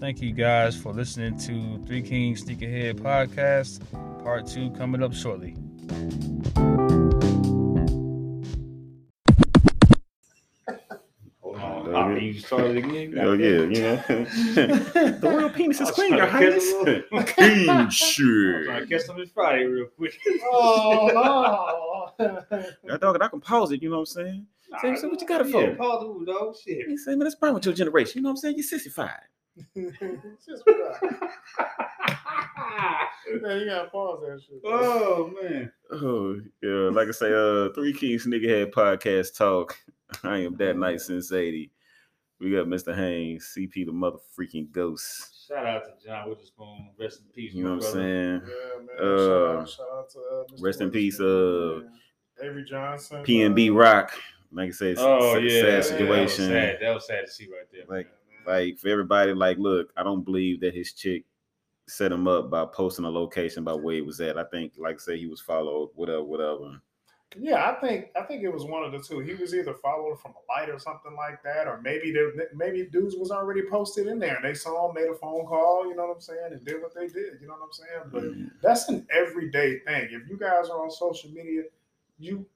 Thank 0.00 0.20
you 0.20 0.32
guys 0.32 0.76
for 0.76 0.92
listening 0.92 1.38
to 1.40 1.84
Three 1.86 2.02
Kings 2.02 2.44
Sneakerhead 2.44 2.94
podcast. 3.00 3.80
Part 4.24 4.46
two 4.48 4.70
coming 4.72 5.00
up 5.02 5.14
shortly. 5.14 5.54
Started 12.52 12.76
again. 12.84 13.18
Oh 13.18 13.32
yeah, 13.32 13.48
you 13.62 13.80
know. 13.82 13.96
the 14.06 15.18
royal 15.22 15.50
penis 15.50 15.76
is 15.80 15.82
I 15.82 15.84
was 15.84 15.94
clean, 15.94 16.14
your 16.16 16.26
highness. 16.26 16.64
catch 16.72 16.74
a 16.74 16.84
little- 16.84 17.22
Clean 17.24 17.68
I'm 17.70 17.88
trying 17.88 17.88
to 17.88 17.90
shit. 17.90 19.30
Friday 19.34 19.64
real 19.64 19.86
quick. 19.96 20.18
oh 20.44 22.08
That 22.18 22.98
dog, 23.00 23.18
I 23.20 23.28
can 23.28 23.40
pause 23.40 23.72
it. 23.72 23.82
You 23.82 23.90
know 23.90 23.96
what 23.96 24.00
I'm 24.02 24.06
saying? 24.06 24.46
Say, 24.80 24.96
so 24.96 25.08
what 25.08 25.20
you 25.20 25.26
got 25.26 25.42
it 25.42 25.48
Yeah, 25.48 25.70
for? 25.70 25.74
pause 25.76 26.00
the 26.02 26.08
move, 26.08 26.26
dog. 26.26 26.54
Shit. 26.56 26.88
He 26.88 26.96
said, 26.96 27.10
man, 27.18 27.20
that's 27.20 27.34
problem 27.34 27.54
with 27.56 27.66
your 27.66 27.74
generation. 27.74 28.18
You 28.18 28.22
know 28.22 28.30
what 28.30 28.32
I'm 28.32 28.36
saying? 28.38 28.56
You're 28.56 28.64
65. 28.64 29.10
no. 29.74 29.90
Just 30.48 30.62
right. 30.66 31.18
Man, 33.40 33.60
you 33.60 33.66
gotta 33.66 33.88
pause 33.90 34.20
that 34.26 34.40
shit. 34.46 34.60
oh 34.64 35.30
man. 35.42 35.72
Oh 35.90 36.36
yeah, 36.62 36.90
like 36.90 37.08
I 37.08 37.10
say, 37.12 37.32
uh, 37.32 37.70
Three 37.74 37.92
Kings 37.92 38.26
Nigga 38.26 38.48
Head 38.48 38.72
Podcast 38.72 39.36
Talk. 39.36 39.76
I 40.24 40.38
am 40.38 40.56
that 40.56 40.76
night 40.76 41.00
since 41.00 41.32
80. 41.32 41.70
We 42.42 42.50
got 42.50 42.66
Mr. 42.66 42.92
Haynes, 42.92 43.54
CP 43.56 43.86
the 43.86 43.92
mother 43.92 44.16
freaking 44.36 44.68
ghost. 44.72 45.46
Shout 45.46 45.64
out 45.64 45.82
to 45.84 46.04
John 46.04 46.28
Witherspoon. 46.28 46.90
Rest 46.98 47.20
in 47.20 47.26
peace. 47.32 47.54
You 47.54 47.62
know 47.62 47.76
what 47.76 47.84
I'm 47.84 47.92
saying? 47.92 48.42
Yeah, 48.44 48.78
man. 48.78 48.96
Uh, 48.98 49.16
shout, 49.16 49.60
out, 49.60 49.70
shout 49.70 49.86
out 49.96 50.10
to 50.10 50.18
uh, 50.18 50.44
Mr. 50.52 50.62
rest 50.62 50.80
in 50.80 50.90
peace, 50.90 51.18
Witherspoon, 51.20 51.92
uh. 52.40 52.44
Avery 52.44 52.64
Johnson. 52.64 53.24
PNB 53.24 53.70
uh, 53.70 53.74
Rock. 53.74 54.12
Like 54.50 54.70
I 54.70 54.72
said, 54.72 54.96
Oh 54.98 55.34
sad, 55.34 55.44
yeah, 55.44 55.50
sad 55.50 55.68
that 55.70 55.76
was 55.76 55.88
situation. 55.88 56.46
sad. 56.46 56.78
That 56.80 56.94
was 56.94 57.06
sad 57.06 57.26
to 57.26 57.30
see 57.30 57.44
right 57.44 57.66
there. 57.72 57.82
Like, 57.88 58.06
man. 58.44 58.60
like 58.60 58.78
for 58.78 58.88
everybody, 58.88 59.34
like, 59.34 59.58
look, 59.58 59.92
I 59.96 60.02
don't 60.02 60.24
believe 60.24 60.60
that 60.62 60.74
his 60.74 60.92
chick 60.94 61.24
set 61.86 62.10
him 62.10 62.26
up 62.26 62.50
by 62.50 62.64
posting 62.64 63.04
a 63.04 63.10
location 63.10 63.62
by 63.62 63.74
where 63.74 63.94
he 63.94 64.00
was 64.02 64.20
at. 64.20 64.36
I 64.36 64.44
think, 64.44 64.72
like, 64.78 64.98
say 64.98 65.16
he 65.16 65.28
was 65.28 65.40
followed, 65.40 65.90
whatever, 65.94 66.24
whatever. 66.24 66.80
Yeah, 67.38 67.70
I 67.70 67.80
think 67.80 68.06
I 68.16 68.22
think 68.22 68.42
it 68.42 68.52
was 68.52 68.64
one 68.64 68.82
of 68.82 68.92
the 68.92 69.00
two. 69.00 69.20
He 69.20 69.34
was 69.34 69.54
either 69.54 69.74
followed 69.74 70.20
from 70.20 70.32
a 70.32 70.52
light 70.52 70.68
or 70.68 70.78
something 70.78 71.14
like 71.16 71.42
that, 71.42 71.66
or 71.66 71.80
maybe 71.82 72.12
there, 72.12 72.32
maybe 72.54 72.84
dudes 72.84 73.16
was 73.16 73.30
already 73.30 73.62
posted 73.62 74.06
in 74.06 74.18
there 74.18 74.36
and 74.36 74.44
they 74.44 74.54
saw 74.54 74.88
him, 74.88 74.94
made 74.94 75.08
a 75.10 75.14
phone 75.14 75.46
call, 75.46 75.86
you 75.88 75.94
know 75.96 76.06
what 76.06 76.14
I'm 76.16 76.20
saying, 76.20 76.52
and 76.52 76.64
did 76.64 76.82
what 76.82 76.94
they 76.94 77.08
did. 77.08 77.40
You 77.40 77.46
know 77.48 77.54
what 77.54 77.64
I'm 77.64 77.72
saying? 77.72 78.02
But 78.12 78.22
Mm. 78.24 78.50
that's 78.62 78.88
an 78.88 79.06
everyday 79.10 79.78
thing. 79.80 80.08
If 80.12 80.28
you 80.28 80.36
guys 80.38 80.68
are 80.68 80.82
on 80.82 80.90
social 80.90 81.30
media, 81.30 81.64
you 82.18 82.46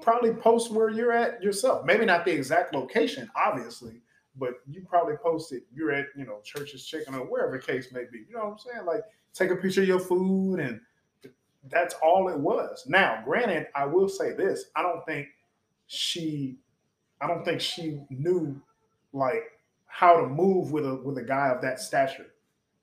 probably 0.00 0.32
post 0.34 0.72
where 0.72 0.90
you're 0.90 1.12
at 1.12 1.42
yourself. 1.42 1.84
Maybe 1.84 2.04
not 2.04 2.24
the 2.24 2.32
exact 2.32 2.74
location, 2.74 3.30
obviously, 3.36 4.00
but 4.36 4.60
you 4.68 4.84
probably 4.88 5.16
posted 5.16 5.62
you're 5.72 5.92
at, 5.92 6.06
you 6.16 6.24
know, 6.26 6.40
church's 6.42 6.84
chicken 6.84 7.14
or 7.14 7.20
wherever 7.20 7.56
the 7.56 7.62
case 7.64 7.92
may 7.92 8.04
be. 8.10 8.18
You 8.28 8.34
know 8.36 8.44
what 8.44 8.52
I'm 8.52 8.58
saying? 8.58 8.86
Like 8.86 9.02
take 9.32 9.50
a 9.50 9.56
picture 9.56 9.82
of 9.82 9.88
your 9.88 10.00
food 10.00 10.60
and 10.60 10.80
that's 11.70 11.94
all 12.02 12.28
it 12.28 12.38
was. 12.38 12.84
Now, 12.86 13.22
granted, 13.24 13.66
I 13.74 13.86
will 13.86 14.08
say 14.08 14.32
this. 14.32 14.66
I 14.76 14.82
don't 14.82 15.04
think 15.06 15.28
she 15.86 16.58
I 17.20 17.26
don't 17.26 17.44
think 17.44 17.60
she 17.60 18.00
knew 18.10 18.60
like 19.12 19.42
how 19.86 20.20
to 20.20 20.26
move 20.26 20.72
with 20.72 20.86
a 20.86 20.96
with 20.96 21.18
a 21.18 21.22
guy 21.22 21.48
of 21.48 21.62
that 21.62 21.80
stature. 21.80 22.26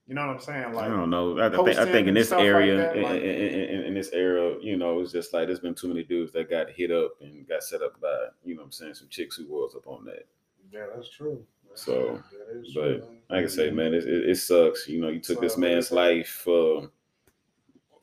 You 0.08 0.14
know 0.14 0.28
what 0.28 0.36
I'm 0.36 0.40
saying? 0.40 0.74
Like 0.74 0.86
I 0.86 0.90
don't 0.90 1.10
know. 1.10 1.40
I, 1.40 1.48
I 1.48 1.50
think 1.50 1.80
I 1.80 1.92
think 1.92 2.08
in 2.08 2.14
this 2.14 2.28
stuff 2.28 2.40
like 2.40 2.48
area, 2.48 2.78
that, 2.78 2.96
in, 2.96 3.04
like- 3.04 3.22
in, 3.22 3.30
in, 3.30 3.82
in 3.86 3.94
this 3.96 4.12
era, 4.14 4.56
you 4.62 4.78
know, 4.78 5.00
it's 5.00 5.12
just 5.12 5.34
like 5.34 5.48
there's 5.48 5.60
been 5.60 5.74
too 5.74 5.88
many 5.88 6.04
dudes 6.04 6.32
that 6.34 6.50
got 6.50 6.70
hit 6.70 6.92
up 6.92 7.14
and 7.22 7.48
got 7.48 7.64
set 7.64 7.82
up 7.82 8.00
by, 8.00 8.28
you 8.44 8.54
know, 8.54 8.62
what 8.62 8.66
I'm 8.66 8.72
saying 8.72 8.94
some 8.94 9.08
chicks 9.10 9.38
who 9.38 9.46
was 9.48 9.76
up 9.76 9.88
on 9.88 10.06
that. 10.06 10.28
Yeah, 10.72 10.86
that's 10.94 11.10
true. 11.10 11.44
So, 11.74 12.22
That 12.32 12.62
is 12.62 12.74
but, 12.74 12.82
true, 12.82 13.00
man. 13.00 13.18
Like 13.30 13.46
I 13.46 13.48
say, 13.48 13.72
man, 13.72 13.94
it, 13.94 14.06
it, 14.06 14.30
it 14.30 14.38
sucks. 14.38 14.88
You 14.88 15.02
know, 15.02 15.10
you 15.10 15.20
took 15.20 15.42
this 15.42 15.58
man's 15.58 15.92
life 15.92 16.28
for 16.30 16.90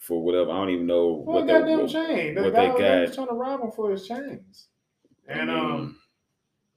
for 0.03 0.21
whatever. 0.23 0.51
I 0.51 0.57
don't 0.57 0.71
even 0.71 0.87
know 0.87 1.23
Well, 1.27 1.37
what 1.37 1.47
they 1.47 1.53
goddamn 1.53 1.79
what, 1.83 1.91
chain. 1.91 2.35
The 2.35 2.43
what 2.43 2.53
guy 2.53 2.67
they 2.67 2.73
was 2.73 3.11
got. 3.11 3.15
trying 3.15 3.29
to 3.29 3.35
rob 3.35 3.61
him 3.63 3.71
for 3.71 3.91
his 3.93 4.07
chains. 4.07 4.67
I 5.29 5.33
And 5.35 5.49
mean, 5.49 5.59
um, 5.59 5.97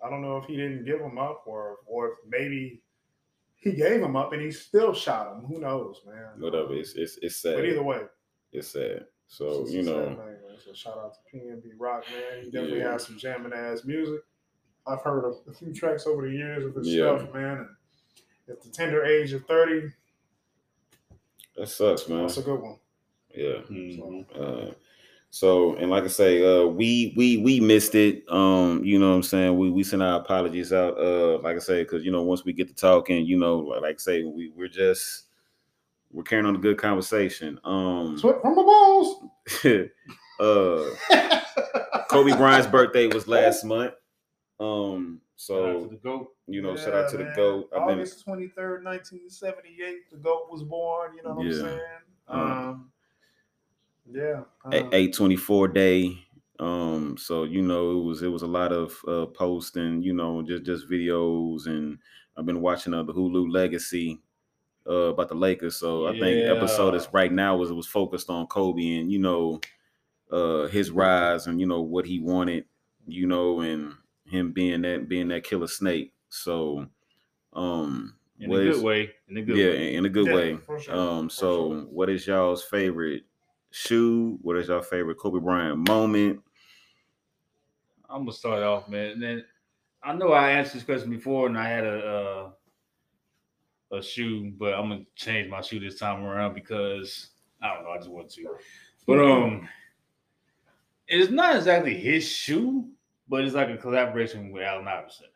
I 0.06 0.10
don't 0.12 0.22
know 0.22 0.38
if 0.38 0.46
he 0.46 0.56
didn't 0.56 0.86
give 0.86 1.00
him 1.02 1.18
up 1.18 1.44
or 1.48 1.78
or 1.88 2.10
if 2.10 2.14
maybe 2.30 2.84
he 3.56 3.72
gave 3.72 4.00
him 4.02 4.16
up 4.16 4.32
and 4.34 4.42
he 4.42 4.52
still 4.52 4.94
shot 4.94 5.34
him. 5.36 5.46
Who 5.46 5.60
knows, 5.60 6.02
man? 6.06 6.40
whatever. 6.40 6.76
It's 6.76 6.94
it's 6.94 7.18
it's 7.22 7.38
sad. 7.38 7.56
But 7.56 7.66
either 7.66 7.82
way, 7.84 8.02
It's 8.52 8.68
sad. 8.68 9.06
So 9.28 9.64
it's 9.64 9.72
you 9.74 9.80
just 9.82 9.90
a 9.90 9.94
sad 10.06 10.12
know, 10.18 10.24
man. 10.24 10.38
So 10.64 10.74
shout 10.74 10.98
out 11.00 11.14
to 11.16 11.38
PNB 11.38 11.64
Rock, 11.80 12.06
man. 12.12 12.44
He 12.44 12.52
definitely 12.52 12.80
Yeah. 12.80 12.92
has 12.92 13.08
some 13.08 13.18
jamming 13.18 13.54
ass 13.54 13.84
music. 13.86 14.22
I've 14.86 15.02
heard 15.02 15.26
a, 15.26 15.50
a 15.50 15.54
few 15.54 15.74
tracks 15.74 16.06
over 16.06 16.28
the 16.28 16.34
years 16.36 16.64
of 16.64 16.76
his 16.76 16.88
Yeah. 16.94 17.18
stuff, 17.18 17.34
man. 17.34 17.58
And 17.58 17.70
at 18.58 18.62
the 18.62 18.70
tender 18.70 19.04
age 19.04 19.34
of 19.34 19.44
thirty, 19.48 19.90
that 21.58 21.68
sucks, 21.68 22.08
man. 22.08 22.22
that's 22.22 22.38
a 22.38 22.44
good 22.44 22.62
one. 22.62 22.78
Yeah. 23.36 23.62
Mhm. 23.70 24.26
Uh, 24.34 24.74
so 25.30 25.76
and 25.76 25.90
like 25.92 26.04
I 26.06 26.08
say, 26.08 26.44
uh, 26.46 26.66
we 26.68 27.14
we 27.18 27.38
we 27.38 27.60
missed 27.60 27.94
it. 27.96 28.24
Um, 28.30 28.84
you 28.86 28.98
know 29.00 29.10
what 29.10 29.16
I'm 29.18 29.24
saying? 29.24 29.58
We 29.58 29.70
we 29.70 29.84
send 29.84 30.02
our 30.02 30.20
apologies 30.22 30.72
out. 30.72 30.98
Uh, 30.98 31.40
like 31.40 31.58
I 31.58 31.60
say, 31.60 31.84
because 31.84 32.06
you 32.06 32.12
know 32.12 32.24
once 32.24 32.46
we 32.46 32.54
get 32.54 32.68
to 32.70 32.74
talking, 32.76 33.26
you 33.26 33.38
know, 33.38 33.58
like 33.60 33.96
I 33.96 33.98
say, 33.98 34.24
we 34.24 34.50
we're 34.56 34.68
just 34.70 35.24
we're 36.12 36.24
carrying 36.24 36.46
on 36.46 36.56
a 36.56 36.60
good 36.60 36.78
conversation. 36.78 37.60
Um, 37.66 38.18
Sweat 38.18 38.42
from 38.42 38.56
the 38.56 38.64
balls. 38.64 39.26
uh, 40.40 42.04
Kobe 42.10 42.32
Bryant's 42.38 42.68
birthday 42.68 43.08
was 43.08 43.28
last 43.28 43.64
month. 43.66 43.94
Um, 44.60 45.20
Shout 45.38 45.58
out 45.64 45.74
to 45.74 45.82
so 45.84 45.88
the 45.90 45.96
goat. 45.98 46.28
you 46.48 46.62
know, 46.62 46.76
Yeah, 46.78 46.84
shout 46.86 46.94
out 46.94 47.10
to 47.12 47.18
the 47.18 47.34
goat. 47.36 47.70
I've 47.76 47.86
been 47.88 47.98
August 48.00 48.24
twenty 48.24 48.48
third, 48.48 48.86
nineteen 48.86 49.30
seventy 49.30 49.76
eight. 49.86 50.10
The 50.12 50.18
goat 50.18 50.48
was 50.50 50.64
born. 50.64 51.12
You 51.18 51.24
know 51.24 51.34
what 51.36 51.46
Yeah. 51.46 51.52
I'm 51.52 51.62
saying? 51.68 51.80
Um, 52.30 52.40
Um, 52.42 52.92
yeah. 54.12 54.44
a- 54.72 54.88
um, 54.88 54.96
eight 54.96 55.14
twenty 55.14 55.36
four 55.36 55.68
day. 55.68 56.18
Um, 56.60 57.18
so 57.18 57.44
you 57.44 57.62
know, 57.62 58.00
it 58.00 58.04
was 58.04 58.22
it 58.24 58.28
was 58.30 58.42
a 58.44 58.48
lot 58.48 58.72
of 58.72 58.98
uh 59.08 59.26
posts 59.28 59.76
and 59.76 60.04
you 60.04 60.14
know 60.14 60.42
just 60.42 60.64
just 60.64 60.90
videos 60.90 61.68
and 61.68 62.00
I've 62.38 62.46
been 62.46 62.62
watching 62.62 62.94
uh, 62.94 63.04
the 63.04 63.14
Hulu 63.14 63.52
Legacy 63.52 64.22
uh 64.88 65.14
about 65.14 65.30
the 65.30 65.36
Lakers. 65.36 65.78
So 65.78 66.08
I 66.08 66.14
think 66.20 66.44
episode 66.48 66.96
is 66.96 67.10
right 67.14 67.32
now 67.32 67.58
was 67.58 67.72
it 67.72 67.76
was 67.76 67.88
focused 67.88 68.30
on 68.30 68.48
Kobe 68.48 68.98
and 68.98 69.12
you 69.12 69.20
know 69.20 69.62
uh 70.32 70.68
his 70.68 70.92
rise 70.92 71.48
and 71.48 71.60
you 71.60 71.68
know 71.68 71.82
what 71.82 72.06
he 72.06 72.20
wanted, 72.20 72.66
you 73.08 73.28
know, 73.28 73.62
and 73.62 73.96
him 74.26 74.54
being 74.54 74.82
that 74.84 75.10
being 75.10 75.30
that 75.30 75.44
killer 75.44 75.68
snake. 75.68 76.14
So 76.30 76.88
um 77.54 78.18
In 78.40 78.54
a 78.54 78.60
good 78.60 78.82
way. 78.82 79.14
In 79.28 79.38
a 79.38 79.42
good 79.42 79.56
yeah, 79.56 79.66
way. 79.66 79.84
in 79.96 80.06
a 80.06 80.10
good 80.10 80.26
Yeah, 80.26 80.34
way. 80.34 80.60
sure, 80.78 80.80
Um, 80.88 81.30
so 81.30 81.70
sure. 81.70 81.82
what 81.90 82.10
is 82.10 82.28
y'all's 82.28 82.64
favorite 82.64 83.24
shoe? 83.76 84.40
What 84.42 84.58
is 84.58 84.70
your 84.70 84.82
favorite 84.82 85.18
Kobe 85.20 85.40
Bryant 85.40 85.88
moment? 85.88 86.42
I'm 88.10 88.22
gonna 88.22 88.32
start 88.32 88.64
off, 88.64 88.88
man. 88.88 89.12
And 89.12 89.24
then 89.24 89.46
I 90.02 90.14
know 90.14 90.32
I 90.32 90.52
answered 90.52 90.76
this 90.78 90.84
question 90.84 91.10
before, 91.10 91.48
and 91.48 91.58
I 91.58 91.68
had 91.68 91.84
a 91.84 92.52
uh, 93.92 93.98
a 93.98 94.02
shoe, 94.02 94.54
but 94.58 94.74
I'm 94.74 94.90
gonna 94.90 95.06
change 95.16 95.50
my 95.50 95.62
shoe 95.62 95.80
this 95.80 96.00
time 96.00 96.24
around 96.24 96.54
because 96.54 97.32
I 97.62 97.74
don't 97.74 97.84
know. 97.84 97.92
I 97.92 97.98
just 97.98 98.10
want 98.10 98.30
to. 98.32 98.48
But 99.06 99.20
um, 99.20 99.68
it's 101.08 101.32
not 101.32 101.56
exactly 101.58 101.96
his 101.96 102.28
shoe, 102.28 102.88
but 103.28 103.44
it's 103.44 103.56
like 103.56 103.70
a 103.70 103.78
collaboration 103.78 104.52
with 104.52 104.64
Allen 104.64 104.88
Iverson. 104.88 105.28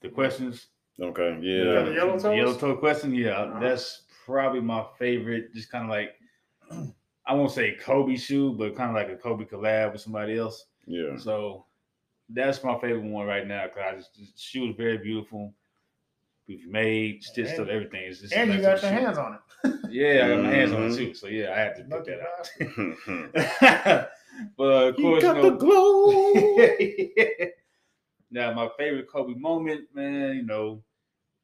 The 0.00 0.10
questions, 0.10 0.66
Okay, 1.00 1.38
Yeah, 1.42 1.64
yeah, 1.64 1.82
the 1.82 1.92
yellow 1.92 2.18
the 2.18 2.36
yellow 2.36 2.54
toe 2.54 2.76
question, 2.76 3.14
yeah, 3.14 3.32
Uh-huh. 3.32 3.58
that's 3.60 4.02
probably 4.24 4.60
my 4.60 4.84
favorite. 4.98 5.52
Just 5.54 5.70
kind 5.70 5.84
of 5.84 5.90
like 5.90 6.14
I 7.26 7.32
won't 7.34 7.50
say 7.52 7.72
Kobe 7.80 8.16
shoe, 8.16 8.52
but 8.52 8.76
kind 8.76 8.90
of 8.90 8.96
like 8.96 9.08
a 9.10 9.16
Kobe 9.20 9.44
collab 9.44 9.92
with 9.92 10.00
somebody 10.02 10.36
else. 10.38 10.66
yeah. 10.86 11.16
So 11.16 11.64
that's 12.28 12.62
my 12.64 12.78
favorite 12.80 13.02
one 13.04 13.26
right 13.26 13.46
now 13.46 13.66
because 13.66 14.10
the 14.16 14.26
shoe 14.36 14.70
is 14.70 14.76
very 14.76 14.98
beautiful. 14.98 15.52
We've 16.46 16.66
made, 16.68 17.22
stitched 17.22 17.58
up, 17.58 17.68
everything. 17.68 18.02
It's 18.04 18.20
just 18.20 18.34
and 18.34 18.52
you 18.52 18.60
got 18.60 18.82
your 18.82 18.90
shoe. 18.90 18.96
hands 18.98 19.16
on 19.18 19.34
it. 19.34 19.40
Yeah, 19.90 20.26
I 20.26 20.28
got 20.28 20.42
my 20.42 20.50
hands 20.50 20.72
on 20.72 20.82
it 20.82 20.88
Mhm. 20.90 20.96
too. 20.96 21.14
So 21.14 21.26
yeah, 21.28 21.52
I 21.52 21.58
had 21.58 21.76
to 21.76 21.84
pick 21.84 21.92
Lucky 21.92 22.10
that 22.10 22.20
bastard. 22.36 23.62
out. 23.62 24.08
but 24.58 24.64
uh, 24.64 24.88
of 24.88 24.98
You 24.98 25.04
course, 25.04 25.22
got 25.22 25.36
you 25.36 25.42
the 25.42 25.50
know, 25.50 25.56
glow. 25.56 27.24
now 28.30 28.52
my 28.52 28.68
favorite 28.76 29.08
Kobe 29.08 29.34
moment, 29.38 29.86
man, 29.94 30.36
you 30.36 30.42
know, 30.42 30.82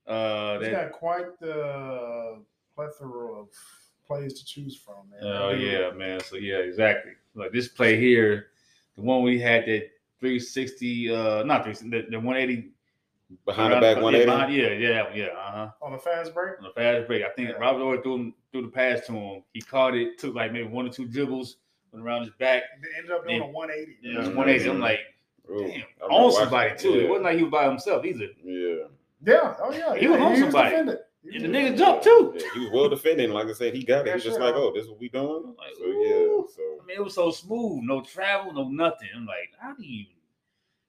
Uh, 0.07 0.59
He's 0.59 0.69
that, 0.71 0.91
got 0.91 0.93
quite 0.93 1.39
the 1.41 2.43
plethora 2.75 3.41
of 3.41 3.49
plays 4.11 4.35
to 4.35 4.45
choose 4.45 4.77
from, 4.77 5.09
man. 5.11 5.21
oh 5.23 5.53
dude- 5.55 5.63
yeah, 5.71 5.91
man. 5.93 6.21
So 6.21 6.37
yeah, 6.37 6.57
exactly. 6.57 7.13
Like 7.35 7.53
this 7.53 7.69
play 7.69 7.97
here, 7.99 8.47
the 8.97 9.03
one 9.03 9.23
we 9.23 9.41
had 9.41 9.67
that 9.67 9.89
360, 10.19 11.11
uh, 11.15 11.43
not 11.45 11.63
360, 11.65 11.91
the, 11.91 12.11
the 12.11 12.17
180 12.19 12.73
Behind 13.47 13.73
the 13.73 13.77
back 13.81 13.97
yeah, 13.99 14.03
180. 14.03 14.53
Yeah, 14.61 14.69
yeah, 14.73 15.05
yeah. 15.15 15.27
Uh 15.27 15.53
huh. 15.53 15.69
On 15.83 15.93
the 15.93 15.99
fast 15.99 16.35
break? 16.35 16.59
On 16.59 16.65
the 16.65 16.71
fast 16.71 17.07
break, 17.07 17.23
I 17.25 17.29
think 17.31 17.51
Yeah. 17.51 17.55
Robert 17.55 17.79
Horry 17.79 18.01
threw 18.03 18.15
him 18.17 18.35
threw 18.51 18.63
the 18.63 18.69
pass 18.69 19.07
to 19.07 19.13
him. 19.13 19.45
He 19.53 19.61
caught 19.61 19.95
it, 19.95 20.19
took 20.19 20.35
like 20.35 20.53
maybe 20.53 20.67
one 20.67 20.85
or 20.89 20.91
two 20.91 21.07
dribbles, 21.07 21.59
went 21.93 22.05
around 22.05 22.23
his 22.23 22.33
back. 22.41 22.65
They 22.83 22.89
ended 22.99 23.13
up 23.13 23.23
doing 23.25 23.37
Yeah. 23.41 23.47
a 23.47 23.51
180. 23.53 23.99
Yeah, 24.03 24.15
it 24.15 24.19
was 24.19 24.29
Mhm. 24.31 24.35
180. 24.35 24.71
I'm 24.71 24.81
like, 24.81 24.99
damn, 25.47 25.57
I 25.57 25.63
remember 25.63 25.85
on 26.11 26.33
somebody 26.33 26.77
too. 26.77 26.91
Yeah. 26.91 27.03
It 27.05 27.09
wasn't 27.09 27.25
like 27.27 27.37
he 27.37 27.43
was 27.45 27.53
by 27.53 27.69
himself 27.69 28.05
either. 28.05 28.29
Yeah. 28.43 28.75
Yeah, 29.25 29.55
oh 29.63 29.73
yeah. 29.73 29.95
He 29.95 30.07
yeah, 30.07 30.11
was 30.11 30.21
on 30.21 30.37
somebody. 30.51 30.99
Defended. 31.25 31.41
He 31.41 31.45
And 31.47 31.55
the 31.55 31.59
nigga 31.59 31.79
jumped 31.79 32.05
too. 32.05 32.33
Yeah, 32.37 32.43
he 32.55 32.61
was 32.61 32.71
well 32.73 32.89
defended. 32.89 33.31
Like 33.31 33.47
I 33.49 33.53
said, 33.53 33.75
he 33.75 33.85
got 33.85 34.01
it. 34.01 34.07
Yeah, 34.09 34.15
He's 34.15 34.25
just 34.25 34.37
sure. 34.39 34.45
like, 34.47 34.55
oh, 34.55 34.73
this 34.75 34.85
is 34.85 34.91
what 34.91 35.01
we 35.01 35.09
doing. 35.09 35.55
Like, 35.59 35.75
So 35.79 35.87
yeah. 35.87 36.43
So 36.55 36.63
I 36.83 36.87
mean, 36.87 36.97
it 36.97 37.05
was 37.05 37.15
so 37.15 37.31
smooth, 37.31 37.83
no 37.85 38.01
travel, 38.03 38.53
no 38.53 38.69
nothing. 38.69 39.09
I'm 39.15 39.27
like, 39.27 39.51
how 39.59 39.75
do 39.75 39.85
you 39.85 40.07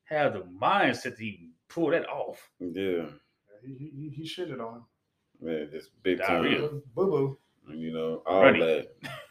have 0.06 0.34
the 0.34 0.42
mindset 0.42 1.18
to 1.18 1.26
even 1.26 1.50
pull 1.70 1.92
that 1.92 2.08
off? 2.10 2.50
yeah, 2.60 3.06
He, 3.64 3.74
he, 3.74 3.92
he, 3.96 4.10
he 4.10 4.24
shitted 4.24 4.60
on 4.60 4.76
him. 4.78 4.84
man, 5.42 5.70
just 5.72 5.90
big 6.04 6.20
Diarrhea. 6.20 6.60
time. 6.68 6.82
Boo 6.96 7.08
boo. 7.08 7.38
You 7.76 7.94
know, 7.94 8.24
all 8.26 8.42
Runny. 8.42 8.60
that 8.60 8.88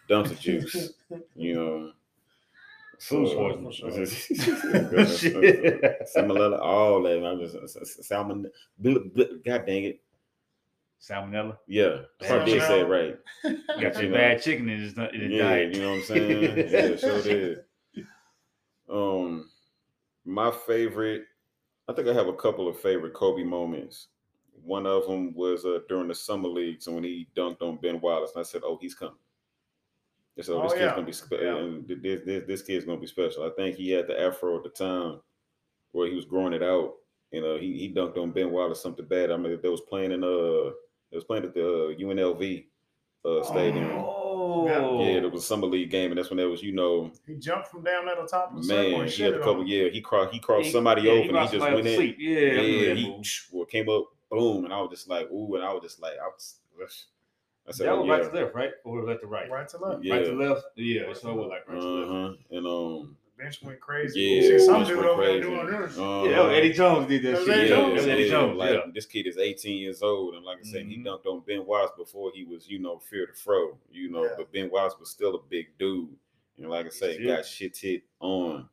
dumpster 0.09 0.39
juice. 0.41 0.93
You 1.35 1.55
know. 1.55 1.93
Food 3.01 3.29
So, 3.29 3.35
poisoning. 3.37 4.07
Shit. 5.07 5.83
Salmonella, 6.15 6.61
all 6.61 7.03
that. 7.03 7.25
I'm 7.25 7.39
just 7.41 8.05
salmon. 8.05 8.47
bl- 8.79 8.99
bl- 9.15 9.23
God 9.45 9.65
dang 9.67 9.85
it. 9.85 10.01
Salmonella. 11.01 11.57
Yeah, 11.67 12.01
I 12.21 12.27
probably 12.27 12.53
did 12.55 12.63
say 12.63 12.81
it 12.81 12.85
right. 12.89 13.19
Got 13.81 13.97
You 13.97 14.03
your 14.03 14.11
know. 14.11 14.17
bad 14.17 14.43
chicken 14.43 14.69
in 14.69 14.81
his, 14.81 14.93
in 14.93 15.21
his 15.21 15.33
Yeah, 15.33 15.49
diet. 15.49 15.75
you 15.75 15.81
know 15.83 15.91
what 15.93 15.97
I'm 15.97 16.03
saying? 16.05 16.69
yeah, 16.71 16.97
sure 16.97 17.23
did. 17.23 17.59
Um, 18.89 19.49
my 20.25 20.51
favorite, 20.67 21.25
I 21.89 21.93
think 21.93 22.09
I 22.09 22.13
have 22.13 22.27
a 22.29 22.35
couple 22.35 22.69
of 22.69 22.79
favorite 22.79 23.15
Kobe 23.15 23.45
moments. 23.45 24.09
One 24.63 24.87
of 24.87 25.07
them 25.07 25.33
was 25.35 25.65
uh, 25.65 25.79
during 25.89 26.09
the 26.09 26.15
summer 26.15 26.49
league, 26.49 26.83
so 26.83 26.93
when 26.93 27.05
he 27.05 27.29
dunked 27.35 27.63
on 27.63 27.79
Ben 27.81 28.01
Wallace, 28.01 28.33
and 28.35 28.41
I 28.41 28.45
said, 28.45 28.61
"Oh, 28.65 28.79
he's 28.81 28.95
coming." 28.95 29.15
I 30.39 30.43
said, 30.43 30.55
"Oh, 30.55 30.63
this 30.63 30.73
Oh, 30.73 30.75
kid's 30.75 30.85
yeah. 30.85 30.95
gonna 30.95 31.07
be 31.07 31.13
spe- 31.13 31.33
Yeah. 31.41 31.57
and 31.57 31.89
this, 31.89 32.21
this 32.27 32.47
this 32.47 32.63
kid's 32.63 32.85
gonna 32.85 33.01
be 33.01 33.07
special." 33.07 33.45
I 33.45 33.51
think 33.57 33.77
he 33.77 33.91
had 33.91 34.07
the 34.07 34.21
afro 34.21 34.59
at 34.59 34.65
the 34.65 34.69
time 34.71 35.21
where 35.93 36.09
he 36.09 36.15
was 36.15 36.27
growing 36.27 36.53
it 36.53 36.63
out. 36.63 36.95
You 37.33 37.41
know, 37.41 37.57
he 37.59 37.79
he 37.79 37.95
dunked 37.95 38.19
on 38.19 38.33
Ben 38.33 38.51
Wallace 38.51 38.83
something 38.83 39.07
bad. 39.07 39.31
I 39.31 39.37
mean, 39.39 39.59
they 39.63 39.69
was 39.71 39.81
playing 39.83 40.13
in 40.13 40.23
uh, 40.25 40.73
they 41.11 41.17
was 41.17 41.25
playing 41.25 41.45
at 41.45 41.55
the 41.55 41.65
uh, 41.65 41.95
UNLV 41.95 42.65
uh, 43.25 43.43
stadium. 43.43 43.87
Oh, 43.97 44.67
Yeah, 44.67 45.19
it 45.19 45.33
was 45.33 45.43
a 45.43 45.47
summer 45.47 45.67
league 45.67 45.91
game, 45.91 46.11
and 46.11 46.19
that's 46.19 46.31
when 46.31 46.37
there 46.39 46.49
was, 46.49 46.63
you 46.63 46.73
know, 46.73 47.11
He 47.27 47.35
jumped 47.37 47.69
from 47.69 47.83
down 47.85 48.09
at 48.09 48.17
the 48.21 48.27
top 48.27 48.55
of 48.55 48.63
the 48.67 48.69
man, 48.75 49.07
he 49.09 49.23
had 49.23 49.35
a 49.35 49.39
couple. 49.39 49.61
on. 49.61 49.67
Yeah, 49.67 49.89
he 49.89 50.01
crossed, 50.01 50.33
he 50.33 50.39
crossed 50.39 50.67
He- 50.67 50.73
somebody 50.73 51.03
yeah, 51.03 51.13
over, 51.13 51.23
he 51.23 51.29
and 51.29 51.39
he 51.39 51.45
just 51.59 51.61
went 51.61 51.87
in. 51.87 51.97
sleep. 51.97 52.17
Yeah, 52.19 52.39
Yeah, 52.39 52.95
he 52.95 53.09
move. 53.09 53.27
well, 53.53 53.65
came 53.67 53.89
up, 53.89 54.05
boom, 54.31 54.65
and 54.65 54.73
I 54.75 54.81
was 54.81 54.91
just 54.91 55.09
like, 55.09 55.31
ooh, 55.31 55.55
and 55.57 55.65
I 55.65 55.73
was 55.73 55.83
just 55.83 56.01
like, 56.01 56.15
I 56.15 56.27
was, 56.29 56.57
I 57.69 57.73
said, 57.73 57.87
that 57.87 57.93
oh, 57.93 58.01
was 58.01 58.07
yeah, 58.07 58.13
right 58.15 58.33
to 58.33 58.41
left, 58.45 58.55
right? 58.55 58.71
Or 58.85 59.03
left 59.05 59.21
to 59.21 59.27
right? 59.27 59.51
Right 59.51 59.69
to 59.69 59.79
left. 59.79 60.03
yeah, 60.05 60.15
Right 60.15 60.25
to 60.25 60.33
left? 60.33 60.63
Yeah, 60.77 61.03
it's 61.03 61.25
over 61.25 61.43
like 61.43 61.69
right 61.69 61.81
to 61.81 61.87
left. 61.87 62.11
uh 62.11 62.15
huh, 62.15 62.33
and 62.57 62.67
um, 62.67 63.17
The 63.20 63.20
bench 63.41 63.62
went 63.62 63.80
crazy. 63.80 64.20
yeah, 64.20 64.43
You 64.43 64.59
see 64.59 64.64
some 64.66 64.74
bench 64.76 64.88
dude 64.88 64.97
went 64.99 65.09
over 65.09 65.22
there 65.24 65.41
crazy. 65.41 65.49
doing 65.55 65.66
this. 65.82 65.99
Uh-huh. 65.99 66.24
Yeah, 66.28 66.57
Eddie 66.57 66.72
Jones 66.72 67.09
did 67.09 67.22
that 67.22 67.30
That 67.32 67.45
shit. 67.45 67.49
Eddie 67.51 67.68
yeah, 67.68 67.76
Jones. 67.76 68.07
Eddie 68.07 68.22
yeah, 68.24 68.28
Jones. 68.30 68.57
like 68.59 68.70
yeah. 68.70 68.80
this 68.95 69.07
kid 69.07 69.26
is 69.26 69.36
18 69.38 69.78
years 69.78 70.03
old, 70.03 70.34
and 70.34 70.45
like 70.45 70.59
I 70.59 70.62
said, 70.62 70.86
he 70.86 70.99
Mhm. 70.99 71.05
dunked 71.07 71.26
on 71.26 71.41
Ben 71.47 71.64
Wallace 71.66 71.91
before 71.97 72.30
he 72.34 72.45
was, 72.45 72.68
you 72.68 72.78
know, 72.78 72.99
fear 72.99 73.26
the 73.26 73.32
fro, 73.38 73.78
you 73.91 74.11
know, 74.11 74.24
Yeah. 74.24 74.34
but 74.36 74.53
Ben 74.53 74.70
Wallace 74.70 74.95
was 74.99 75.11
still 75.11 75.34
a 75.36 75.43
big 75.49 75.76
dude, 75.78 76.09
and 76.59 76.68
like 76.70 76.86
I 76.86 76.91
say, 76.91 77.16
Shit. 77.16 77.26
got 77.26 77.45
shit 77.47 77.76
hit 77.76 78.03
on. 78.20 78.68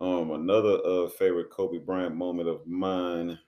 Um, 0.00 0.32
another 0.32 0.80
uh 0.84 1.08
favorite 1.08 1.50
Kobe 1.50 1.78
Bryant 1.78 2.14
moment 2.16 2.48
of 2.48 2.66
mine. 2.66 3.38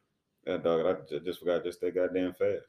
That 0.44 0.62
dog, 0.62 0.86
I 1.12 1.18
just 1.18 1.40
forgot 1.40 1.64
just 1.64 1.80
that 1.80 1.94
goddamn 1.94 2.32
fast. 2.34 2.66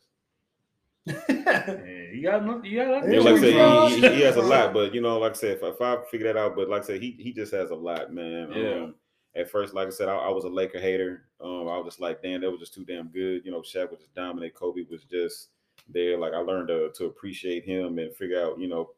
Yeah, 1.05 1.77
you 2.11 2.21
got 2.23 2.41
enough. 2.41 2.65
You 2.65 2.77
got. 2.83 3.05
Yeah, 3.05 3.11
Yeah, 3.13 3.19
like 3.19 3.35
I 3.35 3.39
said, 3.39 3.89
he, 3.89 4.01
he, 4.01 4.15
he 4.15 4.21
has 4.21 4.35
a 4.37 4.41
lot, 4.41 4.73
but 4.73 4.93
you 4.93 5.01
know, 5.01 5.19
like 5.19 5.31
I 5.33 5.35
said, 5.35 5.57
if, 5.57 5.63
if 5.63 5.81
I 5.81 5.97
figure 6.09 6.31
that 6.31 6.39
out, 6.39 6.55
but 6.55 6.69
like 6.69 6.83
I 6.83 6.85
said, 6.85 7.01
he 7.01 7.11
he 7.19 7.31
just 7.33 7.53
has 7.53 7.69
a 7.69 7.75
lot, 7.75 8.13
man. 8.13 8.51
Yeah. 8.55 8.83
Um, 8.83 8.95
at 9.35 9.49
first, 9.49 9.73
like 9.73 9.87
I 9.87 9.91
said, 9.91 10.07
I, 10.07 10.15
I 10.15 10.29
was 10.29 10.45
a 10.45 10.49
Laker 10.49 10.79
hater. 10.79 11.25
Um, 11.41 11.67
I 11.67 11.77
was 11.77 11.85
just 11.85 11.99
like, 11.99 12.21
damn, 12.23 12.41
that 12.41 12.49
was 12.49 12.59
just 12.61 12.73
too 12.73 12.85
damn 12.85 13.09
good. 13.09 13.45
You 13.45 13.51
know, 13.51 13.59
Shaq 13.61 13.91
was 13.91 13.99
just 13.99 14.15
dominant. 14.15 14.53
Kobe 14.53 14.83
was 14.89 15.03
just 15.03 15.49
there. 15.89 16.17
Like 16.17 16.33
I 16.33 16.37
learned 16.37 16.69
to, 16.69 16.89
to 16.95 17.05
appreciate 17.05 17.65
him 17.65 17.99
and 17.99 18.15
figure 18.15 18.41
out, 18.41 18.57
you 18.59 18.67
know, 18.67 18.91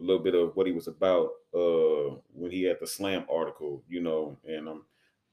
a 0.00 0.02
little 0.02 0.22
bit 0.22 0.34
of 0.34 0.56
what 0.56 0.66
he 0.66 0.72
was 0.72 0.88
about 0.88 1.30
uh 1.54 2.16
when 2.32 2.50
he 2.50 2.64
had 2.64 2.78
the 2.80 2.86
slam 2.86 3.24
article, 3.32 3.82
you 3.88 4.00
know, 4.00 4.36
and 4.44 4.68
um 4.68 4.84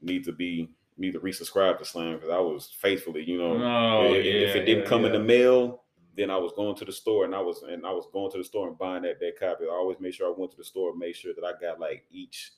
need 0.01 0.23
to 0.25 0.31
be 0.31 0.69
need 0.97 1.13
to 1.13 1.19
resubscribe 1.19 1.79
to 1.79 1.85
slam 1.85 2.13
because 2.13 2.29
I 2.29 2.37
was 2.37 2.71
faithfully, 2.79 3.23
you 3.23 3.39
know, 3.39 3.53
Oh, 3.63 4.13
if, 4.13 4.23
if 4.23 4.55
it 4.55 4.65
didn't 4.65 4.83
yeah, 4.83 4.89
come 4.89 5.05
in 5.05 5.13
the 5.13 5.19
mail, 5.19 5.81
then 6.15 6.29
I 6.29 6.37
was 6.37 6.51
going 6.53 6.75
to 6.75 6.85
the 6.85 6.91
store 6.91 7.25
and 7.25 7.33
I 7.33 7.41
was 7.41 7.63
and 7.63 7.85
I 7.85 7.91
was 7.91 8.07
going 8.11 8.31
to 8.31 8.37
the 8.37 8.43
store 8.43 8.67
and 8.67 8.77
buying 8.77 9.03
that 9.03 9.19
that 9.19 9.39
copy. 9.39 9.65
I 9.65 9.73
always 9.73 9.99
made 9.99 10.13
sure 10.13 10.27
I 10.27 10.33
went 10.37 10.51
to 10.51 10.57
the 10.57 10.63
store 10.63 10.91
and 10.91 10.99
made 10.99 11.15
sure 11.15 11.33
that 11.33 11.43
I 11.45 11.53
got 11.59 11.79
like 11.79 12.05
each 12.11 12.51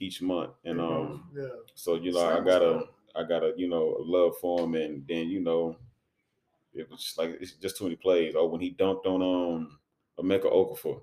each 0.00 0.22
month. 0.22 0.52
And 0.64 0.80
um 0.80 1.24
yeah. 1.36 1.48
so 1.74 1.94
you 1.96 2.12
know 2.12 2.26
I 2.26 2.40
got 2.40 2.62
a 2.62 2.78
dope. 2.78 2.94
I 3.14 3.24
got 3.24 3.42
a 3.42 3.52
you 3.56 3.68
know 3.68 3.96
a 3.98 4.02
love 4.02 4.34
for 4.40 4.60
him 4.60 4.74
and 4.74 5.04
then 5.06 5.28
you 5.28 5.40
know 5.40 5.76
it 6.74 6.90
was 6.90 7.02
just 7.02 7.18
like 7.18 7.36
it's 7.40 7.52
just 7.52 7.76
too 7.76 7.84
many 7.84 7.96
plays. 7.96 8.34
Oh, 8.36 8.46
when 8.46 8.60
he 8.60 8.72
dunked 8.72 9.06
on 9.06 9.22
um 9.22 9.78
Emeka 10.18 10.44
Okafor. 10.52 11.02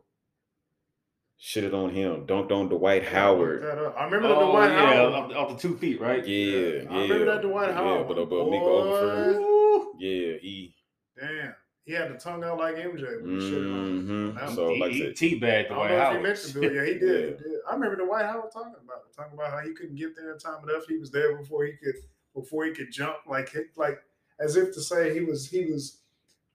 Shitted 1.42 1.74
on 1.74 1.90
him, 1.92 2.28
dunked 2.28 2.52
on 2.52 2.68
Dwight 2.68 3.06
Howard. 3.06 3.64
I 3.64 4.04
remember 4.04 4.28
the 4.28 4.36
Oh, 4.36 4.52
Dwight 4.52 4.72
yeah, 4.72 4.94
Howard. 4.94 5.14
off, 5.14 5.32
off 5.36 5.50
the 5.62 5.70
two 5.70 5.78
feet, 5.78 6.02
right? 6.02 6.26
Yeah, 6.28 6.58
yeah. 6.58 6.90
I 6.90 7.02
remember 7.04 7.26
that 7.26 7.42
Dwight 7.44 7.70
yeah, 7.70 7.76
Howard. 7.76 8.08
but, 8.10 8.20
uh, 8.20 8.26
but 8.26 8.46
one. 8.46 8.60
Emeka 8.60 9.40
Okafor, 9.40 9.86
yeah, 10.00 10.38
he 10.42 10.76
Damn. 11.18 11.54
He 11.90 11.96
had 11.96 12.14
the 12.14 12.20
tongue 12.20 12.44
out 12.44 12.60
like 12.60 12.76
MJ 12.76 13.20
when 13.24 13.40
he 13.40 13.48
shitted 13.48 13.74
on 13.74 13.88
him. 14.08 14.38
Mhm. 14.38 14.54
So 14.56 14.70
he, 14.70 14.80
like 14.80 14.92
he 14.92 15.02
teabagged 15.06 15.70
the 15.70 15.74
White 15.76 15.90
he 15.90 15.98
House. 15.98 16.22
meant 16.22 16.38
to 16.38 16.54
do 16.54 16.62
it. 16.64 16.74
Yeah, 16.76 16.86
he 16.86 16.94
did. 17.00 17.02
Yeah. 17.02 17.26
He 17.38 17.44
did. 17.50 17.60
I 17.68 17.74
remember 17.74 17.96
the 17.98 18.06
White 18.06 18.26
House 18.28 18.54
talking 18.54 18.74
about 18.84 18.98
it, 19.10 19.16
talking 19.18 19.34
about 19.34 19.50
how 19.50 19.58
he 19.68 19.74
couldn't 19.74 19.96
get 19.96 20.16
there 20.16 20.32
in 20.32 20.38
time 20.38 20.62
enough. 20.70 20.84
He 20.88 20.98
was 21.00 21.10
there 21.10 21.36
before 21.36 21.66
he 21.66 21.72
could 21.84 21.96
before 22.36 22.66
he 22.66 22.74
could 22.74 22.92
jump, 22.92 23.16
like 23.28 23.56
like 23.76 23.98
as 24.40 24.56
if 24.56 24.72
to 24.76 24.82
say 24.82 25.16
he 25.16 25.22
was 25.22 25.50
he 25.50 25.66
was 25.66 25.98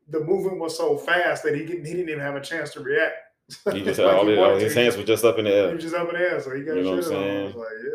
the 0.08 0.20
movement 0.20 0.60
was 0.60 0.76
so 0.76 0.96
fast 0.96 1.42
that 1.42 1.56
he 1.56 1.66
didn't 1.66 1.84
he 1.84 1.94
didn't 1.94 2.10
even 2.10 2.20
have 2.20 2.36
a 2.36 2.40
chance 2.40 2.72
to 2.74 2.80
react. 2.80 3.16
he 3.72 3.82
just 3.82 3.98
Like 3.98 4.14
all 4.16 4.26
he 4.26 4.36
his, 4.36 4.62
his 4.62 4.74
hands 4.74 4.96
were 4.96 5.02
just 5.02 5.24
up 5.24 5.36
in 5.40 5.46
the 5.46 5.52
air. 5.52 5.68
He 5.70 5.74
was 5.74 5.82
just 5.82 5.96
up 5.96 6.08
in 6.10 6.14
the 6.14 6.20
air, 6.20 6.40
so 6.40 6.54
he 6.54 6.62
got 6.62 6.76
You 6.76 6.82
know 6.84 6.90
what 6.90 6.98
I'm 6.98 7.02
shit 7.10 7.12
on. 7.12 7.24
I 7.24 7.42
was 7.46 7.54
like, 7.56 7.66
yeah, 7.84 7.90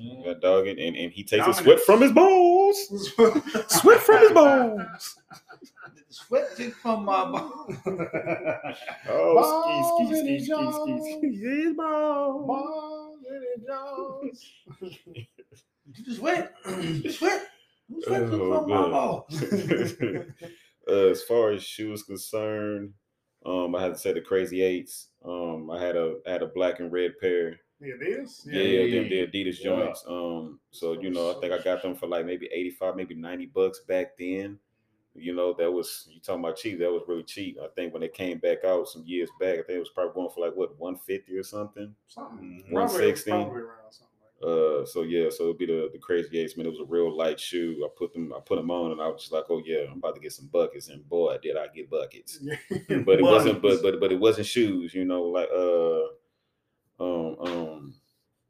Mm. 0.00 0.24
That 0.24 0.40
dog 0.40 0.66
and, 0.68 0.78
and, 0.78 0.96
and 0.96 1.12
he 1.12 1.24
takes 1.24 1.46
a 1.46 1.52
sweat 1.54 1.80
from 1.80 2.02
his 2.02 2.12
balls. 2.12 2.78
Sweat 3.68 4.00
from 4.00 4.18
his 4.18 4.32
balls. 4.32 5.16
Sweat 6.10 6.56
drip 6.56 6.74
from 6.74 7.04
my 7.04 7.24
ball. 7.30 7.66
Oh, 9.08 9.34
Balls 9.34 10.10
ski, 10.10 10.14
ski, 10.14 10.40
ski, 10.40 10.44
ski, 10.44 10.72
ski, 10.72 11.12
ski, 11.12 11.36
his 11.36 11.74
balls. 11.76 12.46
Balls 12.46 13.18
in 13.28 13.66
jaws. 13.66 14.52
You 14.80 16.04
just 16.04 16.18
sweat. 16.18 16.54
You 16.68 17.10
sweat. 17.10 17.46
You 17.88 18.02
sweat 18.02 18.22
Oh, 18.24 18.58
from 18.58 18.68
my 18.68 18.88
ball. 18.90 19.26
uh, 20.88 21.08
as 21.10 21.22
far 21.24 21.50
as 21.52 21.62
shoes 21.62 22.02
concerned, 22.02 22.92
um, 23.46 23.74
I 23.74 23.82
had 23.82 23.94
to 23.94 23.98
say 23.98 24.12
the 24.12 24.20
crazy 24.20 24.62
eights. 24.62 25.08
Um, 25.24 25.70
I 25.70 25.82
had 25.82 25.96
a 25.96 26.16
I 26.26 26.30
had 26.32 26.42
a 26.42 26.46
black 26.48 26.80
and 26.80 26.92
red 26.92 27.12
pair. 27.20 27.60
Yeah, 27.80 27.94
it 28.00 28.02
is. 28.02 28.46
Yeah, 28.50 28.60
Yeah. 28.62 29.00
them 29.00 29.08
the 29.10 29.26
Adidas 29.26 29.58
Yeah. 29.60 29.64
joints. 29.64 30.04
Um, 30.08 30.60
so 30.70 30.92
you 31.00 31.10
know, 31.10 31.30
I 31.36 31.40
think 31.40 31.52
I 31.52 31.62
got 31.62 31.82
them 31.82 31.94
for 31.94 32.06
like 32.06 32.26
maybe 32.26 32.48
85, 32.52 32.96
maybe 32.96 33.14
90 33.14 33.46
bucks 33.46 33.80
back 33.80 34.16
then. 34.18 34.58
You 35.20 35.34
know, 35.34 35.54
that 35.58 35.70
was 35.70 36.08
you 36.10 36.20
talking 36.20 36.44
about 36.44 36.56
cheap, 36.56 36.78
that 36.80 36.90
was 36.90 37.02
really 37.08 37.22
cheap. 37.24 37.58
I 37.62 37.68
think 37.74 37.92
when 37.92 38.00
they 38.02 38.08
came 38.08 38.38
back 38.38 38.64
out 38.64 38.88
some 38.88 39.04
years 39.06 39.30
back, 39.40 39.54
I 39.54 39.62
think 39.62 39.70
it 39.76 39.78
was 39.78 39.90
probably 39.94 40.14
going 40.14 40.30
for 40.30 40.44
like 40.46 40.54
what 40.54 40.78
150 40.78 41.36
or 41.36 41.42
something. 41.42 41.94
Something. 42.08 42.64
Mhm. 42.66 42.72
Probably, 42.72 42.72
160. 42.72 43.30
probably 43.30 43.60
around 43.62 43.92
something 43.92 44.14
like. 44.20 44.48
Uh, 44.48 44.86
so 44.86 45.02
yeah, 45.02 45.28
so 45.30 45.44
it'd 45.44 45.58
be 45.58 45.66
the 45.66 45.90
the 45.92 45.98
crazy 45.98 46.38
eights, 46.38 46.56
man. 46.56 46.66
It 46.66 46.70
was 46.70 46.80
a 46.80 46.84
real 46.84 47.14
light 47.16 47.40
shoe. 47.40 47.82
I 47.84 47.88
put 47.98 48.12
them, 48.12 48.32
I 48.32 48.40
put 48.40 48.56
them 48.56 48.70
on, 48.70 48.92
and 48.92 49.00
I 49.00 49.08
was 49.08 49.22
just 49.22 49.32
like, 49.32 49.44
oh 49.50 49.60
yeah, 49.64 49.90
I'm 49.90 49.98
about 49.98 50.14
to 50.14 50.20
get 50.20 50.32
some 50.32 50.46
buckets, 50.46 50.88
and 50.88 51.08
boy, 51.08 51.36
did 51.42 51.56
I 51.56 51.66
get 51.68 51.90
buckets. 51.90 52.38
But 53.04 53.18
it 53.18 53.22
wasn't, 53.34 53.60
but 53.62 53.82
but 53.82 53.98
but 54.00 54.12
it 54.12 54.20
wasn't 54.20 54.46
shoes, 54.46 54.94
you 54.94 55.04
know, 55.04 55.22
like 55.22 55.48
uh, 55.50 56.04
um 57.00 57.36
um, 57.40 57.94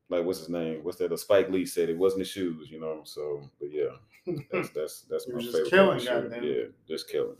like 0.08 0.24
what's 0.24 0.38
his 0.38 0.48
name? 0.48 0.80
What's 0.82 0.98
that? 0.98 1.10
The 1.10 1.18
Spike 1.18 1.50
Lee 1.50 1.66
said 1.66 1.88
it 1.88 1.98
wasn't 1.98 2.20
the 2.20 2.24
shoes, 2.24 2.70
you 2.70 2.80
know. 2.80 3.02
So, 3.04 3.48
but 3.60 3.70
yeah, 3.70 4.34
that's 4.52 4.70
that's 4.70 5.02
that's 5.02 5.28
my 5.28 5.40
just 5.40 5.52
favorite. 5.52 5.70
killing, 5.70 5.98
shoe. 6.00 6.06
goddamn. 6.06 6.42
Yeah, 6.42 6.64
just 6.86 7.08
killing. 7.08 7.36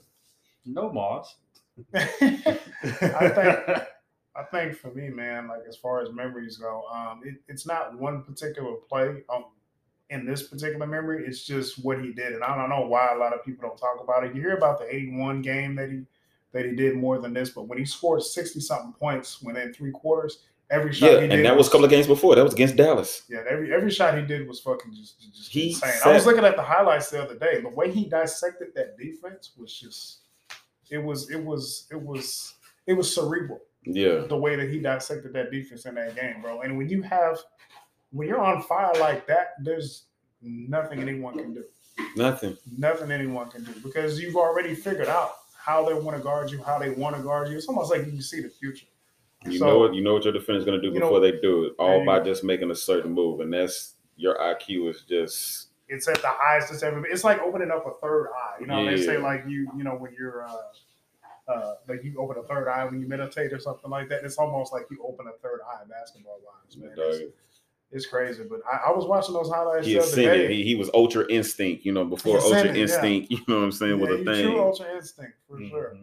No 0.67 0.93
Mars. 0.93 1.37
I 1.95 2.05
think 2.07 2.47
I 4.37 4.43
think 4.51 4.77
for 4.77 4.93
me, 4.93 5.09
man, 5.09 5.49
like 5.49 5.63
as 5.69 5.77
far 5.77 6.03
as 6.03 6.13
memories 6.13 6.59
go, 6.59 6.85
um, 6.93 7.23
it, 7.25 7.37
it's 7.49 7.67
not 7.67 7.99
one 7.99 8.23
particular 8.23 8.75
play. 8.89 9.23
Um, 9.29 9.45
in 10.11 10.25
this 10.25 10.43
particular 10.43 10.87
memory. 10.87 11.25
It's 11.27 11.45
just 11.45 11.85
what 11.85 12.01
he 12.01 12.13
did, 12.13 12.33
and 12.33 12.43
I 12.43 12.57
don't 12.57 12.71
know 12.71 12.87
why 12.87 13.11
a 13.13 13.19
lot 13.19 13.35
of 13.35 13.45
people 13.45 13.69
don't 13.69 13.77
talk 13.77 13.99
about 14.03 14.25
it. 14.25 14.35
You 14.35 14.41
hear 14.41 14.57
about 14.57 14.79
the 14.79 14.95
'81 14.95 15.43
game 15.43 15.75
that 15.77 15.91
he 15.91 16.05
that 16.53 16.65
he 16.65 16.75
did 16.75 16.97
more 16.97 17.19
than 17.19 17.35
this, 17.35 17.51
but 17.51 17.69
when 17.69 17.79
he 17.79 17.85
scored 17.85 18.23
sixty 18.23 18.61
something 18.61 18.93
points 18.93 19.43
within 19.43 19.73
three 19.73 19.91
quarters, 19.91 20.45
every 20.71 20.93
shot 20.93 21.07
Yeah, 21.13 21.21
he 21.21 21.29
did 21.29 21.33
and 21.33 21.45
that 21.47 21.57
was 21.57 21.69
a 21.69 21.71
couple 21.71 21.85
of 21.85 21.91
games 21.91 22.07
before. 22.07 22.35
That 22.35 22.45
was 22.45 22.53
against 22.55 22.77
Dallas. 22.77 23.23
yeah, 23.29 23.43
every 23.49 23.73
every 23.73 23.91
shot 23.91 24.17
he 24.19 24.25
did 24.25 24.47
was 24.49 24.61
fucking 24.61 24.93
just, 24.95 25.21
just 25.35 25.51
He 25.51 25.69
insane. 25.71 25.93
sat- 25.93 26.07
I 26.07 26.13
was 26.15 26.27
looking 26.27 26.45
at 26.45 26.57
the 26.57 26.63
highlights 26.63 27.11
the 27.11 27.23
other 27.23 27.35
day. 27.39 27.61
The 27.61 27.69
way 27.69 27.91
he 27.91 28.05
dissected 28.05 28.69
that 28.75 28.97
defense 28.99 29.53
was 29.57 29.73
just 29.73 30.21
it 30.91 30.99
was 31.03 31.31
it 31.31 31.43
was 31.43 31.87
it 31.91 32.01
was 32.01 32.55
it 32.87 32.93
was 32.95 33.15
cerebral 33.15 33.61
Yeah. 33.85 34.25
the 34.29 34.37
way 34.37 34.57
that 34.57 34.69
he 34.71 34.79
dissected 34.81 35.33
that 35.35 35.51
defense 35.51 35.85
in 35.87 35.95
that 35.97 36.17
game, 36.17 36.41
bro. 36.43 36.63
And 36.63 36.77
when 36.79 36.89
you 36.89 37.03
have 37.03 37.39
when 38.11 38.27
you're 38.29 38.41
on 38.41 38.63
fire 38.63 38.93
like 39.01 39.27
that, 39.27 39.55
there's 39.63 40.05
nothing 40.41 41.01
anyone 41.01 41.37
can 41.39 41.53
do. 41.55 41.65
Nothing. 42.17 42.57
Nothing 42.79 43.11
anyone 43.11 43.51
can 43.51 43.65
do 43.65 43.73
because 43.83 44.21
you've 44.21 44.37
already 44.37 44.75
figured 44.75 45.09
out 45.09 45.33
how 45.57 45.85
they 45.87 45.93
want 45.93 46.17
to 46.17 46.23
guard 46.23 46.51
you, 46.51 46.63
how 46.63 46.79
they 46.79 46.91
want 46.91 47.17
to 47.17 47.23
guard 47.23 47.49
you. 47.51 47.57
It's 47.57 47.67
almost 47.69 47.91
like 47.91 48.07
you 48.07 48.13
can 48.13 48.23
see 48.23 48.41
the 48.41 48.49
future. 48.49 48.87
You 49.47 49.59
So- 49.59 49.67
know 49.67 49.79
what 49.79 49.95
you 49.95 50.03
know 50.03 50.15
what 50.15 50.25
your 50.25 50.33
defender's 50.33 50.65
gonna 50.65 50.81
do 50.81 50.89
You 50.89 50.95
know- 50.95 51.07
before 51.07 51.21
they 51.21 51.33
do 51.33 51.65
it, 51.65 51.75
all 51.79 52.05
by 52.05 52.21
just 52.21 52.43
making 52.45 52.71
a 52.71 52.75
certain 52.75 53.13
move, 53.13 53.41
and 53.41 53.53
that's 53.53 53.95
your 54.17 54.37
IQ 54.41 54.89
is 54.91 55.03
just 55.03 55.69
it's 55.89 56.07
at 56.09 56.21
the 56.21 56.29
highest 56.29 56.71
it's 56.73 56.83
ever 56.83 57.01
been. 57.01 57.11
It's 57.11 57.25
like 57.25 57.41
opening 57.41 57.71
up 57.71 57.87
a 57.87 57.93
third 58.05 58.29
eye. 58.37 58.57
You 58.61 58.67
know, 58.67 58.85
they 58.85 58.97
say 59.01 59.15
Yeah. 59.15 59.21
like 59.23 59.45
you, 59.47 59.71
you 59.77 59.85
know, 59.85 59.95
when 59.95 60.13
you're 60.13 60.45
uh 60.45 60.57
uh 61.49 61.75
like 61.89 62.05
you 62.05 62.15
open 62.19 62.37
a 62.37 62.43
third 62.47 62.69
eye 62.69 62.85
when 62.85 63.01
you 63.01 63.09
meditate 63.09 63.53
or 63.53 63.59
something 63.59 63.91
like 63.91 64.09
that. 64.11 64.23
It's 64.25 64.37
almost 64.37 64.73
like 64.73 64.87
you 64.91 65.03
open 65.07 65.27
a 65.29 65.33
third 65.39 65.61
eye 65.67 65.85
basketball 65.89 66.41
wise, 66.45 66.77
man. 66.77 66.93
It's, 66.95 67.33
it's 67.91 68.07
crazy. 68.07 68.45
But 68.45 68.61
I, 68.71 68.91
I 68.91 68.93
was 68.95 69.07
watching 69.07 69.33
those 69.33 69.49
highlights 69.49 69.87
he 69.87 69.95
the 69.95 70.01
ascended. 70.01 70.51
He, 70.51 70.63
he 70.65 70.75
was 70.75 70.91
ultra 70.93 71.25
instinct, 71.31 71.87
you 71.87 71.93
know, 71.93 72.05
before 72.05 72.39
ultra 72.39 72.67
yeah. 72.67 72.75
instinct, 72.83 73.31
you 73.31 73.39
know 73.49 73.57
what 73.61 73.65
I'm 73.65 73.73
saying, 73.73 73.99
yeah, 73.99 74.07
was 74.07 74.21
a 74.21 74.25
thing. 74.25 74.45
true 74.45 74.61
ultra 74.61 74.95
instinct 74.95 75.33
for 75.49 75.59
sure. 75.65 75.97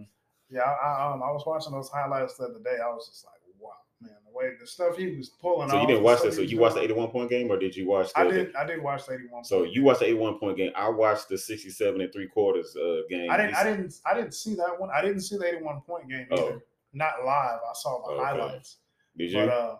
Yeah, 0.49 0.61
I, 0.61 0.87
I, 0.87 1.13
um, 1.13 1.23
I 1.23 1.31
was 1.31 1.43
watching 1.45 1.71
those 1.73 1.89
highlights 1.89 2.35
the 2.35 2.45
other 2.45 2.59
day. 2.63 2.77
I 2.83 2.87
was 2.89 3.07
just 3.07 3.25
like, 3.25 3.33
wow, 3.59 3.71
man, 4.01 4.13
the 4.25 4.37
way 4.37 4.51
the 4.59 4.67
stuff 4.67 4.95
he 4.95 5.17
was 5.17 5.29
pulling. 5.29 5.69
So 5.69 5.81
you 5.81 5.87
didn't 5.87 6.03
watch 6.03 6.19
stuff 6.19 6.31
that. 6.31 6.35
So 6.35 6.41
you 6.41 6.59
watched 6.59 6.75
the 6.75 6.81
81 6.83 7.09
point 7.09 7.29
game, 7.29 7.51
or 7.51 7.57
did 7.57 7.75
you 7.75 7.87
watch 7.87 8.13
the? 8.13 8.19
I 8.19 8.23
did. 8.29 8.55
I 8.55 8.65
did 8.65 8.81
watch 8.81 9.05
the 9.07 9.13
81. 9.15 9.43
So 9.43 9.63
you 9.63 9.83
watched 9.83 10.01
the 10.01 10.05
81 10.07 10.39
point 10.39 10.57
game. 10.57 10.71
I 10.75 10.89
watched 10.89 11.29
the 11.29 11.37
67 11.37 11.99
and 12.01 12.13
three 12.13 12.27
quarters 12.27 12.75
uh, 12.75 13.01
game. 13.09 13.29
I 13.31 13.37
didn't. 13.37 13.55
I 13.55 13.63
didn't. 13.63 13.95
I 14.05 14.13
didn't 14.13 14.33
see 14.33 14.55
that 14.55 14.79
one. 14.79 14.89
I 14.93 15.01
didn't 15.01 15.21
see 15.21 15.37
the 15.37 15.47
81 15.47 15.81
point 15.81 16.09
game 16.09 16.27
either. 16.31 16.41
Oh. 16.41 16.61
Not 16.93 17.25
live. 17.25 17.59
I 17.67 17.73
saw 17.73 18.01
the 18.07 18.13
Okay. 18.13 18.23
highlights. 18.23 18.77
Did 19.17 19.31
you? 19.31 19.39
But 19.45 19.49
uh, 19.49 19.77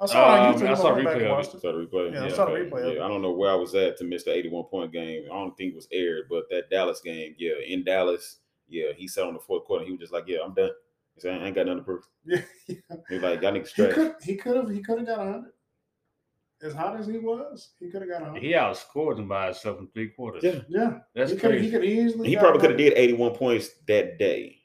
I 0.00 0.06
saw 0.06 0.34
it 0.36 0.38
on 0.40 0.54
Um, 0.54 0.60
YouTube. 0.60 0.68
I 0.70 0.74
saw 0.74 0.92
went 0.94 1.04
back 1.04 1.14
replay 1.14 1.16
and 1.16 1.26
of 1.26 1.30
watched 1.38 1.50
Saw 1.52 1.58
the 1.58 1.68
replay. 1.72 2.12
Yeah, 2.12 2.24
I 2.24 2.28
saw 2.28 2.44
the 2.44 2.52
replay. 2.52 2.96
Yeah, 2.96 3.04
I 3.04 3.08
don't 3.08 3.22
know 3.22 3.32
where 3.32 3.50
I 3.50 3.54
was 3.54 3.74
at 3.74 3.96
to 3.96 4.04
miss 4.04 4.24
the 4.24 4.36
81 4.36 4.64
point 4.64 4.92
game. 4.92 5.24
I 5.24 5.34
don't 5.34 5.56
think 5.56 5.72
it 5.72 5.74
was 5.76 5.88
aired, 5.90 6.24
but 6.28 6.44
that 6.50 6.68
Dallas 6.70 7.00
game, 7.00 7.34
yeah, 7.38 7.54
in 7.66 7.82
Dallas, 7.82 8.40
yeah, 8.68 8.92
he 8.96 9.06
sat 9.08 9.24
on 9.24 9.34
the 9.34 9.40
fourth 9.40 9.64
quarter. 9.64 9.84
He 9.84 9.92
was 9.92 10.00
just 10.00 10.12
like, 10.12 10.24
"Yeah, 10.26 10.38
I'm 10.44 10.54
done." 10.54 10.70
He 11.14 11.20
said, 11.20 11.40
"I 11.40 11.46
ain't 11.46 11.54
got 11.54 11.66
nothing 11.66 11.78
to 11.78 11.84
prove." 11.84 12.04
Yeah, 12.26 12.40
He 13.08 13.14
was 13.14 13.22
like, 13.22 13.42
"Y'all 13.42 13.52
niggas 13.52 13.62
he 13.62 13.66
straight." 13.68 13.94
could. 13.94 14.14
He 14.22 14.36
could 14.36 14.56
have. 14.56 14.68
He 14.68 14.80
could 14.82 14.98
have 14.98 15.06
got 15.06 15.18
100. 15.18 15.52
As 16.62 16.72
hot 16.72 16.98
as 16.98 17.06
he 17.06 17.18
was, 17.18 17.70
he 17.78 17.90
could 17.90 18.00
have 18.00 18.10
got 18.10 18.20
a 18.22 18.24
100. 18.32 18.42
He 18.42 18.52
outscored 18.52 19.18
him 19.18 19.28
by 19.28 19.46
himself 19.46 19.78
in 19.78 19.88
three 19.88 20.08
quarters. 20.08 20.42
Yeah. 20.42 20.60
yeah, 20.68 20.98
That's 21.14 21.32
he 21.32 21.36
could. 21.36 21.60
He 21.60 21.70
could 21.70 21.84
easily. 21.84 22.28
He 22.30 22.36
probably 22.36 22.60
could 22.60 22.70
have 22.70 22.78
did 22.78 22.94
81 22.96 23.34
points 23.34 23.70
that 23.88 24.18
day. 24.18 24.58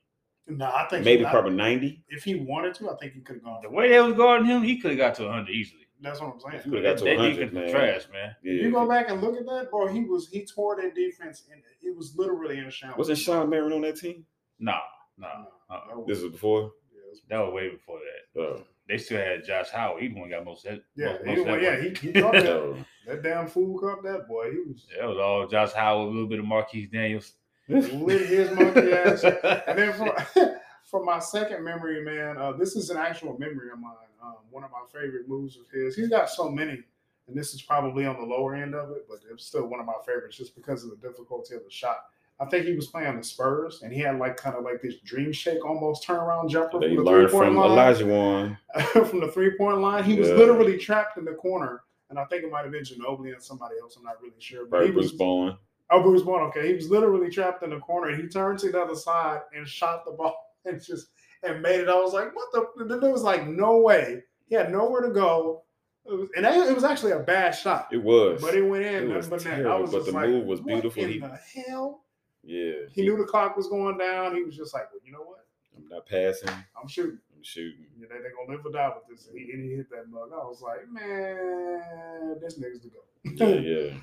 No, 0.47 0.65
I 0.65 0.87
think 0.89 1.05
Maybe 1.05 1.21
he, 1.21 1.25
I- 1.25 1.31
probably 1.31 1.53
90. 1.55 2.03
if 2.09 2.23
he 2.23 2.35
wanted 2.35 2.73
to, 2.75 2.89
I 2.89 2.95
think 2.95 3.13
he 3.13 3.21
could 3.21 3.35
have 3.35 3.43
gone. 3.43 3.61
The 3.61 3.69
way 3.69 3.89
they 3.89 3.99
was 4.01 4.13
guarding 4.13 4.47
him, 4.47 4.63
he 4.63 4.79
could 4.79 4.91
have 4.91 4.97
got 4.97 5.15
to 5.15 5.23
100 5.25 5.49
easily. 5.49 5.80
That's 6.01 6.19
what 6.19 6.33
I'm 6.33 6.39
saying. 6.39 6.55
If 6.55 6.63
he 6.63 6.69
would've 6.71 6.97
to 6.97 7.03
That 7.05 7.17
100, 7.17 7.35
defense 7.35 7.53
man. 7.53 7.71
trash, 7.71 8.01
man. 8.11 8.35
Yeah. 8.43 8.53
You 8.63 8.71
go 8.71 8.87
back 8.87 9.09
and 9.09 9.21
look 9.21 9.37
at 9.37 9.45
that, 9.45 9.69
bro, 9.69 9.87
he 9.87 10.03
was 10.03 10.27
he 10.29 10.45
tore 10.45 10.75
that 10.81 10.95
defense 10.95 11.43
and 11.51 11.61
it 11.81 11.95
was 11.95 12.15
literally 12.17 12.57
in 12.57 12.65
a 12.65 12.71
shambles. 12.71 12.97
Wasn't 12.97 13.17
Shawn 13.19 13.49
Marion 13.49 13.73
on 13.73 13.81
that 13.81 13.97
team? 13.97 14.25
No, 14.59 14.73
no. 15.17 15.27
No, 15.69 15.75
Uh-uh. 15.75 15.97
was- 15.99 16.07
This 16.07 16.23
was 16.23 16.31
before. 16.31 16.71
yeah, 16.93 17.01
it 17.05 17.09
was- 17.09 17.21
That 17.29 17.39
was 17.39 17.53
way 17.53 17.69
before 17.69 17.99
that. 18.35 18.41
Uh, 18.41 18.63
They 18.87 18.97
still 18.97 19.19
had 19.19 19.45
Josh 19.45 19.69
Howard. 19.69 20.01
He 20.01 20.09
the 20.09 20.19
one 20.19 20.29
got 20.29 20.43
most 20.43 20.65
of 20.65 20.75
that. 20.75 20.83
Yeah, 20.95 21.13
most, 21.25 21.37
he, 21.39 21.45
most 21.45 21.55
of 21.57 21.61
yeah, 21.61 21.81
he, 21.81 21.89
he 21.89 22.11
caught 22.21 22.33
that, 22.33 22.85
that 23.07 23.21
damn 23.23 23.47
fool 23.47 23.77
caught 23.79 24.03
that 24.03 24.27
boy. 24.27 24.51
He 24.51 24.57
was 24.67 24.87
That 24.99 25.07
was 25.07 25.17
all 25.17 25.47
Josh 25.47 25.71
Howard, 25.73 26.07
a 26.07 26.11
little 26.11 26.27
bit 26.27 26.39
of 26.39 26.45
Marquis 26.45 26.87
Daniels. 26.87 27.33
lit 27.69 28.25
his 28.27 28.51
monkey 28.51 28.91
ass. 28.91 29.23
And 29.67 29.77
then 29.79 29.93
for 29.93 30.15
for 30.85 31.05
my 31.05 31.19
second 31.19 31.63
memory, 31.63 32.03
man, 32.03 32.37
uh, 32.37 32.51
this 32.53 32.75
is 32.75 32.89
an 32.89 32.97
actual 32.97 33.37
memory 33.37 33.69
of 33.71 33.79
mine. 33.79 33.93
Um, 34.21 34.35
one 34.49 34.63
of 34.63 34.71
my 34.71 34.83
favorite 34.91 35.27
moves 35.27 35.57
of 35.57 35.63
his. 35.73 35.95
He's 35.95 36.09
got 36.09 36.29
so 36.29 36.49
many, 36.49 36.83
and 37.27 37.35
this 37.35 37.53
is 37.53 37.61
probably 37.61 38.05
on 38.05 38.17
the 38.17 38.25
lower 38.25 38.55
end 38.55 38.75
of 38.75 38.91
it, 38.91 39.05
but 39.09 39.19
it's 39.31 39.45
still 39.45 39.65
one 39.65 39.79
of 39.79 39.85
my 39.85 39.95
favorites 40.05 40.37
just 40.37 40.55
because 40.55 40.83
of 40.83 40.91
the 40.91 40.95
difficulty 41.07 41.55
of 41.55 41.63
the 41.63 41.71
shot. 41.71 42.05
I 42.39 42.45
think 42.45 42.65
he 42.65 42.73
was 42.73 42.87
playing 42.87 43.17
the 43.17 43.23
Spurs, 43.23 43.81
and 43.83 43.93
he 43.93 43.99
had 43.99 44.17
like 44.17 44.35
kind 44.37 44.55
of 44.55 44.63
like 44.63 44.81
this 44.81 44.95
dream 45.03 45.31
shake, 45.31 45.63
almost 45.65 46.07
turnaround 46.07 46.49
jumper 46.49 46.79
they 46.79 46.87
from 46.87 46.97
the 46.97 47.03
learned 47.03 47.29
three 47.29 47.39
point 47.39 47.49
from 47.49 47.57
line. 47.57 47.69
Olajuwon 47.95 48.57
from 49.09 49.19
the 49.19 49.27
three 49.27 49.55
point 49.57 49.79
line. 49.79 50.03
He 50.03 50.15
was 50.15 50.29
literally 50.29 50.77
trapped 50.77 51.17
in 51.17 51.25
the 51.25 51.33
corner, 51.33 51.83
and 52.09 52.17
I 52.17 52.25
think 52.25 52.43
it 52.43 52.51
might 52.51 52.63
have 52.63 52.71
been 52.71 52.83
Ginobili 52.83 53.33
and 53.33 53.41
somebody 53.41 53.75
else. 53.81 53.95
I'm 53.97 54.03
not 54.03 54.21
really 54.21 54.33
sure, 54.39 54.65
but 54.65 54.85
he 54.85 54.91
was 54.91 55.11
born. 55.11 55.55
Oh, 55.91 56.01
Bruce 56.01 56.21
Bowen. 56.21 56.41
Okay, 56.43 56.67
he 56.67 56.73
was 56.73 56.89
literally 56.89 57.29
trapped 57.29 57.63
in 57.63 57.69
the 57.69 57.79
corner. 57.79 58.11
and 58.11 58.21
He 58.21 58.27
turned 58.27 58.59
to 58.59 58.71
the 58.71 58.81
other 58.81 58.95
side 58.95 59.41
and 59.53 59.67
shot 59.67 60.05
the 60.05 60.11
ball 60.11 60.55
and 60.65 60.81
just 60.81 61.07
and 61.43 61.61
made 61.61 61.79
it. 61.81 61.89
I 61.89 61.95
was 61.95 62.13
like, 62.13 62.35
what 62.35 62.51
the? 62.77 62.97
There 62.99 63.11
was 63.11 63.23
like 63.23 63.47
no 63.47 63.77
way. 63.79 64.23
He 64.47 64.55
had 64.55 64.71
nowhere 64.71 65.01
to 65.01 65.09
go. 65.09 65.63
It 66.05 66.11
was, 66.13 66.29
and 66.35 66.45
it 66.45 66.73
was 66.75 66.83
actually 66.83 67.11
a 67.11 67.19
bad 67.19 67.51
shot, 67.51 67.87
It 67.91 68.01
was. 68.01 68.41
but 68.41 68.55
it 68.55 68.61
went 68.63 68.83
in. 68.83 69.11
it 69.11 69.15
was 69.15 69.27
but 69.29 69.41
I 69.45 69.51
terrible, 69.51 69.81
was 69.83 69.91
but 69.91 70.05
the 70.05 70.11
like, 70.11 70.29
move 70.29 70.45
was 70.45 70.59
what 70.59 70.67
beautiful. 70.67 71.03
In 71.03 71.09
He- 71.11 71.19
the 71.19 71.39
hell? 71.67 72.01
yeah. 72.43 72.73
He 72.91 73.03
knew 73.03 73.15
the 73.17 73.23
clock 73.23 73.55
was 73.55 73.67
going 73.67 73.99
down. 73.99 74.35
He 74.35 74.41
was 74.43 74.57
just 74.57 74.73
like, 74.73 74.91
well, 74.91 74.99
you 75.05 75.11
know 75.11 75.19
what? 75.21 75.45
I'm 75.77 75.87
not 75.87 76.07
passing. 76.07 76.49
I'm 76.49 76.87
shooting. 76.87 77.19
I'm 77.37 77.43
shooting. 77.43 77.85
You 77.99 78.07
know, 78.09 78.15
they're 78.21 78.33
gonna 78.35 78.57
live 78.57 78.65
or 78.65 78.71
die 78.71 78.89
with 78.95 79.15
this. 79.15 79.27
And 79.27 79.37
he, 79.37 79.51
and 79.51 79.63
he 79.63 79.75
hit 79.77 79.89
that 79.91 80.09
mug. 80.09 80.31
I 80.33 80.37
was 80.37 80.61
like, 80.61 80.89
man, 80.89 82.37
this 82.41 82.59
nigga's 82.59 82.81
the 82.81 82.89
go. 82.89 83.45
Yeah, 83.45 83.59
yeah. 83.87 83.93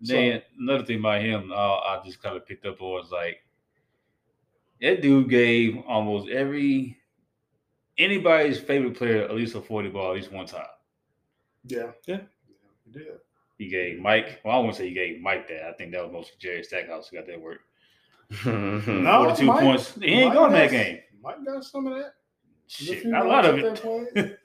Then 0.00 0.42
another 0.58 0.84
thing 0.84 0.98
about 1.00 1.20
him, 1.22 1.52
uh, 1.52 1.76
I 1.78 2.00
just 2.04 2.22
kind 2.22 2.36
of 2.36 2.46
picked 2.46 2.66
up 2.66 2.80
on 2.80 2.90
was 2.92 3.10
like 3.12 3.43
that 4.80 5.02
dude 5.02 5.28
gave 5.28 5.78
almost 5.86 6.28
every 6.28 6.96
anybody's 7.98 8.58
favorite 8.58 8.96
player 8.96 9.22
at 9.24 9.34
least 9.34 9.54
a 9.54 9.60
40 9.60 9.88
ball 9.90 10.10
at 10.10 10.16
least 10.16 10.32
one 10.32 10.46
time. 10.46 10.66
Yeah. 11.66 11.92
Yeah. 12.06 12.20
He 12.84 12.90
did. 12.92 13.06
He 13.58 13.68
gave 13.68 14.00
Mike, 14.00 14.40
well, 14.44 14.56
I 14.56 14.58
won't 14.58 14.74
say 14.76 14.88
he 14.88 14.94
gave 14.94 15.20
Mike 15.20 15.46
that. 15.48 15.68
I 15.68 15.72
think 15.74 15.92
that 15.92 16.02
was 16.02 16.12
mostly 16.12 16.34
Jerry 16.40 16.62
Stackhouse 16.64 17.08
who 17.08 17.16
got 17.16 17.26
that 17.26 17.40
work. 17.40 17.60
No, 18.46 19.24
42 19.24 19.46
Mike- 19.46 19.60
points. 19.60 19.94
He 19.94 20.06
ain't 20.06 20.28
Mike 20.28 20.34
going 20.34 20.52
that 20.52 20.70
got- 20.70 20.70
game. 20.70 20.98
Mike 21.22 21.44
got 21.46 21.64
some 21.64 21.86
of 21.86 21.94
that. 21.94 22.14
Shit, 22.66 23.06
not 23.06 23.26
a 23.26 23.28
lot 23.28 23.44
of 23.44 23.58
it. 23.58 24.38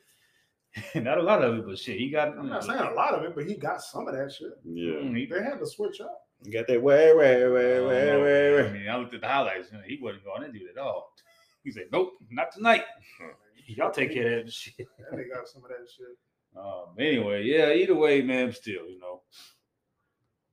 not 0.96 1.18
a 1.18 1.24
lot 1.24 1.42
of 1.44 1.58
it, 1.58 1.66
but 1.66 1.80
shit, 1.80 1.98
he 1.98 2.10
got. 2.10 2.38
I'm 2.38 2.50
not 2.50 2.64
saying 2.64 2.78
a 2.80 2.92
lot 2.94 3.14
of 3.16 3.24
it, 3.24 3.34
but 3.34 3.46
he 3.48 3.56
got 3.56 3.82
some 3.82 4.08
of 4.08 4.14
that 4.16 4.32
shit. 4.32 4.52
yeah. 4.66 4.94
Mm, 4.96 5.30
They 5.30 5.42
had 5.44 5.58
to 5.60 5.66
switch 5.66 6.00
up. 6.02 6.22
You 6.44 6.54
got 6.54 6.68
that 6.68 6.82
way, 6.82 7.14
way, 7.14 7.44
way, 7.44 7.50
way, 7.50 7.76
know, 7.82 7.84
way, 7.84 7.86
man. 7.86 8.14
I 8.14 8.18
way. 8.18 8.72
mean, 8.72 8.90
I 8.90 8.96
looked 8.98 9.14
at 9.14 9.22
the 9.22 9.28
highlights. 9.28 9.72
and 9.72 9.84
He 9.86 10.00
wasn't 10.02 10.24
going 10.24 10.42
to 10.42 10.52
do 10.52 10.66
it 10.66 10.78
at 10.78 10.82
all. 10.82 11.14
He 11.62 11.72
said, 11.72 11.88
"Nope, 11.92 12.14
not 12.32 12.54
tonight. 12.54 12.84
Y'all 13.68 13.92
take 13.92 14.14
care 14.14 14.40
of 14.40 14.46
that 14.46 14.52
shit." 14.54 14.88
And 15.12 15.20
they 15.20 15.26
got 15.26 15.46
some 15.46 15.62
of 15.62 15.70
that 15.70 15.86
shit. 15.94 16.18
Um, 16.56 16.96
anyway, 16.98 17.44
yeah. 17.44 17.74
Either 17.74 17.96
way, 17.96 18.22
man. 18.22 18.54
Still, 18.54 18.88
you 18.88 18.98
know, 18.98 19.22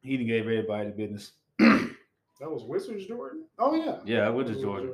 he 0.01 0.17
done 0.17 0.27
gave 0.27 0.43
everybody 0.43 0.91
the 0.91 0.97
business. 0.97 1.33
That 2.41 2.51
was 2.51 2.65
Wizards 2.65 3.07
Jordan. 3.07 3.45
Oh 3.59 3.75
yeah. 3.75 3.97
Yeah, 4.05 4.29
with 4.29 4.47
the 4.47 4.53
Wizards 4.53 4.63
Jordan. 4.63 4.93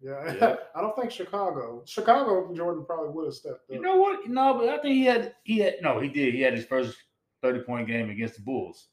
Yeah. 0.00 0.34
Yeah. 0.34 0.56
I 0.74 0.80
don't 0.82 0.94
think 0.94 1.10
Chicago. 1.10 1.82
Chicago 1.86 2.52
Jordan 2.54 2.84
probably 2.84 3.10
would 3.10 3.26
have 3.26 3.34
stepped 3.34 3.70
up. 3.70 3.74
You 3.74 3.80
know 3.80 3.96
what? 3.96 4.28
No, 4.28 4.54
but 4.54 4.68
I 4.68 4.78
think 4.78 4.94
he 4.94 5.04
had 5.04 5.34
he 5.44 5.58
had 5.58 5.76
no, 5.80 6.00
he 6.00 6.08
did. 6.08 6.34
He 6.34 6.42
had 6.42 6.54
his 6.54 6.66
first 6.66 6.96
thirty 7.42 7.60
point 7.60 7.88
game 7.88 8.10
against 8.10 8.36
the 8.36 8.42
Bulls. 8.42 8.88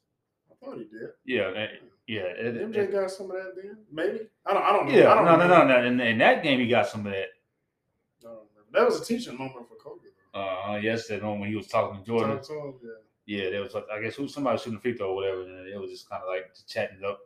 I 0.64 0.70
thought 0.70 0.78
he 0.78 0.84
did. 0.84 1.10
Yeah, 1.24 1.50
that- 1.50 1.70
yeah. 2.06 2.20
it- 2.22 2.56
it- 2.56 2.70
MJ 2.72 2.92
got 2.92 3.10
some 3.10 3.30
of 3.30 3.36
that 3.36 3.52
then. 3.56 3.78
Maybe. 3.92 4.20
I 4.46 4.54
don't. 4.54 4.62
I 4.62 4.72
don't 4.72 4.88
know. 4.88 4.94
yeah, 4.94 5.12
I 5.12 5.14
don't 5.16 5.24
no, 5.24 5.36
no, 5.36 5.46
no, 5.46 5.66
no. 5.80 5.86
In, 5.86 6.00
in 6.00 6.18
that 6.18 6.42
game, 6.42 6.60
he 6.60 6.68
got 6.68 6.86
some 6.86 7.06
of 7.06 7.12
that. 7.12 7.28
I 7.28 8.22
don't 8.22 8.32
remember. 8.32 8.70
That 8.72 8.84
was 8.86 9.00
a 9.00 9.04
teaching 9.04 9.36
moment 9.38 9.68
for 9.68 9.76
Kobe. 9.76 10.00
though. 10.32 10.40
Uh, 10.40 10.76
yes, 10.82 11.06
that 11.08 11.22
one 11.22 11.40
when 11.40 11.48
he 11.48 11.56
was 11.56 11.68
talking 11.68 12.00
to 12.00 12.06
Jordan. 12.06 12.36
Talk 12.38 12.46
to 12.48 12.52
him, 12.54 12.74
yeah. 12.82 12.90
Yeah, 13.26 13.50
there 13.50 13.60
was 13.62 13.72
like, 13.72 13.86
I 13.90 14.00
guess 14.02 14.16
who 14.16 14.28
somebody 14.28 14.58
shooting 14.58 14.76
a 14.76 14.80
free 14.80 14.92
throw 14.94 15.10
or 15.12 15.14
whatever, 15.14 15.42
and 15.42 15.66
it 15.66 15.80
was 15.80 15.90
just 15.90 16.08
kind 16.10 16.22
of 16.22 16.28
like 16.28 16.52
chatting 16.68 16.98
it 16.98 17.04
up. 17.04 17.20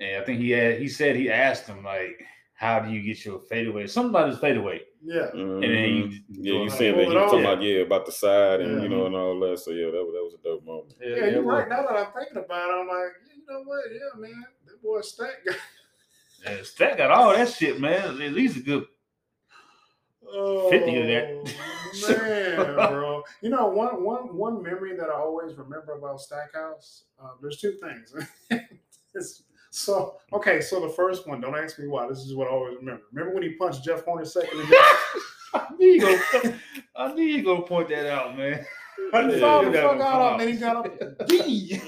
And 0.00 0.20
I 0.22 0.24
think 0.26 0.40
he 0.40 0.50
had 0.50 0.78
he 0.78 0.88
said 0.88 1.16
he 1.16 1.30
asked 1.30 1.66
him 1.66 1.82
like, 1.82 2.22
"How 2.52 2.80
do 2.80 2.90
you 2.90 3.00
get 3.00 3.24
your 3.24 3.38
fadeaway?" 3.40 3.86
Something 3.86 4.10
about 4.10 4.28
his 4.28 4.38
fadeaway, 4.38 4.82
Yeah. 5.06 5.30
and 5.32 5.62
then 5.62 5.70
he 5.70 6.02
Mhm. 6.02 6.24
Yeah, 6.30 6.52
you 6.52 6.52
Jordan 6.52 6.70
saying 6.76 6.96
that 6.96 7.04
he 7.06 7.10
it 7.10 7.14
talking 7.14 7.38
off. 7.46 7.52
about 7.52 7.62
yeah 7.62 7.78
about 7.82 8.06
the 8.06 8.12
side 8.12 8.60
and 8.60 8.76
Yeah. 8.76 8.82
you 8.82 8.88
know 8.88 9.06
and 9.06 9.14
all 9.14 9.38
that. 9.40 9.58
So 9.60 9.70
yeah, 9.70 9.86
that 9.86 10.04
was 10.04 10.12
that 10.14 10.24
was 10.24 10.34
a 10.34 10.42
dope 10.42 10.64
moment. 10.64 10.94
Yeah, 11.00 11.24
it 11.26 11.32
you're 11.34 11.42
right. 11.42 11.68
Now 11.68 11.82
that 11.86 11.96
I'm 11.96 12.12
thinking 12.12 12.38
about 12.44 12.68
it, 12.70 12.80
I'm 12.80 12.88
like, 12.88 13.12
yeah, 13.26 13.34
you 13.36 13.44
know 13.48 13.62
what? 13.62 13.84
Yeah, 13.92 14.20
man, 14.20 14.44
that 14.66 14.82
boy 14.82 15.00
Stack 15.02 15.44
got. 15.46 15.56
Yeah, 16.44 16.62
Stat 16.62 16.96
got 16.98 17.10
all 17.10 17.30
that 17.32 17.48
shit, 17.48 17.80
man. 17.80 18.20
At 18.20 18.32
least 18.32 18.56
a 18.58 18.60
good 18.60 18.86
Oh, 20.28 20.68
50 20.70 21.00
of 21.00 21.06
that. 21.06 21.54
man, 22.58 22.74
bro. 22.92 23.22
You 23.42 23.50
know, 23.50 23.68
one 23.68 24.02
one 24.02 24.36
one 24.36 24.62
memory 24.62 24.96
that 24.96 25.08
I 25.08 25.12
always 25.14 25.54
remember 25.56 25.92
about 25.92 26.20
Stackhouse. 26.20 27.04
Uh, 27.22 27.30
there's 27.40 27.58
two 27.60 27.72
things. 27.72 28.14
It's- 29.14 29.44
so 29.76 30.16
okay, 30.32 30.60
so 30.62 30.80
the 30.80 30.88
first 30.88 31.28
one. 31.28 31.40
Don't 31.40 31.54
ask 31.56 31.78
me 31.78 31.86
why. 31.86 32.08
This 32.08 32.18
is 32.20 32.34
what 32.34 32.48
I 32.48 32.50
always 32.50 32.76
remember. 32.78 33.02
Remember 33.12 33.34
when 33.34 33.42
he 33.42 33.50
punched 33.50 33.84
Jeff 33.84 34.04
Hornacek 34.06 34.50
in 34.50 34.58
the 34.58 34.76
I 35.54 35.66
knew 35.78 35.86
you 35.88 36.00
go. 36.00 36.54
I 36.96 37.12
knew 37.12 37.22
you 37.24 37.42
gonna 37.44 37.62
point 37.62 37.88
that 37.90 38.10
out, 38.10 38.36
man. 38.36 38.64
I 39.12 39.20
He 39.22 39.28
knew 39.28 39.40
fouled 39.40 39.66
the 39.66 39.72
fuck 39.74 40.00
out 40.00 40.00
come 40.00 40.22
of 40.22 40.34
him, 40.34 40.40
and 40.40 40.50
he 40.50 40.56
got 40.56 40.76
up. 40.76 41.28
D. 41.28 41.36
Yeah, 41.46 41.76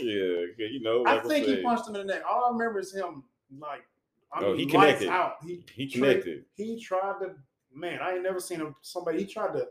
yeah, 0.58 0.66
you 0.70 0.80
know. 0.82 1.02
I 1.06 1.14
Like 1.14 1.24
I, 1.24 1.28
think 1.28 1.46
he 1.46 1.62
punched 1.62 1.88
him 1.88 1.96
in 1.96 2.06
the 2.06 2.12
neck. 2.12 2.22
All 2.30 2.44
I 2.44 2.50
remember 2.52 2.78
is 2.80 2.92
him 2.94 3.24
like. 3.58 3.82
I 4.32 4.44
Oh, 4.44 4.48
mean, 4.50 4.58
he 4.58 4.66
connected. 4.66 5.08
Out. 5.08 5.36
He, 5.42 5.64
He 5.74 5.86
tried- 5.88 6.08
connected. 6.10 6.44
He 6.54 6.78
tried 6.78 7.20
to. 7.20 7.34
Man, 7.74 8.00
I 8.02 8.12
ain't 8.14 8.22
never 8.22 8.40
seen 8.40 8.60
him. 8.60 8.74
Somebody. 8.82 9.20
He 9.20 9.24
tried 9.26 9.54
to 9.54 9.66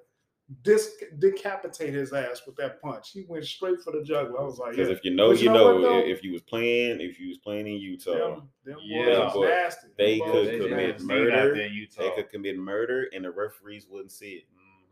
dis- 0.63 1.03
decapitate 1.19 1.93
his 1.93 2.13
ass 2.13 2.41
with 2.45 2.55
that 2.57 2.81
punch. 2.81 3.11
He 3.11 3.25
went 3.27 3.45
straight 3.45 3.81
for 3.81 3.91
the 3.91 4.03
jugular. 4.03 4.39
I 4.39 4.43
was 4.43 4.57
like, 4.59 4.71
Because 4.71 4.89
yeah. 4.89 4.95
if 4.95 5.03
you 5.03 5.13
know, 5.15 5.29
But 5.31 5.37
you 5.39 5.45
you 5.45 5.53
know 5.53 5.77
know. 5.77 5.99
if 5.99 6.23
you 6.23 6.31
was 6.31 6.41
playing, 6.41 7.01
if 7.01 7.19
you 7.19 7.29
was 7.29 7.37
playing 7.37 7.67
in 7.67 7.73
Utah, 7.73 8.11
Them, 8.35 8.49
them 8.65 8.77
Yeah, 8.83 9.29
boys 9.33 9.49
nasty. 9.49 9.87
they 9.97 10.19
Them 10.19 10.27
could 10.31 10.33
boys 10.33 10.61
commit 10.69 10.89
nasty. 10.91 11.05
murder. 11.05 11.53
There 11.55 11.65
in 11.65 11.73
Utah. 11.73 12.01
they 12.03 12.09
could 12.11 12.29
commit 12.29 12.57
murder, 12.57 13.07
and 13.13 13.25
the 13.25 13.31
referees 13.31 13.87
wouldn't 13.89 14.11
see 14.11 14.31
it. 14.31 14.43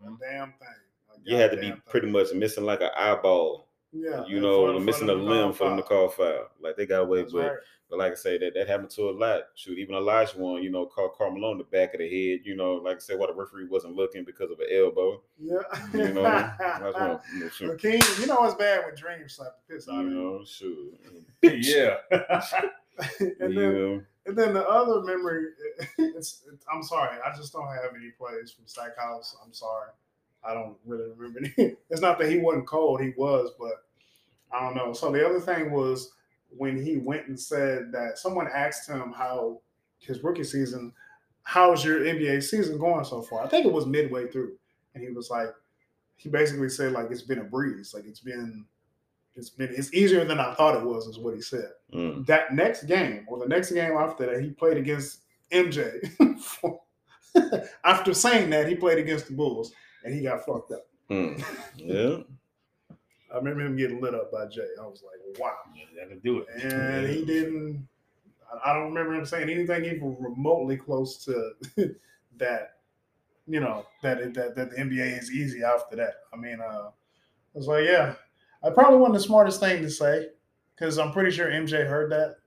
Mm-hmm. 0.03 0.13
A 0.13 0.17
damn 0.19 0.53
thing. 0.53 0.67
You 1.23 1.37
had 1.37 1.51
to 1.51 1.57
be 1.57 1.69
goddamn 1.69 1.83
pretty 1.87 2.07
much 2.07 2.33
missing 2.33 2.65
like 2.65 2.81
an 2.81 2.89
eyeball, 2.95 3.64
Yeah, 3.97 4.25
you 4.25 4.41
know, 4.41 4.77
missing 4.79 5.09
a 5.09 5.15
the 5.15 5.21
limb 5.21 5.53
for 5.53 5.69
them 5.69 5.77
to 5.77 5.83
call 5.83 6.09
foul. 6.09 6.49
Like 6.61 6.75
they 6.75 6.85
got 6.85 7.03
away 7.03 7.23
with. 7.23 7.33
right. 7.33 7.57
But 7.89 7.99
like 7.99 8.13
I 8.13 8.15
say, 8.15 8.37
that 8.39 8.55
that 8.55 8.67
happened 8.67 8.89
to 8.91 9.09
a 9.09 9.11
lot. 9.11 9.41
Shoot, 9.53 9.77
even 9.77 9.95
Elijah 9.95 10.37
one, 10.39 10.63
you 10.63 10.71
know, 10.71 10.87
called 10.87 11.13
Carmelo 11.15 11.51
in 11.51 11.59
the 11.59 11.63
back 11.65 11.93
of 11.93 11.99
the 11.99 12.05
head. 12.09 12.39
You 12.43 12.55
know, 12.55 12.73
like 12.75 12.97
I 12.97 12.99
said, 12.99 13.19
while 13.19 13.27
the 13.27 13.35
referee 13.35 13.67
wasn't 13.69 13.95
looking 13.95 14.23
because 14.25 14.49
of 14.49 14.59
an 14.59 14.67
elbow. 14.71 15.21
Yeah. 15.39 15.59
You 15.93 16.13
know, 16.13 16.23
that's 16.23 16.81
one. 16.81 17.19
You 17.35 17.39
know, 17.41 17.49
shoot, 17.49 17.71
Hakeem, 17.71 18.01
you 18.19 18.25
know 18.25 18.43
it's 18.43 18.55
bad 18.55 18.85
when 18.85 18.95
Dream 18.95 19.29
slap 19.29 19.55
the 19.67 19.75
piss 19.75 19.87
out 19.87 19.95
you 19.95 19.99
of 20.01 20.07
you. 20.07 20.15
know, 20.15 20.43
shoot. 20.45 20.99
yeah. 21.43 21.97
and 23.39 23.53
you 23.53 23.61
then 23.61 24.05
and 24.25 24.37
then 24.37 24.53
the 24.55 24.67
other 24.67 25.01
memory, 25.01 25.49
it's, 25.99 26.43
it's 26.51 26.65
I'm 26.73 26.81
sorry, 26.81 27.19
I 27.23 27.35
just 27.35 27.53
don't 27.53 27.67
have 27.67 27.91
any 27.95 28.09
plays 28.17 28.51
from 28.51 28.65
Stackhouse. 28.65 29.35
I'm 29.45 29.53
sorry, 29.53 29.89
I 30.43 30.55
don't 30.55 30.75
really 30.85 31.11
remember. 31.15 31.51
Any. 31.57 31.75
It's 31.91 32.01
not 32.01 32.17
that 32.17 32.31
he 32.31 32.39
wasn't 32.39 32.65
cold, 32.65 33.01
he 33.01 33.13
was, 33.15 33.51
but 33.59 33.84
I 34.55 34.61
don't 34.61 34.75
know. 34.75 34.93
So 34.93 35.11
the 35.11 35.25
other 35.25 35.39
thing 35.39 35.71
was 35.71 36.11
when 36.49 36.81
he 36.81 36.97
went 36.97 37.27
and 37.27 37.39
said 37.39 37.91
that 37.91 38.17
someone 38.17 38.47
asked 38.53 38.89
him 38.89 39.13
how 39.15 39.61
his 39.99 40.23
rookie 40.23 40.43
season, 40.43 40.93
how's 41.43 41.83
your 41.83 42.01
NBA 42.01 42.43
season 42.43 42.77
going 42.77 43.03
so 43.03 43.21
far? 43.21 43.43
I 43.43 43.47
think 43.47 43.65
it 43.65 43.73
was 43.73 43.85
midway 43.85 44.27
through, 44.27 44.53
and 44.93 45.03
he 45.03 45.11
was 45.11 45.29
like, 45.29 45.49
he 46.15 46.29
basically 46.29 46.69
said 46.69 46.93
like 46.93 47.11
it's 47.11 47.21
been 47.21 47.39
a 47.39 47.43
breeze, 47.43 47.93
like 47.93 48.05
it's 48.05 48.21
been. 48.21 48.65
It's 49.37 49.49
been 49.49 49.73
it's 49.75 49.93
easier 49.93 50.23
than 50.23 50.39
I 50.39 50.53
thought 50.53 50.81
it 50.81 50.87
was, 50.87 51.07
is 51.07 51.19
what 51.19 51.35
he 51.35 51.41
said 51.41 51.71
mm, 51.93 52.25
that 52.25 52.53
next 52.53 52.83
game 52.83 53.25
or 53.27 53.37
the 53.37 53.45
next 53.45 53.69
game 53.71 53.91
after 53.91 54.27
that, 54.27 54.41
he 54.41 54.51
played 54.51 54.77
against 54.77 55.23
MJ. 55.51 56.09
after 57.83 58.13
saying 58.13 58.49
that, 58.51 58.69
he 58.69 58.75
played 58.75 58.97
against 58.97 59.27
the 59.27 59.33
Bulls 59.33 59.73
and 60.05 60.13
he 60.13 60.21
got 60.21 60.45
fucked 60.45 60.71
up. 60.71 60.87
mm. 61.09 61.43
yeah. 61.75 62.23
I 63.35 63.37
remember 63.37 63.61
him 63.65 63.75
getting 63.75 63.99
lit 63.99 64.15
up 64.15 64.31
by 64.31 64.45
Jay. 64.47 64.65
I 64.81 64.85
was 64.85 65.03
like, 65.03 65.39
wow. 65.39 65.51
You 65.75 65.99
had 65.99 66.09
to 66.09 66.15
do 66.15 66.39
it. 66.39 66.47
And 66.63 67.05
he 67.07 67.25
didn't, 67.25 67.85
I- 68.63 68.71
I 68.71 68.73
don't 68.73 68.87
remember 68.93 69.13
him 69.13 69.25
saying 69.25 69.49
anything 69.49 69.83
even 69.85 70.15
remotely 70.19 70.77
close 70.77 71.23
to 71.25 71.51
that, 72.37 72.75
you 73.47 73.59
know, 73.59 73.85
that, 74.03 74.33
that 74.35 74.55
that 74.55 74.69
the 74.71 74.75
NBA 74.77 75.19
is 75.19 75.31
easy 75.31 75.63
after 75.63 75.95
that. 75.97 76.13
I 76.33 76.37
mean, 76.37 76.59
uh, 76.61 76.89
I 76.89 77.57
was 77.57 77.67
like, 77.67 77.85
yeah, 77.85 78.15
I 78.63 78.69
probably 78.69 78.99
wasn't 78.99 79.15
the 79.15 79.19
smartest 79.23 79.59
thing 79.59 79.81
to 79.81 79.89
say 79.89 80.29
because 80.75 80.97
I'm 80.97 81.11
pretty 81.11 81.31
sure 81.31 81.47
MJ 81.49 81.85
heard 81.85 82.11
that. 82.13 82.37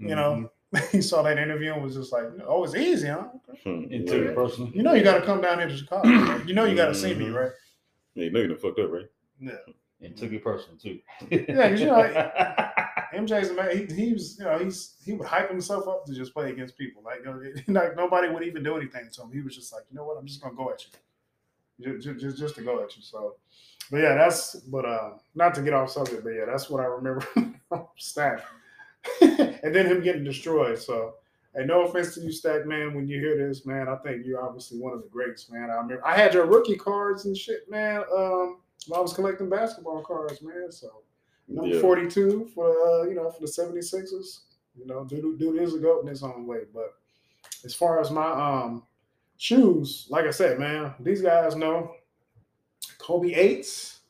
You 0.00 0.14
know, 0.14 0.50
he 0.92 1.02
saw 1.02 1.22
that 1.22 1.38
interview 1.38 1.72
and 1.72 1.82
was 1.82 1.94
just 1.94 2.12
like, 2.12 2.24
"Oh, 2.46 2.62
it's 2.64 2.74
easy, 2.76 3.08
huh? 3.08 3.26
Okay. 3.48 3.60
Hmm, 3.64 3.92
And 3.92 4.06
yeah. 4.06 4.12
took 4.12 4.22
it 4.26 4.34
personally. 4.34 4.70
You 4.74 4.82
know, 4.84 4.94
you 4.94 5.02
got 5.02 5.18
to 5.18 5.26
come 5.26 5.40
down 5.40 5.58
here 5.58 5.68
to 5.68 5.76
Chicago. 5.76 6.08
Right? 6.08 6.46
You 6.46 6.54
know, 6.54 6.64
you 6.64 6.76
got 6.76 6.86
to 6.88 6.94
see 6.94 7.14
me, 7.14 7.26
Mhm. 7.26 7.34
right? 7.34 7.50
Yeah, 8.14 8.24
you 8.24 8.30
know 8.30 8.40
you 8.40 8.46
done 8.48 8.58
fucked 8.58 8.78
up, 8.78 8.90
right? 8.92 9.06
Yeah. 9.40 9.52
And 10.00 10.16
took 10.16 10.32
it 10.32 10.44
personal 10.44 10.78
too. 10.78 11.00
Yeah, 11.30 11.70
'cause 11.70 11.80
you 11.80 11.86
know, 11.86 12.02
MJ's 13.14 13.48
a 13.50 13.54
man. 13.54 13.76
He, 13.76 13.94
he 13.94 14.12
was, 14.12 14.38
you 14.38 14.44
know, 14.44 14.56
he's 14.58 14.94
he 15.04 15.12
would 15.12 15.26
hype 15.26 15.50
himself 15.50 15.88
up 15.88 16.06
to 16.06 16.14
just 16.14 16.32
play 16.32 16.50
against 16.52 16.78
people. 16.78 17.02
Like, 17.02 17.24
like 17.68 17.96
nobody 17.96 18.28
would 18.28 18.44
even 18.44 18.62
do 18.62 18.76
anything 18.76 19.08
to 19.12 19.22
him. 19.22 19.32
He 19.32 19.40
was 19.40 19.56
just 19.56 19.72
like, 19.72 19.82
you 19.90 19.96
know 19.96 20.04
what? 20.04 20.16
I'm 20.16 20.26
just 20.26 20.40
gonna 20.40 20.54
go 20.54 20.70
at 20.70 20.84
you, 21.80 21.98
just 21.98 22.20
just, 22.20 22.38
just 22.38 22.54
to 22.56 22.62
go 22.62 22.82
at 22.84 22.96
you. 22.96 23.02
So, 23.02 23.36
but 23.90 23.98
yeah, 23.98 24.14
that's. 24.14 24.54
But 24.56 24.84
uh, 24.84 25.10
not 25.34 25.54
to 25.56 25.62
get 25.62 25.74
off 25.74 25.90
subject, 25.90 26.22
but 26.22 26.30
yeah, 26.30 26.44
that's 26.46 26.70
what 26.70 26.80
I 26.80 26.86
remember. 26.86 27.26
Stack, 27.96 28.44
and 29.20 29.74
then 29.74 29.86
him 29.86 30.02
getting 30.02 30.24
destroyed. 30.24 30.78
So. 30.78 31.14
And 31.54 31.66
no 31.66 31.86
offense 31.86 32.14
to 32.14 32.20
you, 32.20 32.30
Stack 32.30 32.66
man. 32.66 32.94
When 32.94 33.08
you 33.08 33.18
hear 33.18 33.36
this, 33.48 33.66
man, 33.66 33.88
I 33.88 33.96
think 33.96 34.24
you're 34.24 34.40
obviously 34.44 34.78
one 34.78 34.92
of 34.92 35.02
the 35.02 35.08
greats, 35.08 35.50
man. 35.50 35.70
I 35.70 35.74
remember 35.74 36.06
I 36.06 36.14
had 36.16 36.34
your 36.34 36.46
rookie 36.46 36.76
cards 36.76 37.24
and 37.24 37.36
shit, 37.36 37.68
man. 37.68 38.02
Um, 38.16 38.58
I 38.96 39.00
was 39.00 39.12
collecting 39.12 39.48
basketball 39.48 40.02
cards, 40.02 40.40
man. 40.42 40.70
So 40.70 41.02
number 41.48 41.74
Yeah. 41.76 41.80
42 41.80 42.50
for 42.54 42.68
uh, 42.70 43.04
you 43.04 43.14
know 43.14 43.30
for 43.30 43.40
the 43.40 43.46
76ers. 43.46 44.40
You 44.76 44.86
know, 44.86 45.04
dude, 45.04 45.38
dude 45.38 45.60
is 45.60 45.74
a 45.74 45.78
goat 45.78 46.02
in 46.02 46.08
his 46.08 46.22
own 46.22 46.46
way. 46.46 46.60
But 46.72 46.94
as 47.64 47.74
far 47.74 48.00
as 48.00 48.10
my 48.10 48.30
um 48.30 48.84
shoes, 49.36 50.06
like 50.10 50.24
I 50.26 50.30
said, 50.30 50.58
man, 50.58 50.94
these 51.00 51.20
guys 51.22 51.56
know 51.56 51.92
Kobe 52.98 53.32
eights, 53.32 54.00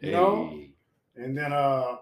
you 0.00 0.12
know, 0.12 0.58
and 1.16 1.36
then 1.36 1.52
uh 1.52 1.96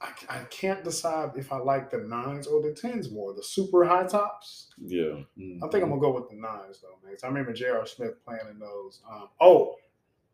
I, 0.00 0.10
I 0.28 0.44
can't 0.50 0.82
decide 0.82 1.30
if 1.36 1.52
I 1.52 1.58
like 1.58 1.90
the 1.90 1.98
nines 1.98 2.48
or 2.48 2.60
the 2.60 2.72
tens 2.72 3.10
more, 3.12 3.32
the 3.34 3.42
super 3.42 3.84
high 3.84 4.04
tops. 4.04 4.72
Yeah. 4.84 5.20
I 5.62 5.68
think 5.68 5.84
I'm 5.84 5.90
gonna 5.90 6.00
go 6.00 6.12
with 6.12 6.28
the 6.28 6.34
nines 6.36 6.80
though, 6.80 6.98
man. 7.06 7.16
I 7.22 7.26
remember 7.28 7.52
J.R. 7.52 7.86
Smith 7.86 8.14
playing 8.24 8.40
in 8.50 8.58
those. 8.58 9.00
Um, 9.08 9.28
oh, 9.40 9.76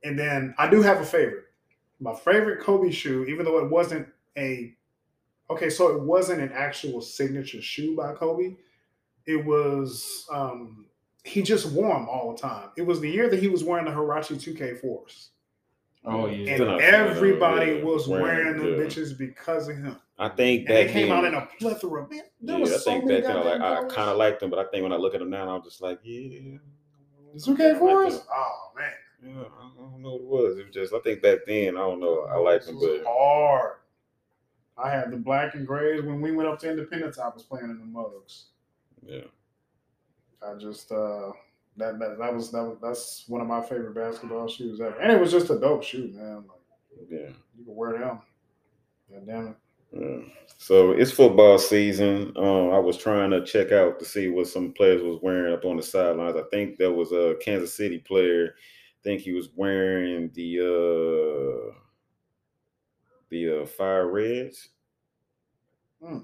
and 0.05 0.19
then 0.19 0.55
I 0.59 0.69
do 0.69 0.83
have 0.83 1.01
a 1.01 1.05
favorite. 1.05 1.45
My 2.01 2.15
favorite 2.15 2.61
Kobe 2.61 2.91
shoe, 2.91 3.25
even 3.25 3.45
though 3.45 3.59
it 3.59 3.71
wasn't 3.71 4.09
a 4.37 4.75
okay, 5.51 5.71
so 5.71 5.89
it 5.89 6.03
wasn't 6.03 6.41
an 6.41 6.53
actual 6.53 7.01
signature 7.01 7.61
shoe 7.61 7.97
by 7.97 8.13
Kobe. 8.15 8.57
It 9.27 9.45
was 9.45 10.27
um, 10.33 10.87
he 11.25 11.43
just 11.43 11.71
wore 11.73 11.93
them 11.93 12.09
all 12.09 12.33
the 12.33 12.39
time. 12.39 12.71
It 12.77 12.83
was 12.83 13.01
the 13.01 13.11
year 13.11 13.29
that 13.29 13.41
he 13.41 13.49
was 13.49 13.65
wearing 13.65 13.85
the 13.85 13.91
Huarache 13.91 14.35
2K4s. 14.35 15.29
Oh 16.05 16.27
yeah. 16.27 16.55
And 16.55 16.81
everybody 16.81 17.73
yeah, 17.73 17.83
was 17.83 18.09
wearing 18.09 18.57
them 18.57 18.67
yeah. 18.67 18.79
bitches 18.79 19.17
because 19.17 19.69
of 19.69 19.77
him. 19.77 19.97
I 20.19 20.29
think 20.29 20.69
And 20.69 20.77
they 20.77 20.87
came 20.87 21.09
then, 21.09 21.19
out 21.19 21.25
in 21.25 21.35
a 21.35 21.47
plethora. 21.59 22.09
Man, 22.09 22.23
there 22.41 22.57
yeah, 22.57 22.61
was 22.61 22.73
I 22.73 22.77
so 22.77 22.91
think 22.91 23.05
many 23.05 23.21
back 23.21 23.29
then, 23.29 23.37
I 23.37 23.43
like 23.43 23.59
goddamn 23.61 23.91
I 23.91 23.95
kind 23.95 24.11
of 24.11 24.17
liked 24.17 24.41
them, 24.41 24.51
but 24.51 24.59
I 24.59 24.65
think 24.71 24.83
when 24.83 24.93
I 24.93 24.97
look 24.97 25.15
at 25.15 25.21
them 25.21 25.31
now, 25.31 25.55
I'm 25.55 25.63
just 25.63 25.83
like, 25.83 25.99
yeah. 26.03 26.59
The 27.35 27.41
2K4s? 27.41 28.11
them. 28.11 28.21
Oh 28.33 28.73
man. 28.77 28.91
Yeah, 29.23 29.31
I 29.41 29.81
don't 29.81 30.03
know 30.03 30.15
what 30.15 30.21
it 30.21 30.27
was. 30.27 30.59
It 30.59 30.67
was 30.67 30.75
just 30.75 30.95
I 30.95 31.01
think 31.01 31.23
back 31.23 31.39
then 31.47 31.77
I 31.77 31.81
don't 31.81 32.01
know. 32.01 32.27
I 32.31 32.37
liked 32.37 32.67
them, 32.67 32.79
but 32.79 33.03
hard. 33.07 33.77
I 34.77 34.91
had 34.91 35.11
the 35.11 35.17
black 35.17 35.55
and 35.55 35.67
grays 35.67 36.03
when 36.03 36.21
we 36.21 36.31
went 36.31 36.49
up 36.49 36.61
to 36.61 36.71
Independence. 36.71 37.19
I 37.19 37.29
was 37.29 37.43
playing 37.43 37.71
in 37.71 37.79
the 37.79 37.85
mugs. 37.85 38.47
yeah, 39.05 39.23
I 40.43 40.55
just 40.55 40.93
uh 40.93 41.33
that 41.79 41.99
that, 41.99 42.19
that 42.19 42.35
was 42.35 42.51
that 42.53 42.63
was 42.63 42.79
that's 42.81 43.25
one 43.29 43.41
of 43.41 43.47
my 43.47 43.61
favorite 43.61 43.95
basketball 43.95 44.49
shoes 44.49 44.81
ever, 44.81 44.99
and 45.01 45.11
it 45.11 45.21
was 45.21 45.33
just 45.33 45.51
a 45.51 45.59
dope 45.59 45.83
shoe, 45.83 46.13
man. 46.15 46.45
Like 46.47 47.09
yeah. 47.11 47.31
you 47.57 47.65
can 47.65 47.75
wear 47.75 47.99
them. 47.99 48.21
God 49.11 49.27
damn 49.27 49.47
it. 49.49 49.57
Yeah. 49.93 50.33
So 50.59 50.93
it's 50.93 51.11
football 51.11 51.59
season. 51.59 52.33
Um, 52.37 52.71
I 52.71 52.79
was 52.79 52.99
trying 52.99 53.31
to 53.31 53.45
check 53.45 53.73
out 53.73 53.99
to 53.99 54.05
see 54.05 54.29
what 54.29 54.49
some 54.49 54.73
players 54.73 55.03
was 55.03 55.19
wearing 55.23 55.55
up 55.55 55.65
on 55.65 55.77
the 55.77 55.83
sidelines. 55.83 56.37
I 56.37 56.43
think 56.51 56.77
there 56.77 56.93
was 56.93 57.13
a 57.13 57.37
Kansas 57.41 57.75
City 57.75 57.99
player. 57.99 58.55
Think 59.05 59.23
he 59.23 59.33
was 59.33 59.51
wearing 59.55 60.31
the 60.35 60.59
uh 60.61 61.75
the 63.31 63.63
uh 63.63 63.67
fire 63.67 64.09
reds. 64.09 64.71
Hmm. 66.03 66.19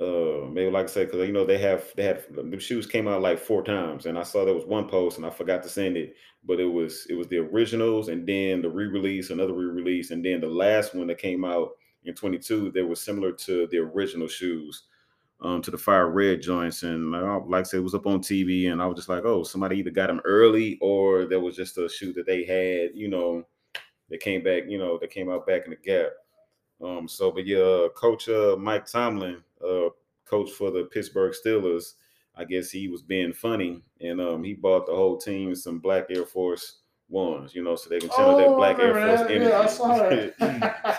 Uh, 0.00 0.46
maybe 0.52 0.70
like 0.70 0.84
I 0.84 0.88
said, 0.88 1.10
because 1.10 1.26
you 1.26 1.32
know 1.32 1.44
they 1.44 1.58
have 1.58 1.92
they 1.96 2.04
had 2.04 2.22
the 2.30 2.60
shoes 2.60 2.86
came 2.86 3.08
out 3.08 3.20
like 3.20 3.38
four 3.38 3.64
times, 3.64 4.06
and 4.06 4.16
I 4.16 4.22
saw 4.22 4.44
there 4.44 4.54
was 4.54 4.64
one 4.64 4.88
post 4.88 5.16
and 5.16 5.26
I 5.26 5.30
forgot 5.30 5.62
to 5.64 5.68
send 5.68 5.96
it, 5.96 6.14
but 6.44 6.60
it 6.60 6.66
was 6.66 7.06
it 7.10 7.14
was 7.14 7.26
the 7.26 7.38
originals 7.38 8.08
and 8.08 8.24
then 8.24 8.62
the 8.62 8.70
re-release, 8.70 9.30
another 9.30 9.54
re-release, 9.54 10.12
and 10.12 10.24
then 10.24 10.40
the 10.40 10.46
last 10.46 10.94
one 10.94 11.08
that 11.08 11.18
came 11.18 11.44
out 11.44 11.70
in 12.04 12.14
22 12.14 12.70
they 12.70 12.82
were 12.82 12.94
similar 12.94 13.32
to 13.32 13.66
the 13.68 13.78
original 13.78 14.28
shoes 14.28 14.84
um 15.40 15.62
to 15.62 15.70
the 15.70 15.78
fire 15.78 16.08
red 16.10 16.42
joints 16.42 16.82
and 16.82 17.12
like, 17.12 17.22
I- 17.22 17.36
like 17.36 17.60
I 17.60 17.62
said 17.64 17.78
it 17.78 17.82
was 17.84 17.94
up 17.94 18.06
on 18.06 18.20
tv 18.20 18.70
and 18.72 18.82
i 18.82 18.86
was 18.86 18.96
just 18.96 19.08
like 19.08 19.24
oh 19.24 19.42
somebody 19.44 19.76
either 19.78 19.90
got 19.90 20.08
them 20.08 20.20
early 20.24 20.78
or 20.80 21.26
there 21.26 21.40
was 21.40 21.56
just 21.56 21.78
a 21.78 21.88
shoe 21.88 22.12
that 22.14 22.26
they 22.26 22.44
had 22.44 22.90
you 22.96 23.08
know 23.08 23.44
that 24.10 24.20
came 24.20 24.42
back 24.42 24.64
you 24.68 24.78
know 24.78 24.98
that 24.98 25.10
came 25.10 25.30
out 25.30 25.46
back 25.46 25.62
in 25.64 25.70
the 25.70 25.76
gap 25.76 26.10
um 26.82 27.08
so 27.08 27.30
but 27.30 27.46
yeah 27.46 27.86
coach 27.94 28.28
uh 28.28 28.56
mike 28.58 28.86
tomlin 28.86 29.42
uh 29.64 29.88
coach 30.24 30.50
for 30.50 30.70
the 30.70 30.84
pittsburgh 30.92 31.32
steelers 31.34 31.94
i 32.36 32.44
guess 32.44 32.70
he 32.70 32.88
was 32.88 33.02
being 33.02 33.32
funny 33.32 33.82
and 34.00 34.20
um 34.20 34.42
he 34.44 34.54
bought 34.54 34.86
the 34.86 34.94
whole 34.94 35.16
team 35.18 35.54
some 35.54 35.78
black 35.78 36.06
air 36.10 36.24
force 36.26 36.78
ones, 37.10 37.54
you 37.54 37.64
know, 37.64 37.74
so 37.74 37.88
they 37.88 38.00
can 38.00 38.10
channel 38.10 38.34
Oh, 38.38 38.54
black 38.56 38.78
Air 38.80 38.92
remember 38.92 39.16
Force 39.16 39.20
that. 39.22 39.30
energy. 39.30 39.48
Yeah, 39.50 39.60
I 39.60 39.66
saw 39.66 39.88
that. 40.10 40.34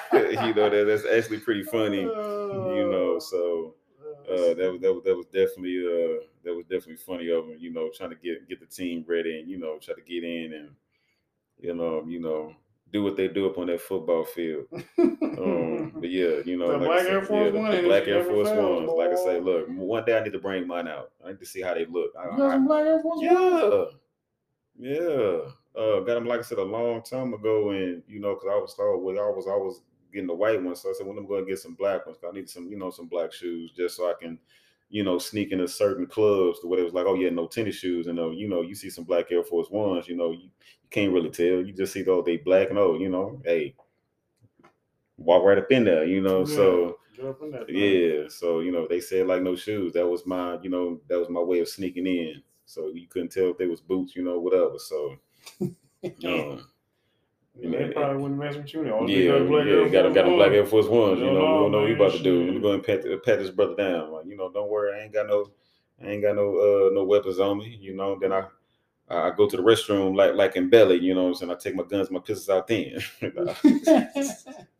you 0.43 0.53
know, 0.55 0.69
that, 0.69 0.85
that's 0.87 1.05
actually 1.05 1.37
pretty 1.37 1.61
funny, 1.61 2.11
you 2.51 2.89
know. 2.89 3.19
So 3.19 3.75
uh, 4.29 4.53
that 4.53 4.71
was 4.71 4.81
that 4.81 4.93
was 4.93 5.03
that 5.03 5.15
was 5.17 5.25
definitely 5.27 5.79
uh 5.79 6.23
that 6.43 6.55
was 6.55 6.65
definitely 6.65 6.97
funny 6.97 7.29
of 7.29 7.47
them, 7.47 7.57
you 7.59 7.71
know, 7.71 7.89
trying 7.95 8.09
to 8.11 8.15
get 8.15 8.47
get 8.47 8.59
the 8.59 8.65
team 8.65 9.03
ready 9.07 9.39
and 9.39 9.49
you 9.49 9.57
know 9.57 9.77
try 9.79 9.93
to 9.95 10.01
get 10.01 10.23
in 10.23 10.53
and 10.53 10.69
you 11.59 11.73
know 11.73 12.03
you 12.07 12.19
know 12.19 12.53
do 12.91 13.03
what 13.03 13.15
they 13.15 13.27
do 13.27 13.47
up 13.47 13.57
on 13.59 13.67
that 13.67 13.79
football 13.81 14.25
field. 14.25 14.65
Um, 14.97 15.91
but 15.95 16.09
yeah, 16.09 16.39
you 16.43 16.57
know, 16.57 16.71
The 16.71 16.77
like 16.77 16.87
Black 16.87 16.99
said, 17.03 17.13
Air 17.13 17.21
Force 17.23 17.53
yeah, 17.53 17.59
One 17.59 17.83
Black 17.83 18.07
Air 18.07 18.23
Force 18.23 18.49
Ones. 18.49 18.89
Like 18.95 19.11
I 19.11 19.15
say, 19.15 19.39
look, 19.39 19.67
one 19.69 20.05
day 20.05 20.17
I 20.17 20.23
need 20.23 20.33
to 20.33 20.39
bring 20.39 20.65
mine 20.65 20.87
out. 20.87 21.11
I 21.23 21.29
need 21.29 21.39
to 21.39 21.45
see 21.45 21.61
how 21.61 21.75
they 21.75 21.85
look. 21.85 22.11
I- 22.17 22.31
You 22.31 22.37
got 22.37 22.49
I- 22.49 22.53
some 22.55 22.65
black 22.67 22.85
Air 22.85 22.99
Force 22.99 23.19
Ones? 23.21 23.91
yeah, 24.79 24.93
yeah. 24.93 25.39
Uh, 25.79 25.99
got 25.99 26.15
them 26.15 26.25
like 26.25 26.39
I 26.39 26.43
said 26.43 26.57
a 26.57 26.63
long 26.63 27.03
time 27.03 27.33
ago, 27.33 27.69
and 27.69 28.01
you 28.07 28.19
know, 28.19 28.33
because 28.33 28.49
I 28.51 28.55
was 28.57 28.73
told 28.73 29.03
well, 29.03 29.19
I 29.19 29.29
was 29.29 29.45
I 29.47 29.55
was 29.55 29.81
getting 30.11 30.27
the 30.27 30.33
white 30.33 30.61
ones, 30.61 30.81
so 30.81 30.89
I 30.89 30.93
said, 30.93 31.07
well, 31.07 31.17
I'm 31.17 31.27
going 31.27 31.45
to 31.45 31.49
get 31.49 31.59
some 31.59 31.75
black 31.75 32.05
ones. 32.05 32.17
I 32.27 32.31
need 32.31 32.49
some, 32.49 32.67
you 32.67 32.77
know, 32.77 32.89
some 32.89 33.07
black 33.07 33.31
shoes 33.33 33.71
just 33.75 33.97
so 33.97 34.09
I 34.09 34.13
can, 34.19 34.39
you 34.89 35.03
know, 35.03 35.17
sneak 35.19 35.51
into 35.51 35.67
certain 35.67 36.05
clubs. 36.07 36.61
The 36.61 36.67
way 36.67 36.79
it 36.79 36.83
was 36.83 36.93
like, 36.93 37.05
oh 37.07 37.15
yeah, 37.15 37.29
no 37.29 37.47
tennis 37.47 37.75
shoes, 37.75 38.07
and 38.07 38.19
uh, 38.19 38.29
you 38.29 38.47
know, 38.49 38.61
you 38.61 38.75
see 38.75 38.89
some 38.89 39.03
black 39.03 39.31
Air 39.31 39.43
Force 39.43 39.69
ones, 39.69 40.07
you 40.07 40.15
know, 40.15 40.31
you, 40.31 40.49
you 40.49 40.89
can't 40.89 41.13
really 41.13 41.29
tell. 41.29 41.61
You 41.61 41.73
just 41.73 41.93
see 41.93 42.01
though 42.01 42.21
they 42.21 42.37
black 42.37 42.69
and 42.69 42.79
oh, 42.79 42.97
you 42.97 43.09
know, 43.09 43.41
hey, 43.45 43.75
walk 45.17 45.43
right 45.43 45.57
up 45.57 45.71
in 45.71 45.83
there, 45.83 46.05
you 46.05 46.21
know. 46.21 46.39
Yeah. 46.39 46.55
So 46.55 46.99
Get 47.15 47.25
up 47.25 47.41
in 47.41 47.51
that 47.51 47.67
thing. 47.67 47.75
yeah, 47.75 48.27
so 48.29 48.61
you 48.61 48.71
know, 48.71 48.87
they 48.87 49.01
said 49.01 49.27
like 49.27 49.41
no 49.41 49.55
shoes. 49.55 49.93
That 49.93 50.07
was 50.07 50.25
my, 50.25 50.57
you 50.61 50.69
know, 50.69 51.01
that 51.09 51.19
was 51.19 51.29
my 51.29 51.41
way 51.41 51.59
of 51.59 51.67
sneaking 51.67 52.07
in. 52.07 52.41
So 52.65 52.87
you 52.93 53.07
couldn't 53.07 53.31
tell 53.31 53.49
if 53.49 53.57
they 53.57 53.65
was 53.67 53.81
boots, 53.81 54.15
you 54.15 54.23
know, 54.23 54.39
whatever. 54.39 54.77
So 54.77 55.15
um, 56.25 56.65
Yeah, 57.61 57.69
they 57.69 57.93
probably 57.93 58.21
wouldn't 58.21 58.39
mess 58.39 58.55
with 58.55 58.73
you. 58.73 58.85
Yeah, 58.85 59.39
got 59.39 59.47
black 59.47 59.65
yeah, 59.65 59.87
got 59.89 60.03
Force 60.03 60.15
got 60.15 60.25
them 60.25 60.35
black 60.35 60.51
Air 60.51 60.65
Force 60.65 60.87
ones. 60.87 61.19
You 61.19 61.25
Hell 61.25 61.33
know, 61.33 61.39
we 61.39 61.45
don't 61.47 61.71
know 61.71 61.79
what 61.81 61.89
you 61.89 61.95
about 61.95 62.11
to 62.13 62.23
do. 62.23 62.53
We're 62.53 62.59
going 62.59 62.81
to 62.81 62.85
pat, 62.85 63.23
pat 63.23 63.39
this 63.39 63.49
brother 63.49 63.75
down. 63.75 64.11
Like, 64.11 64.25
you 64.25 64.37
know, 64.37 64.51
don't 64.51 64.69
worry, 64.69 64.97
I 64.97 65.03
ain't 65.03 65.13
got 65.13 65.27
no, 65.27 65.51
I 66.01 66.07
ain't 66.07 66.23
got 66.23 66.35
no, 66.35 66.55
uh, 66.57 66.93
no 66.93 67.03
weapons 67.03 67.39
on 67.39 67.57
me. 67.57 67.77
You 67.81 67.95
know, 67.95 68.17
then 68.19 68.31
I, 68.31 68.45
I 69.09 69.31
go 69.31 69.49
to 69.49 69.57
the 69.57 69.63
restroom 69.63 70.15
like, 70.15 70.35
like 70.35 70.55
in 70.55 70.69
belly. 70.69 70.99
You 70.99 71.15
know, 71.15 71.23
what 71.23 71.29
I'm 71.29 71.35
saying 71.35 71.51
I 71.51 71.55
take 71.55 71.75
my 71.75 71.83
guns, 71.83 72.09
my 72.09 72.19
pistols 72.19 72.49
out 72.49 72.67
then. 72.67 72.99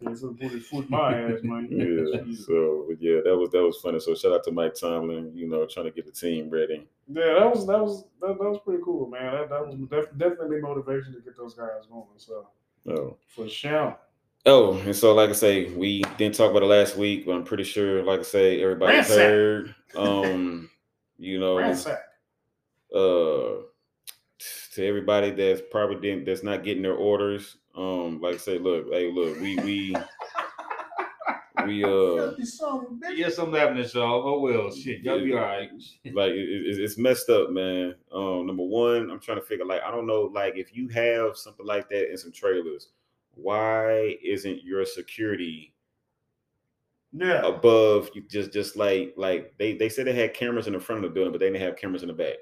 Yeah, 0.00 0.14
so 0.14 0.28
put 0.32 0.50
his 0.52 0.66
foot 0.66 0.88
my 0.88 1.12
ass, 1.14 1.40
man. 1.42 1.68
yeah. 1.70 2.34
So 2.46 2.86
but 2.88 3.00
yeah, 3.02 3.20
that 3.24 3.36
was 3.36 3.50
that 3.50 3.62
was 3.62 3.76
funny. 3.78 4.00
So 4.00 4.14
shout 4.14 4.32
out 4.32 4.44
to 4.44 4.50
Mike 4.50 4.74
Tomlin. 4.74 5.32
You 5.34 5.46
know, 5.46 5.66
trying 5.66 5.86
to 5.86 5.92
get 5.92 6.06
the 6.06 6.12
team 6.12 6.48
ready. 6.48 6.86
Yeah, 7.08 7.34
that 7.40 7.54
was 7.54 7.66
that 7.66 7.78
was 7.80 8.04
that, 8.20 8.38
that 8.38 8.48
was 8.50 8.58
pretty 8.64 8.82
cool, 8.82 9.06
man. 9.08 9.32
That 9.32 9.50
that 9.50 9.66
was 9.66 9.74
def- 9.90 10.16
definitely 10.18 10.60
motivation 10.60 11.12
to 11.14 11.20
get 11.20 11.36
those 11.36 11.54
guys 11.54 11.86
going. 11.90 12.04
So 12.16 12.48
Oh. 12.88 13.16
for 13.28 13.46
sure. 13.48 13.98
Oh, 14.46 14.78
and 14.78 14.96
so 14.96 15.12
like 15.14 15.28
I 15.28 15.34
say, 15.34 15.68
we 15.74 16.00
didn't 16.16 16.34
talk 16.34 16.50
about 16.50 16.62
it 16.62 16.66
last 16.66 16.96
week, 16.96 17.26
but 17.26 17.32
I'm 17.32 17.44
pretty 17.44 17.64
sure, 17.64 18.02
like 18.02 18.20
I 18.20 18.22
say, 18.22 18.62
everybody's 18.62 18.96
Ransack. 19.10 19.18
heard. 19.18 19.74
Um, 19.96 20.70
you 21.18 21.38
know, 21.38 21.58
Ransack. 21.58 21.98
uh 22.94 23.62
to 24.72 24.86
everybody 24.86 25.30
that's 25.32 25.60
probably 25.70 25.96
didn't 26.00 26.24
that's 26.24 26.42
not 26.42 26.64
getting 26.64 26.82
their 26.82 26.94
orders. 26.94 27.56
Um, 27.76 28.20
like 28.20 28.34
I 28.34 28.38
say, 28.38 28.58
look, 28.58 28.86
hey, 28.90 29.10
look, 29.12 29.40
we 29.40 29.56
we 29.58 29.96
we 31.66 31.84
uh 31.84 32.32
Yeah, 33.14 33.28
something 33.28 33.54
happening, 33.60 33.86
y'all. 33.94 34.22
Oh 34.26 34.40
well, 34.40 34.70
shit, 34.74 35.00
y'all 35.02 35.22
be 35.22 35.32
all 35.34 35.40
right. 35.40 35.68
like 36.12 36.32
it, 36.32 36.48
it- 36.48 36.80
it's 36.80 36.98
messed 36.98 37.28
up, 37.30 37.50
man. 37.50 37.94
Um, 38.12 38.46
number 38.46 38.62
one, 38.64 39.10
I'm 39.10 39.20
trying 39.20 39.38
to 39.38 39.44
figure 39.44 39.64
like 39.64 39.82
I 39.82 39.90
don't 39.90 40.06
know, 40.06 40.22
like 40.34 40.56
if 40.56 40.74
you 40.74 40.88
have 40.88 41.36
something 41.36 41.66
like 41.66 41.88
that 41.90 42.10
in 42.10 42.16
some 42.16 42.32
trailers, 42.32 42.88
why 43.34 44.16
isn't 44.22 44.64
your 44.64 44.84
security 44.84 45.74
Yeah. 47.12 47.46
above 47.46 48.10
you 48.14 48.22
just 48.28 48.52
just 48.52 48.76
like 48.76 49.14
like 49.16 49.54
they 49.58 49.74
they 49.76 49.88
said 49.88 50.06
they 50.06 50.12
had 50.12 50.34
cameras 50.34 50.66
in 50.66 50.72
the 50.72 50.80
front 50.80 51.04
of 51.04 51.10
the 51.10 51.14
building, 51.14 51.32
but 51.32 51.38
they 51.40 51.46
didn't 51.50 51.62
have 51.62 51.76
cameras 51.76 52.02
in 52.02 52.08
the 52.08 52.14
back. 52.14 52.36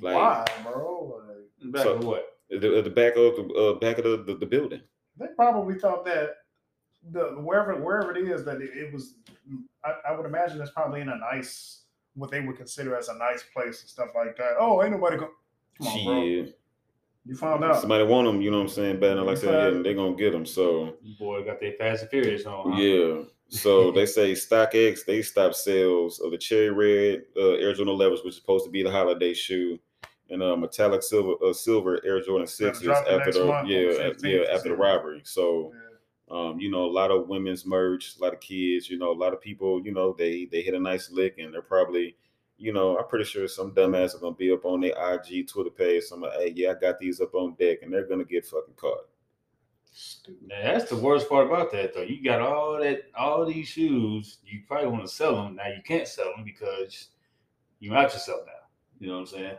like- 0.00 0.14
Why, 0.14 0.44
bro? 0.64 1.22
Like, 1.28 1.72
Back 1.72 1.82
So- 1.84 1.98
to 1.98 2.06
what? 2.48 2.60
The, 2.60 2.82
the 2.82 2.90
back 2.90 3.16
of 3.16 3.36
the 3.36 3.54
uh, 3.54 3.78
back 3.78 3.98
of 3.98 4.04
the, 4.04 4.22
the, 4.32 4.38
the 4.38 4.46
building. 4.46 4.80
they 5.18 5.26
probably 5.36 5.78
thought 5.78 6.04
that 6.06 6.30
the 7.12 7.22
wherever 7.40 7.74
wherever 7.76 8.16
it 8.16 8.28
is 8.28 8.44
that 8.44 8.60
it, 8.60 8.70
it 8.76 8.92
was. 8.92 9.14
I, 9.84 9.94
I 10.10 10.16
would 10.16 10.26
imagine 10.26 10.60
it's 10.60 10.70
probably 10.72 11.00
in 11.00 11.08
a 11.08 11.16
nice 11.16 11.82
what 12.14 12.30
they 12.30 12.40
would 12.40 12.56
consider 12.56 12.96
as 12.96 13.08
a 13.08 13.14
nice 13.18 13.44
place 13.54 13.80
and 13.82 13.88
stuff 13.90 14.08
like 14.14 14.36
that. 14.38 14.54
Oh, 14.58 14.82
ain't 14.82 14.92
nobody 14.92 15.16
go. 15.18 15.28
Come 15.78 15.86
on, 15.88 16.04
bro. 16.04 16.22
Shit. 16.22 16.58
You 17.26 17.34
found 17.36 17.64
out. 17.64 17.80
Somebody 17.80 18.04
want 18.04 18.26
them, 18.26 18.40
you 18.40 18.50
know 18.52 18.58
what 18.58 18.62
I'm 18.64 18.68
saying? 18.68 19.00
Better 19.00 19.20
like 19.22 19.36
I 19.36 19.40
said, 19.40 19.50
yeah, 19.52 19.64
Right. 19.76 19.82
they 19.82 19.94
gonna 19.94 20.14
get 20.16 20.30
them. 20.32 20.46
So 20.46 20.94
Boy, 21.18 21.44
got 21.44 21.60
their 21.60 21.72
fast 21.72 22.02
and 22.02 22.10
furious 22.10 22.46
on. 22.46 22.72
huh? 22.72 22.78
yeah. 22.80 23.22
So 23.48 23.90
they 23.92 24.06
say 24.06 24.32
StockX 24.32 25.04
they 25.04 25.22
stopped 25.22 25.56
sales 25.56 26.20
of 26.20 26.30
the 26.30 26.38
cherry 26.38 26.70
red 26.70 27.22
uh, 27.36 27.54
Air 27.54 27.74
Jordan 27.74 27.94
11s, 27.96 28.24
which 28.24 28.34
is 28.34 28.36
supposed 28.36 28.64
to 28.64 28.70
be 28.70 28.82
the 28.82 28.90
holiday 28.90 29.34
shoe, 29.34 29.78
and 30.30 30.42
a 30.42 30.56
metallic 30.56 31.02
silver 31.02 31.34
uh, 31.44 31.52
silver 31.52 32.00
Air 32.04 32.20
Jordan 32.20 32.46
sixes 32.46 32.82
drop 32.82 33.04
the 33.04 33.12
after 33.12 33.32
the 33.32 33.44
month 33.44 33.68
yeah 33.68 33.80
the 33.80 34.14
15th, 34.14 34.22
yeah 34.22 34.54
after 34.54 34.68
the 34.70 34.76
robbery. 34.76 35.22
So 35.24 35.72
Yeah. 36.30 36.50
um, 36.50 36.58
you 36.60 36.70
know, 36.70 36.84
a 36.84 36.90
lot 36.90 37.10
of 37.10 37.28
women's 37.28 37.64
merch, 37.64 38.16
a 38.18 38.22
lot 38.22 38.34
of 38.34 38.40
kids, 38.40 38.90
you 38.90 38.98
know, 38.98 39.12
a 39.12 39.14
lot 39.14 39.32
of 39.32 39.40
people, 39.40 39.80
you 39.84 39.92
know, 39.92 40.12
they 40.12 40.46
they 40.46 40.62
hit 40.62 40.74
a 40.74 40.80
nice 40.80 41.10
lick 41.10 41.38
and 41.38 41.54
they're 41.54 41.62
probably, 41.62 42.16
you 42.58 42.72
know, 42.72 42.98
I'm 42.98 43.06
pretty 43.06 43.24
sure 43.26 43.46
some 43.46 43.72
dumbass 43.72 44.14
are 44.14 44.18
gonna 44.18 44.34
be 44.34 44.50
up 44.52 44.64
on 44.64 44.80
their 44.80 44.94
IG 45.14 45.46
Twitter 45.48 45.70
page. 45.70 46.04
Some 46.04 46.22
hey, 46.38 46.52
yeah, 46.56 46.70
I 46.72 46.74
got 46.74 46.98
these 46.98 47.20
up 47.20 47.34
on 47.34 47.54
deck, 47.54 47.78
and 47.82 47.92
they're 47.92 48.06
gonna 48.08 48.24
get 48.24 48.44
fucking 48.46 48.74
caught. 48.76 49.06
Now, 50.46 50.60
that's 50.62 50.90
the 50.90 50.96
worst 50.96 51.26
part 51.28 51.46
about 51.46 51.72
that, 51.72 51.94
though. 51.94 52.02
You 52.02 52.22
got 52.22 52.40
all 52.42 52.78
that, 52.80 53.04
all 53.16 53.46
these 53.46 53.68
shoes. 53.68 54.38
You 54.44 54.60
probably 54.68 54.88
want 54.88 55.04
to 55.04 55.08
sell 55.08 55.36
them. 55.36 55.56
Now 55.56 55.68
you 55.68 55.80
can't 55.82 56.06
sell 56.06 56.32
them 56.36 56.44
because 56.44 57.08
you 57.78 57.94
out 57.94 58.12
yourself 58.12 58.40
now. 58.46 58.52
You 58.98 59.08
know 59.08 59.14
what 59.14 59.20
I'm 59.20 59.26
saying? 59.26 59.58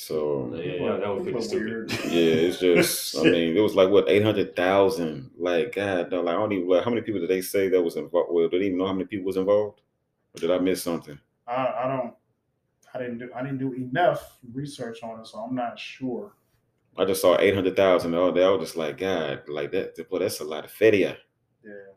So 0.00 0.50
Yeah, 0.54 0.72
yeah, 0.72 0.96
that 0.96 1.14
was 1.14 1.24
pretty 1.24 1.42
stupid. 1.42 1.66
weird. 1.66 1.92
yeah, 2.04 2.48
it's 2.48 2.58
just, 2.58 3.18
I 3.18 3.24
mean, 3.24 3.54
it 3.54 3.60
was 3.60 3.74
like 3.74 3.90
what 3.90 4.08
eight 4.08 4.22
hundred 4.22 4.56
thousand. 4.56 5.30
Like 5.36 5.74
God, 5.74 6.10
no, 6.10 6.22
like 6.22 6.34
I 6.34 6.38
don't 6.38 6.52
even 6.52 6.68
like 6.68 6.84
how 6.84 6.90
many 6.90 7.02
people 7.02 7.20
did 7.20 7.28
they 7.28 7.42
say 7.42 7.68
that 7.68 7.82
was 7.82 7.96
involved? 7.96 8.30
Well, 8.32 8.48
did 8.48 8.62
they 8.62 8.66
even 8.66 8.78
know 8.78 8.86
how 8.86 8.94
many 8.94 9.04
people 9.04 9.26
was 9.26 9.36
involved? 9.36 9.82
Or 10.34 10.40
did 10.40 10.50
I 10.50 10.58
miss 10.58 10.82
something? 10.82 11.18
I, 11.46 11.66
I 11.84 11.86
don't. 11.86 12.14
I 12.94 12.98
didn't 12.98 13.18
do. 13.18 13.30
I 13.36 13.42
didn't 13.42 13.58
do 13.58 13.74
enough 13.74 14.38
research 14.54 15.02
on 15.02 15.20
it, 15.20 15.26
so 15.26 15.38
I'm 15.38 15.54
not 15.54 15.78
sure. 15.78 16.32
I 16.96 17.04
just 17.04 17.20
saw 17.20 17.38
eight 17.38 17.54
hundred 17.54 17.76
thousand 17.76 18.14
all 18.14 18.32
day. 18.32 18.42
I 18.42 18.48
was 18.48 18.68
just 18.68 18.78
like, 18.78 18.96
God, 18.96 19.42
like 19.48 19.70
that. 19.72 20.08
Boy, 20.08 20.20
that's 20.20 20.40
a 20.40 20.44
lot 20.44 20.64
of 20.64 20.70
feria. 20.70 21.18
Yeah, 21.62 21.92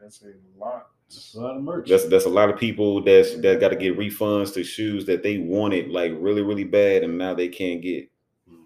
that's 0.00 0.20
a 0.22 0.32
lot. 0.58 0.88
That's 1.08 1.34
a 1.34 1.40
lot 1.40 1.56
of 1.56 1.62
merch. 1.62 1.88
That's 1.88 2.04
that's 2.06 2.24
a 2.24 2.28
lot 2.30 2.50
of 2.50 2.58
people 2.58 3.02
that's 3.02 3.36
that 3.36 3.60
got 3.60 3.68
to 3.68 3.76
get 3.76 3.96
refunds 3.96 4.52
to 4.54 4.64
shoes 4.64 5.06
that 5.06 5.22
they 5.22 5.38
wanted 5.38 5.90
like 5.90 6.12
really 6.16 6.42
really 6.42 6.64
bad, 6.64 7.04
and 7.04 7.16
now 7.16 7.32
they 7.34 7.48
can't 7.48 7.80
get. 7.80 8.10
Mhm. 8.50 8.56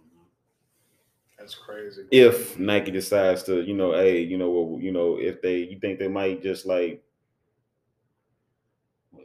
That's 1.39 1.55
crazy. 1.55 2.03
If 2.11 2.59
Nike 2.59 2.91
decides 2.91 3.43
to, 3.45 3.63
you 3.63 3.75
know, 3.75 3.93
hey, 3.93 4.21
you 4.23 4.39
know, 4.39 4.51
well, 4.51 4.81
you 4.81 4.91
know, 4.93 5.17
if 5.19 5.43
they, 5.43 5.59
you 5.59 5.79
think 5.81 5.99
they 5.99 6.09
might 6.09 6.43
just 6.43 6.65
like 6.67 7.03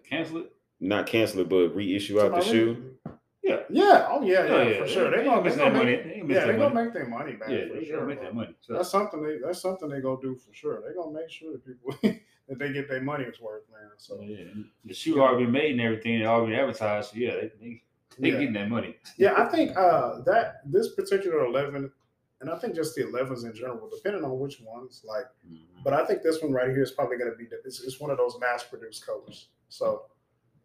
cancel 0.09 0.37
it? 0.39 0.51
not 0.79 1.07
cancel 1.07 1.39
it, 1.39 1.49
but 1.49 1.73
reissue 1.75 2.19
out 2.21 2.35
the 2.35 2.41
shoe. 2.41 2.91
Yeah. 3.41 3.59
Yeah. 3.69 4.07
Oh 4.09 4.21
yeah. 4.23 4.39
Oh, 4.49 4.61
Yeah. 4.61 4.69
yeah. 4.69 4.79
For 4.79 4.87
sure. 4.87 5.09
They 5.11 5.17
They 5.17 5.23
gonna 5.23 5.37
gonna 5.37 5.43
miss 5.43 5.55
that 5.55 5.73
money. 5.73 5.85
make. 5.91 6.03
They 6.03 6.33
Yeah, 6.33 6.45
that 6.45 6.51
they 6.51 6.57
gonna 6.57 6.83
make 6.83 6.93
their 6.93 7.07
money 7.07 7.33
back. 7.33 7.49
Yeah, 7.49 7.67
for 7.67 7.73
they 7.75 7.85
sure. 7.85 7.95
gotta 7.97 8.07
make 8.07 8.17
bro. 8.19 8.25
that 8.27 8.35
money. 8.35 8.55
So, 8.61 8.73
That's 8.73 8.89
something 8.89 9.23
they. 9.23 9.37
That's 9.37 9.61
something 9.61 9.87
they 9.89 10.01
gonna 10.01 10.21
do 10.21 10.35
for 10.35 10.53
sure. 10.53 10.81
They 10.87 10.93
gonna 10.93 11.11
make 11.17 11.29
sure 11.29 11.51
that 11.53 11.65
people 11.65 11.93
that 12.47 12.59
they 12.59 12.71
get 12.71 12.87
their 12.87 13.01
money's 13.01 13.39
worth, 13.39 13.63
man. 13.71 13.91
So 13.97 14.19
yeah. 14.21 14.45
The 14.85 14.93
shoe 14.93 15.21
already 15.21 15.45
been 15.45 15.51
made 15.53 15.71
and 15.71 15.81
everything. 15.81 16.19
They 16.19 16.25
already 16.25 16.55
advertised. 16.55 17.11
So 17.11 17.17
yeah, 17.17 17.31
they 17.31 17.51
they, 17.59 17.81
they 18.19 18.29
yeah. 18.29 18.33
getting 18.35 18.53
that 18.53 18.69
money. 18.69 18.95
Yeah, 19.17 19.33
I 19.37 19.45
think 19.45 19.75
uh 19.77 20.21
that 20.25 20.61
this 20.65 20.93
particular 20.93 21.45
eleven, 21.45 21.91
and 22.41 22.49
I 22.49 22.57
think 22.57 22.75
just 22.75 22.95
the 22.95 23.07
elevens 23.07 23.43
in 23.43 23.53
general, 23.53 23.89
depending 23.93 24.23
on 24.23 24.39
which 24.39 24.61
ones, 24.61 25.03
like. 25.05 25.25
Mhm. 25.49 25.83
But 25.83 25.93
I 25.93 26.05
think 26.05 26.21
this 26.23 26.41
one 26.41 26.51
right 26.51 26.69
here 26.69 26.83
is 26.83 26.91
probably 26.91 27.17
going 27.17 27.31
to 27.31 27.37
be. 27.37 27.45
It's, 27.63 27.81
it's 27.83 27.99
one 27.99 28.09
of 28.09 28.17
those 28.17 28.37
mass-produced 28.39 29.05
colors. 29.05 29.49
So 29.69 30.03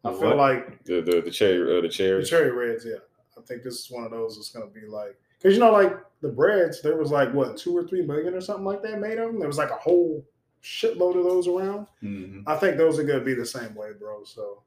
I 0.04 0.12
feel 0.12 0.28
what? 0.28 0.36
like 0.36 0.84
The 0.84 1.00
the 1.02 1.20
the 1.22 1.30
cherry 1.30 1.60
uh, 1.62 1.76
the 1.76 1.82
the 1.82 1.88
cherry. 1.88 2.24
cherry 2.24 2.50
reds. 2.52 2.84
Yeah, 2.86 2.96
I 3.36 3.42
think 3.42 3.62
this 3.62 3.80
is 3.80 3.90
one 3.90 4.04
of 4.04 4.10
those 4.10 4.36
that's 4.36 4.50
going 4.50 4.66
to 4.66 4.80
be 4.80 4.86
like 4.86 5.18
because 5.38 5.54
you 5.54 5.60
know, 5.60 5.72
like 5.72 5.96
the 6.20 6.28
breads, 6.28 6.82
there 6.82 6.96
was 6.96 7.10
like 7.10 7.32
what 7.32 7.56
two 7.56 7.76
or 7.76 7.86
three 7.86 8.02
million 8.02 8.34
or 8.34 8.40
something 8.40 8.64
like 8.64 8.82
that 8.82 9.00
made 9.00 9.18
of 9.18 9.28
them. 9.28 9.38
There 9.38 9.48
was 9.48 9.58
like 9.58 9.70
a 9.70 9.76
whole 9.76 10.24
shitload 10.62 11.16
of 11.16 11.24
those 11.24 11.48
around. 11.48 11.86
Mhm. 12.02 12.42
I 12.46 12.56
think 12.56 12.76
those 12.76 12.98
are 12.98 13.04
going 13.04 13.18
to 13.18 13.24
be 13.24 13.34
the 13.34 13.46
same 13.46 13.74
way, 13.74 13.90
bro. 13.98 14.24
So 14.24 14.62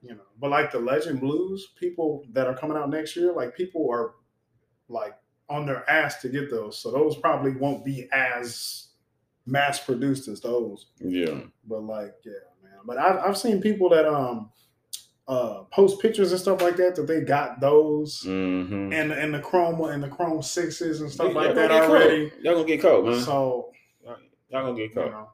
you 0.00 0.10
know, 0.14 0.22
but 0.38 0.50
like 0.50 0.70
the 0.70 0.78
Legend 0.78 1.20
Blues, 1.20 1.72
people 1.76 2.24
that 2.32 2.46
are 2.46 2.54
coming 2.56 2.76
out 2.76 2.88
next 2.88 3.16
year, 3.16 3.32
like 3.32 3.56
people 3.56 3.88
are 3.90 4.14
like 4.88 5.14
on 5.48 5.66
their 5.66 5.88
ass 5.90 6.20
to 6.22 6.28
get 6.28 6.50
those. 6.50 6.78
So 6.78 6.92
those 6.92 7.16
probably 7.16 7.50
won't 7.52 7.84
be 7.84 8.08
as 8.12 8.88
mass 9.44 9.80
produced 9.80 10.28
as 10.28 10.40
those. 10.40 10.86
Yeah. 11.00 11.40
But 11.66 11.80
like, 11.82 12.14
yeah, 12.24 12.32
man. 12.62 12.78
But 12.86 12.98
I've 12.98 13.18
I've 13.18 13.38
seen 13.38 13.60
people 13.60 13.88
that 13.88 14.06
um 14.06 14.50
uh 15.26 15.64
post 15.72 16.00
pictures 16.00 16.30
and 16.32 16.40
stuff 16.40 16.62
like 16.62 16.76
that 16.76 16.94
that 16.94 17.06
they 17.08 17.20
got 17.22 17.60
those 17.60 18.22
Mm-hmm. 18.24 18.92
and 18.92 19.10
and 19.12 19.34
the 19.34 19.40
chrome 19.40 19.80
and 19.90 20.02
the 20.02 20.08
chrome 20.08 20.42
sixes 20.42 21.00
and 21.00 21.10
stuff 21.10 21.32
Y'all 21.32 21.42
like 21.42 21.54
that 21.56 21.70
already. 21.72 22.32
Y'all 22.40 22.54
gonna 22.54 22.66
get 22.66 22.80
caught, 22.80 23.04
man. 23.04 23.20
So 23.20 23.72
Y'all 24.50 24.62
gonna 24.64 24.76
get 24.76 24.94
you 24.94 25.10
know, 25.10 25.28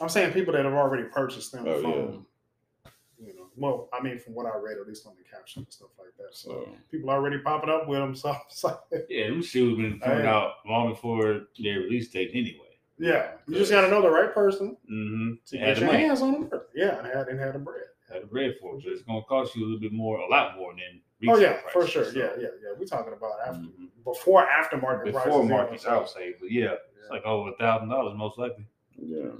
I'm 0.00 0.08
saying 0.08 0.32
people 0.32 0.52
that 0.54 0.64
have 0.64 0.74
already 0.74 1.04
purchased 1.04 1.52
them 1.52 1.64
Oh, 1.66 1.80
from, 1.80 1.90
yeah. 1.90 3.26
you 3.26 3.34
know, 3.36 3.46
well, 3.56 3.88
I 3.92 4.02
mean, 4.02 4.18
from 4.18 4.34
what 4.34 4.46
I 4.46 4.56
read, 4.58 4.78
at 4.78 4.86
least 4.86 5.06
on 5.06 5.12
the 5.16 5.24
caption 5.24 5.62
and 5.62 5.72
stuff 5.72 5.88
like 5.98 6.14
that. 6.18 6.34
So 6.34 6.48
So 6.50 6.68
people 6.90 7.10
already 7.10 7.38
popping 7.38 7.70
up 7.70 7.86
with 7.88 7.98
them. 7.98 8.14
So 8.20 8.34
it's 8.48 8.64
like, 8.64 8.76
Yeah, 9.08 9.28
them 9.28 9.42
shoes 9.42 9.70
have 9.78 9.90
been 9.90 10.00
coming 10.00 10.24
Hey. 10.24 10.26
out 10.26 10.52
long 10.66 10.90
before 10.90 11.42
their 11.58 11.80
release 11.80 12.08
date 12.10 12.30
anyway. 12.34 12.76
yeah, 12.98 13.32
you 13.46 13.54
just 13.56 13.70
got 13.70 13.82
to 13.82 13.88
know 13.90 14.02
the 14.02 14.10
right 14.10 14.32
person 14.34 14.76
Mm-hmm. 14.90 15.32
to 15.46 15.58
Had 15.58 15.66
get 15.74 15.78
your 15.78 15.86
money, 15.92 16.04
hands 16.04 16.22
on 16.22 16.32
them. 16.32 16.50
Yeah, 16.74 16.98
and 16.98 17.06
had 17.06 17.28
and 17.28 17.38
had 17.40 17.54
the 17.54 17.58
bread. 17.58 17.84
had 18.10 18.22
the 18.22 18.26
bread 18.26 18.54
for 18.60 18.76
it, 18.76 18.84
but 18.84 18.92
it's 18.92 19.02
gonna 19.02 19.22
cost 19.22 19.54
you 19.56 19.64
a 19.64 19.66
little 19.66 19.80
bit 19.80 19.92
more, 19.92 20.18
a 20.18 20.28
lot 20.28 20.56
more 20.56 20.72
than. 20.72 21.00
Oh 21.28 21.32
retail 21.34 21.40
yeah, 21.52 21.60
for 21.72 21.86
sure. 21.86 22.04
so- 22.04 22.18
Yeah, 22.18 22.30
yeah, 22.38 22.48
yeah. 22.62 22.70
We're 22.78 22.86
talking 22.86 23.12
about 23.12 23.32
after, 23.46 23.60
Mhm. 23.60 23.88
before 24.04 24.46
aftermarket 24.46 25.12
prices. 25.12 25.24
Before 25.24 25.42
yeah, 25.42 25.48
markets, 25.48 25.86
I 25.86 25.98
would 25.98 26.08
say, 26.08 26.34
but 26.40 26.50
yeah, 26.50 26.74
it's 26.98 27.10
like 27.10 27.24
over 27.24 27.50
a 27.50 27.56
thousand 27.56 27.88
dollars 27.90 28.16
most 28.16 28.38
likely. 28.38 28.64
yeah. 28.96 29.30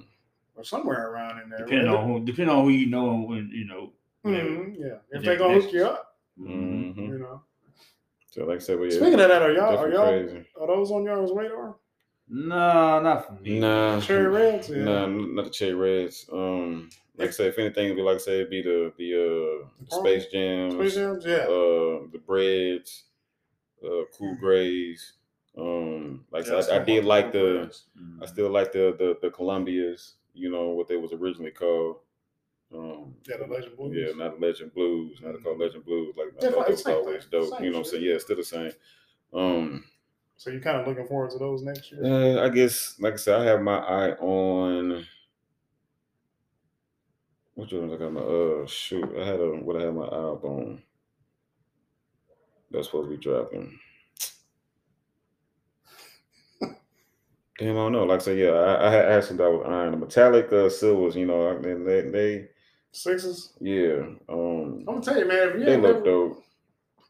or 0.56 0.64
somewhere 0.64 1.10
around 1.10 1.40
in 1.40 1.48
there. 1.48 1.60
Depending 1.60 1.88
on 1.88 2.06
who, 2.06 2.20
depending 2.20 2.54
on 2.54 2.64
who 2.64 2.70
you 2.70 2.86
know, 2.86 3.10
and 3.10 3.28
when 3.28 3.48
you 3.50 3.64
know. 3.64 3.92
whatever. 4.22 4.48
Mhm, 4.50 4.76
yeah, 4.78 4.96
if 5.10 5.22
they 5.24 5.36
gonna 5.38 5.58
hook 5.60 5.72
you 5.72 5.84
up, 5.86 6.18
Mhm. 6.38 6.48
Mm-hmm. 6.94 7.00
you 7.12 7.18
know. 7.18 7.42
So 8.30 8.44
like 8.44 8.56
I 8.56 8.58
said, 8.58 8.78
well, 8.78 8.88
yeah, 8.88 8.96
Speaking 8.96 9.20
of 9.20 9.28
that, 9.28 9.40
are 9.42 9.52
y'all 9.52 9.78
are 9.78 9.90
y'all 9.90 10.08
crazy. 10.08 10.46
are 10.60 10.66
those 10.66 10.90
on 10.90 11.04
y'all's 11.04 11.32
radar? 11.32 11.76
No, 12.32 13.00
not 13.00 13.26
for 13.26 13.32
me. 13.42 13.58
Nah, 13.58 14.00
Cherry 14.00 14.28
Reds? 14.28 14.68
Yeah. 14.70 14.84
Nah, 14.84 15.06
not 15.06 15.44
the 15.46 15.50
cherry 15.50 15.74
reds. 15.74 16.26
Um, 16.32 16.88
like 17.16 17.28
I 17.28 17.32
said, 17.32 17.48
if 17.48 17.58
anything, 17.58 17.86
it'd 17.86 17.96
be 17.96 18.02
like 18.02 18.16
I 18.16 18.18
said, 18.18 18.34
it'd 18.34 18.50
be 18.50 18.62
the 18.62 18.92
the 18.96 19.14
uh 19.14 19.68
The 19.88 19.96
Space 19.96 20.26
Jams, 20.26 20.74
Space 20.74 20.94
Jams? 20.94 21.24
Yeah. 21.26 21.44
uh, 21.48 22.06
the 22.12 22.20
breads, 22.24 23.04
uh, 23.84 24.04
cool 24.16 24.36
grays. 24.36 25.14
Um, 25.58 26.24
like 26.30 26.46
Yeah, 26.46 26.58
I 26.58 26.60
said, 26.60 26.78
I, 26.78 26.82
I 26.82 26.84
did 26.84 27.04
like 27.04 27.32
the, 27.32 27.62
Grays. 27.64 27.82
Mhm. 28.00 28.22
I 28.22 28.26
still 28.26 28.48
like 28.50 28.70
the 28.72 28.94
the 28.96 29.18
the 29.20 29.30
Columbias. 29.34 30.12
You 30.32 30.50
know 30.50 30.68
what 30.68 30.86
they 30.86 30.96
was 30.96 31.12
originally 31.12 31.50
called. 31.50 31.96
Um, 32.72 33.16
Yeah, 33.28 33.38
the 33.38 33.46
Legend 33.52 33.76
Blues. 33.76 33.96
Yeah, 33.96 34.14
not 34.16 34.40
Legend 34.40 34.72
Blues. 34.72 35.18
Not 35.20 35.42
called 35.42 35.58
Legend 35.58 35.84
Blues. 35.84 36.14
Like 36.16 36.28
I 36.38 36.50
thought 36.52 36.58
like, 36.58 36.66
that 36.68 36.72
was 36.72 36.86
always 36.86 37.24
dope. 37.26 37.50
Same 37.50 37.64
you 37.64 37.70
know 37.70 37.78
what 37.78 37.86
I'm 37.86 37.90
saying? 37.90 38.04
Yeah, 38.04 38.14
it's 38.14 38.24
still 38.24 38.36
the 38.36 38.44
same. 38.44 38.70
Um, 39.34 39.84
So 40.40 40.48
you're 40.48 40.62
kind 40.62 40.78
of 40.80 40.86
looking 40.86 41.06
forward 41.06 41.30
to 41.32 41.38
those 41.38 41.62
next 41.62 41.92
year? 41.92 42.02
uh, 42.02 42.42
I 42.46 42.48
guess, 42.48 42.96
like 42.98 43.12
I 43.12 43.16
said, 43.16 43.42
I 43.42 43.44
have 43.44 43.60
my 43.60 43.76
eye 43.76 44.12
on. 44.12 45.04
One 47.56 47.92
I 47.92 47.96
got 47.98 48.10
my 48.10 48.22
uh 48.22 48.66
shoot? 48.66 49.04
I 49.20 49.26
had 49.26 49.38
a 49.38 49.48
what 49.60 49.76
I 49.76 49.84
had 49.84 49.94
my 49.94 50.06
eye 50.06 50.06
on. 50.08 50.82
That's 52.70 52.86
supposed 52.86 53.10
to 53.10 53.16
be 53.18 53.22
dropping. 53.22 53.78
Damn, 57.58 57.72
I 57.72 57.74
don't 57.74 57.92
know. 57.92 58.04
Like 58.04 58.20
I 58.20 58.24
said, 58.24 58.38
yeah, 58.38 58.52
I, 58.52 58.88
I 58.88 58.90
had 58.90 59.04
asked 59.12 59.36
that 59.36 59.50
was 59.50 59.66
iron. 59.68 59.90
The 59.90 59.98
metallic 59.98 60.50
uh, 60.54 60.70
silvers, 60.70 61.16
you 61.16 61.26
know, 61.26 61.60
they, 61.60 61.74
they, 61.74 62.08
they 62.08 62.48
Sixes? 62.92 63.52
yeah, 63.60 64.06
um, 64.30 64.78
I'm 64.78 64.84
gonna 64.86 65.02
tell 65.02 65.18
you, 65.18 65.28
man. 65.28 65.48
If 65.50 65.54
you 65.56 65.64
they 65.66 65.74
ain't 65.74 65.82
look 65.82 65.96
never- 65.96 66.06
dope. 66.06 66.44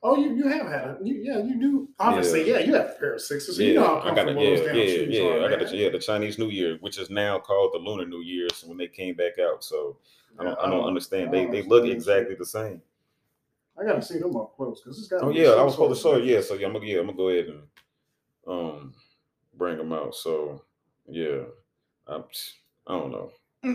Oh, 0.02 0.16
you, 0.16 0.34
you 0.34 0.48
have 0.48 0.66
had 0.66 0.88
it. 0.90 0.96
You, 1.04 1.14
yeah, 1.22 1.38
you 1.38 1.60
do. 1.60 1.88
Obviously, 1.98 2.48
yeah. 2.48 2.58
Yeah. 2.58 2.66
you 2.66 2.74
have 2.74 2.86
a 2.90 2.92
pair 2.98 3.14
of 3.14 3.20
sixes. 3.20 3.56
So 3.56 3.62
Yeah, 3.62 3.68
you 3.68 3.74
know 3.74 3.84
how 3.84 4.00
I 4.00 4.14
got 4.14 4.28
it. 4.28 4.34
comfortable 4.34 4.42
Yeah, 4.44 4.72
yeah, 4.72 4.84
shoes 4.94 5.14
yeah. 5.14 5.22
are, 5.24 5.44
I 5.44 5.50
got 5.50 5.58
the 5.68 5.76
yeah 5.76 5.90
the 5.90 5.98
Chinese 5.98 6.38
New 6.38 6.48
Year, 6.48 6.78
which 6.80 6.98
is 6.98 7.10
now 7.10 7.38
called 7.38 7.74
the 7.74 7.78
Lunar 7.78 8.06
New 8.06 8.22
Year. 8.22 8.48
So 8.54 8.68
when 8.68 8.78
they 8.78 8.88
came 8.88 9.14
back 9.14 9.38
out, 9.38 9.62
so 9.62 9.98
I 10.38 10.44
don't, 10.44 10.52
Yeah, 10.58 10.66
I 10.66 10.70
don't 10.70 10.84
understand. 10.86 11.28
I 11.28 11.32
They 11.32 11.42
don't 11.42 11.50
they 11.52 11.62
look 11.62 11.84
exactly 11.84 12.34
the 12.34 12.46
same. 12.46 12.80
I 13.78 13.84
gotta 13.84 14.02
see 14.02 14.18
them 14.18 14.36
up 14.36 14.56
close 14.56 14.80
because 14.80 14.98
it's 14.98 15.08
got. 15.08 15.22
Oh 15.22 15.30
yeah, 15.30 15.50
I 15.50 15.62
was 15.62 15.74
supposed 15.74 16.02
to 16.02 16.08
show. 16.08 16.16
Yeah, 16.16 16.40
so 16.40 16.54
yeah, 16.54 16.66
I'm 16.66 16.72
gonna 16.72 16.86
yeah, 16.86 17.00
I'm 17.00 17.06
gonna 17.06 17.16
go 17.16 17.28
ahead 17.28 17.46
and 17.48 17.62
um 18.46 18.94
bring 19.54 19.76
them 19.76 19.92
out. 19.92 20.14
So 20.14 20.62
yeah, 21.08 21.42
I'm, 22.06 22.24
I 22.86 22.98
don't 22.98 23.10
know. 23.10 23.30
I, 23.64 23.68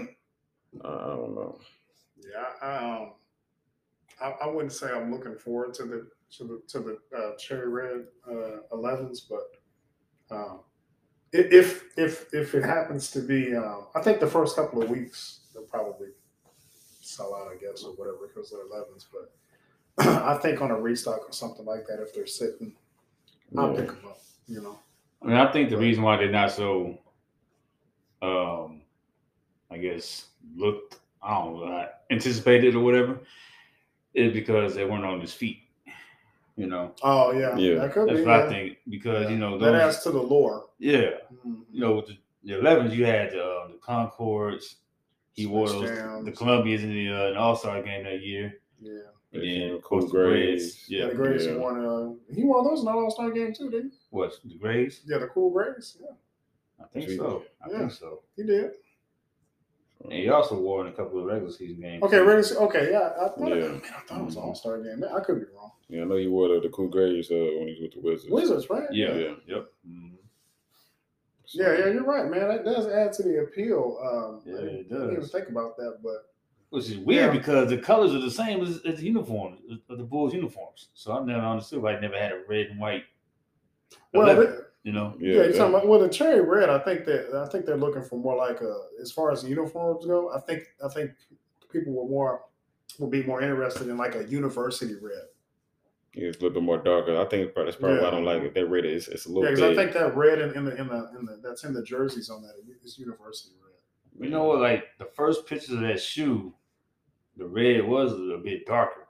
I 0.88 1.08
don't 1.16 1.36
know. 1.36 1.60
Yeah, 2.18 2.46
I, 2.62 2.98
um, 2.98 3.12
I, 4.26 4.46
I 4.46 4.48
wouldn't 4.48 4.74
say 4.74 4.92
I'm 4.92 5.12
looking 5.12 5.36
forward 5.36 5.74
to 5.76 5.84
the 5.84 6.08
to 6.38 6.44
the 6.44 6.62
to 6.70 6.80
the 6.80 6.98
uh, 7.16 7.36
cherry 7.38 7.70
red 7.70 8.06
uh, 8.28 8.58
11s, 8.76 9.20
but 9.30 10.36
um, 10.36 10.60
if 11.32 11.84
if 11.98 12.34
if 12.34 12.56
it 12.56 12.64
happens 12.64 13.12
to 13.12 13.20
be, 13.22 13.56
um, 13.56 13.88
I 13.94 14.02
think 14.02 14.20
the 14.20 14.28
first 14.28 14.56
couple 14.56 14.82
of 14.82 14.90
weeks 14.90 15.42
they'll 15.54 15.64
probably 15.64 16.10
sell 17.02 17.36
out, 17.36 17.52
I 17.52 17.56
guess, 17.64 17.84
or 17.84 17.92
whatever, 17.92 18.28
because 18.28 18.50
they're 18.50 18.66
11s. 18.66 19.06
But 19.98 20.04
I 20.24 20.38
think 20.38 20.62
on 20.62 20.72
a 20.72 20.80
restock 20.80 21.30
or 21.30 21.32
something 21.32 21.66
like 21.66 21.86
that, 21.88 22.02
if 22.02 22.14
they're 22.14 22.26
sitting, 22.28 22.74
I'll 23.58 23.70
Yeah. 23.72 23.82
pick 23.82 23.88
them 23.88 24.06
up. 24.08 24.18
You 24.48 24.62
know, 24.62 24.80
I 25.22 25.28
mean, 25.28 25.38
I 25.38 25.52
think 25.52 25.70
the 25.70 25.78
reason 25.78 26.04
why 26.04 26.18
they're 26.18 26.32
not 26.32 26.52
so, 26.52 26.98
um, 28.22 28.82
I 29.72 29.78
guess, 29.78 30.28
looked, 30.56 31.00
I 31.22 31.34
don't 31.34 31.56
know, 31.58 31.64
uh, 31.64 31.88
anticipated 32.12 32.76
or 32.76 32.84
whatever, 32.84 33.20
is 34.16 34.34
because 34.34 34.74
they 34.76 34.86
weren't 34.86 35.06
on 35.06 35.20
his 35.22 35.34
feet. 35.34 35.60
You 36.58 36.68
know, 36.68 36.94
oh 37.04 37.32
yeah, 37.34 37.58
Yeah. 37.58 37.80
that 37.80 37.92
could 37.94 38.08
that's 38.08 38.20
be. 38.20 38.26
what 38.26 38.40
yeah. 38.40 38.46
I 38.46 38.50
think 38.50 38.78
because 38.90 39.30
you 39.30 39.38
know 39.38 39.58
that 39.58 39.76
adds 39.76 40.00
to 40.04 40.12
the 40.12 40.22
lore. 40.22 40.68
yeah, 40.80 41.12
Mhm. 41.46 41.66
you 41.70 41.82
know, 41.82 41.96
with 41.98 42.08
the, 42.08 42.18
the 42.46 42.54
11s, 42.54 42.94
you 42.96 43.06
had 43.06 43.36
uh, 43.36 43.68
the 43.68 43.78
Concords. 43.82 44.78
He 45.34 45.48
wore 45.48 45.68
those, 45.68 45.90
Jams. 45.90 46.24
the 46.24 46.32
Columbians 46.32 46.84
in 46.84 46.94
the, 46.94 47.10
uh, 47.10 47.28
an 47.32 47.36
All 47.36 47.58
Star 47.58 47.82
game 47.84 48.06
that 48.06 48.22
year. 48.22 48.62
Yeah. 48.80 48.92
And 49.34 49.44
Yeah, 49.44 49.60
then, 49.68 49.76
of 49.76 49.82
cool 49.82 50.00
course, 50.00 50.06
the 50.06 50.18
Braves. 50.18 50.64
Grays. 50.64 50.86
Yeah, 50.90 51.00
Yeah. 51.00 51.08
the 51.10 51.16
Grays 51.16 51.46
Yeah. 51.46 51.56
won. 51.58 51.86
Uh, 51.86 52.34
he 52.34 52.44
won 52.46 52.64
those 52.64 52.80
in 52.80 52.86
the 52.86 52.92
All 52.92 53.12
Star 53.12 53.32
game 53.32 53.54
too, 53.54 53.70
didn't 53.70 53.92
he? 53.92 53.98
What, 54.12 54.40
the 54.46 54.56
Grays? 54.56 55.02
Yeah, 55.06 55.18
the 55.18 55.28
Cool 55.28 55.50
Grays. 55.50 55.98
Yeah, 56.00 56.16
I 56.80 56.88
think 56.88 57.10
so. 57.10 57.44
I 57.62 57.70
Yeah. 57.70 57.80
think 57.80 57.92
so. 57.92 58.22
he 58.38 58.44
did. 58.44 58.72
And 60.04 60.14
he 60.14 60.30
also 60.30 60.60
wore 60.60 60.82
in 60.86 60.88
a 60.88 60.96
couple 60.96 61.20
of 61.20 61.26
regular 61.26 61.52
season 61.52 61.82
games. 61.82 62.04
Okay, 62.04 62.18
too. 62.18 62.24
Raiders. 62.26 62.52
Okay, 62.54 62.92
yeah, 62.92 63.12
I 63.20 63.28
thought, 63.30 63.40
Yeah. 63.50 63.56
man, 63.56 63.82
I 63.96 64.00
thought 64.08 64.22
it 64.22 64.26
was 64.26 64.36
an 64.36 64.42
All 64.44 64.54
Star 64.56 64.78
game. 64.82 65.00
Man, 65.00 65.10
I 65.16 65.20
could 65.22 65.40
be 65.40 65.46
wrong. 65.56 65.72
Yeah, 65.90 66.02
I 66.02 66.06
know 66.06 66.16
you 66.18 66.32
wore 66.32 66.50
the, 66.50 66.60
the 66.60 66.70
cool 66.70 66.88
grays 66.90 67.32
uh, 67.32 67.36
when 67.36 67.68
he 67.68 67.74
was 67.74 67.82
with 67.82 67.94
the 67.94 68.02
Wizards. 68.02 68.32
Wizards, 68.32 68.70
right? 68.70 68.88
Yeah. 68.92 69.14
Yeah. 69.16 69.34
Yep. 69.48 69.68
Mhm. 69.90 70.12
So, 71.46 71.62
Yeah, 71.64 71.78
yeah, 71.78 71.86
you're 71.94 72.04
right, 72.04 72.30
man. 72.30 72.48
That 72.50 72.66
does 72.66 72.88
add 72.88 73.14
to 73.14 73.24
the 73.24 73.42
appeal. 73.44 73.98
Um, 74.02 74.42
Yeah, 74.46 74.58
I 74.60 74.62
didn't, 74.62 74.76
it 74.76 74.80
I 74.80 74.90
didn't 74.90 75.04
even 75.12 75.20
does. 75.22 75.32
think 75.32 75.50
about 75.50 75.78
that, 75.78 76.00
but 76.04 76.32
Which 76.72 76.90
is 76.90 76.98
weird 76.98 77.34
Yeah. 77.34 77.40
because 77.40 77.70
the 77.70 77.78
colors 77.78 78.14
are 78.14 78.20
the 78.20 78.32
same 78.32 78.62
as, 78.64 78.82
as 78.86 79.00
the 79.00 79.06
uniforms 79.06 79.62
of 79.90 79.98
the 79.98 80.04
Bulls 80.04 80.34
uniforms. 80.34 80.90
So 80.94 81.14
I've 81.14 81.26
never 81.26 81.42
understood 81.46 81.82
why 81.82 81.96
I 81.96 82.00
never 82.00 82.18
had 82.18 82.32
a 82.32 82.42
red 82.48 82.68
and 82.68 82.80
white. 82.80 83.04
well, 84.14 84.24
11, 84.30 84.46
they- 84.46 84.62
you 84.86 84.94
know. 84.94 85.16
yeah, 85.20 85.34
Yeah, 85.34 85.44
you're 85.46 85.54
talking 85.54 85.74
about 85.76 85.88
well, 85.88 86.00
the 86.00 86.08
cherry 86.08 86.42
red. 86.42 86.70
I 86.70 86.78
think 86.80 87.06
that 87.06 87.34
I 87.36 87.50
think 87.50 87.66
they're 87.66 87.76
looking 87.76 88.04
for 88.04 88.18
more 88.18 88.38
like 88.38 88.62
a 88.62 88.84
as 89.02 89.12
far 89.12 89.32
as 89.32 89.44
uniforms 89.44 90.06
go. 90.06 90.32
I 90.32 90.40
think 90.40 90.64
I 90.84 90.88
think 90.88 91.12
people 91.74 91.92
were 91.92 92.08
more 92.08 92.44
will 93.00 93.10
be 93.10 93.24
more 93.24 93.42
interested 93.42 93.90
in 93.90 93.98
like 93.98 94.16
a 94.16 94.24
university 94.26 94.94
red. 95.02 95.26
yeah, 96.14 96.28
it's 96.30 96.38
a 96.38 96.42
little 96.42 96.54
bit 96.62 96.64
more 96.64 96.78
darker. 96.78 97.20
I 97.20 97.26
think 97.26 97.54
that's 97.56 97.76
probably 97.78 97.98
why 98.00 98.08
I 98.08 98.12
don't 98.12 98.24
like 98.24 98.44
it. 98.44 98.54
That 98.54 98.68
red 98.68 98.86
is 98.86 99.08
it's 99.08 99.26
a 99.26 99.30
little 99.30 99.44
Yeah, 99.44 99.56
because 99.56 99.72
I 99.72 99.76
think 99.76 99.94
that 99.94 100.16
red 100.16 100.40
in, 100.40 100.54
in 100.56 100.66
the 100.66 100.76
in 100.80 100.88
the 100.88 101.10
in 101.20 101.26
the 101.26 101.40
that's 101.44 101.64
in 101.64 101.74
the 101.74 101.84
jerseys 101.84 102.30
on 102.30 102.44
that 102.44 102.54
is 102.84 103.00
university 103.00 103.56
red. 103.62 104.24
You 104.24 104.30
know 104.30 104.44
what? 104.46 104.60
Like 104.62 104.86
the 105.00 105.06
first 105.06 105.48
pictures 105.48 105.72
of 105.72 105.82
that 105.82 106.00
shoe, 106.00 106.54
the 107.38 107.46
red 107.48 107.84
was 107.86 108.14
a 108.14 108.40
bit 108.42 108.68
darker. 108.68 109.08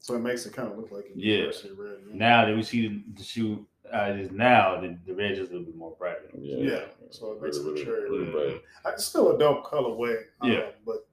So 0.00 0.14
it 0.16 0.20
makes 0.20 0.46
it 0.46 0.54
kind 0.54 0.68
of 0.72 0.78
look 0.78 0.90
like 0.90 1.04
a 1.04 1.08
Yeah. 1.14 1.34
university 1.36 1.74
red. 1.76 1.98
yeah. 2.08 2.14
Now 2.16 2.46
that 2.46 2.56
we 2.56 2.62
see 2.64 2.88
the, 2.88 3.02
the 3.14 3.22
shoe 3.22 3.64
uh, 3.94 4.10
it 4.12 4.20
is 4.20 4.30
now, 4.30 4.80
the, 4.80 4.96
the 5.06 5.14
red 5.14 5.32
is 5.32 5.38
a 5.40 5.42
little 5.42 5.62
bit 5.66 5.76
more 5.76 5.94
brighter. 5.98 6.28
yeah, 6.38 6.56
Yeah, 6.56 6.84
so 7.10 7.32
it 7.32 7.42
makes 7.42 7.56
it 7.58 7.64
really, 7.64 7.84
cherry 7.84 8.10
really 8.10 8.24
red. 8.24 8.32
bright. 8.32 8.62
Uh, 8.84 8.90
It's 8.90 9.04
still 9.04 9.34
a 9.34 9.38
dope 9.38 9.64
colorway. 9.66 10.16
um, 10.40 10.50
Yeah. 10.52 10.70
but 10.86 11.06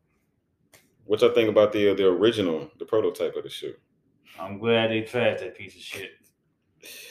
What 1.05 1.21
y'all 1.21 1.33
think 1.33 1.49
about 1.49 1.71
the 1.73 1.91
uh, 1.91 1.93
the 1.95 2.07
original, 2.07 2.69
the 2.79 2.85
prototype 2.85 3.35
of 3.35 3.43
the 3.43 3.49
shoe? 3.49 3.73
I'm 4.39 4.59
glad 4.59 4.91
they 4.91 5.01
trashed 5.01 5.39
that 5.39 5.57
piece 5.57 5.75
of 5.75 5.81
shit. 5.81 6.11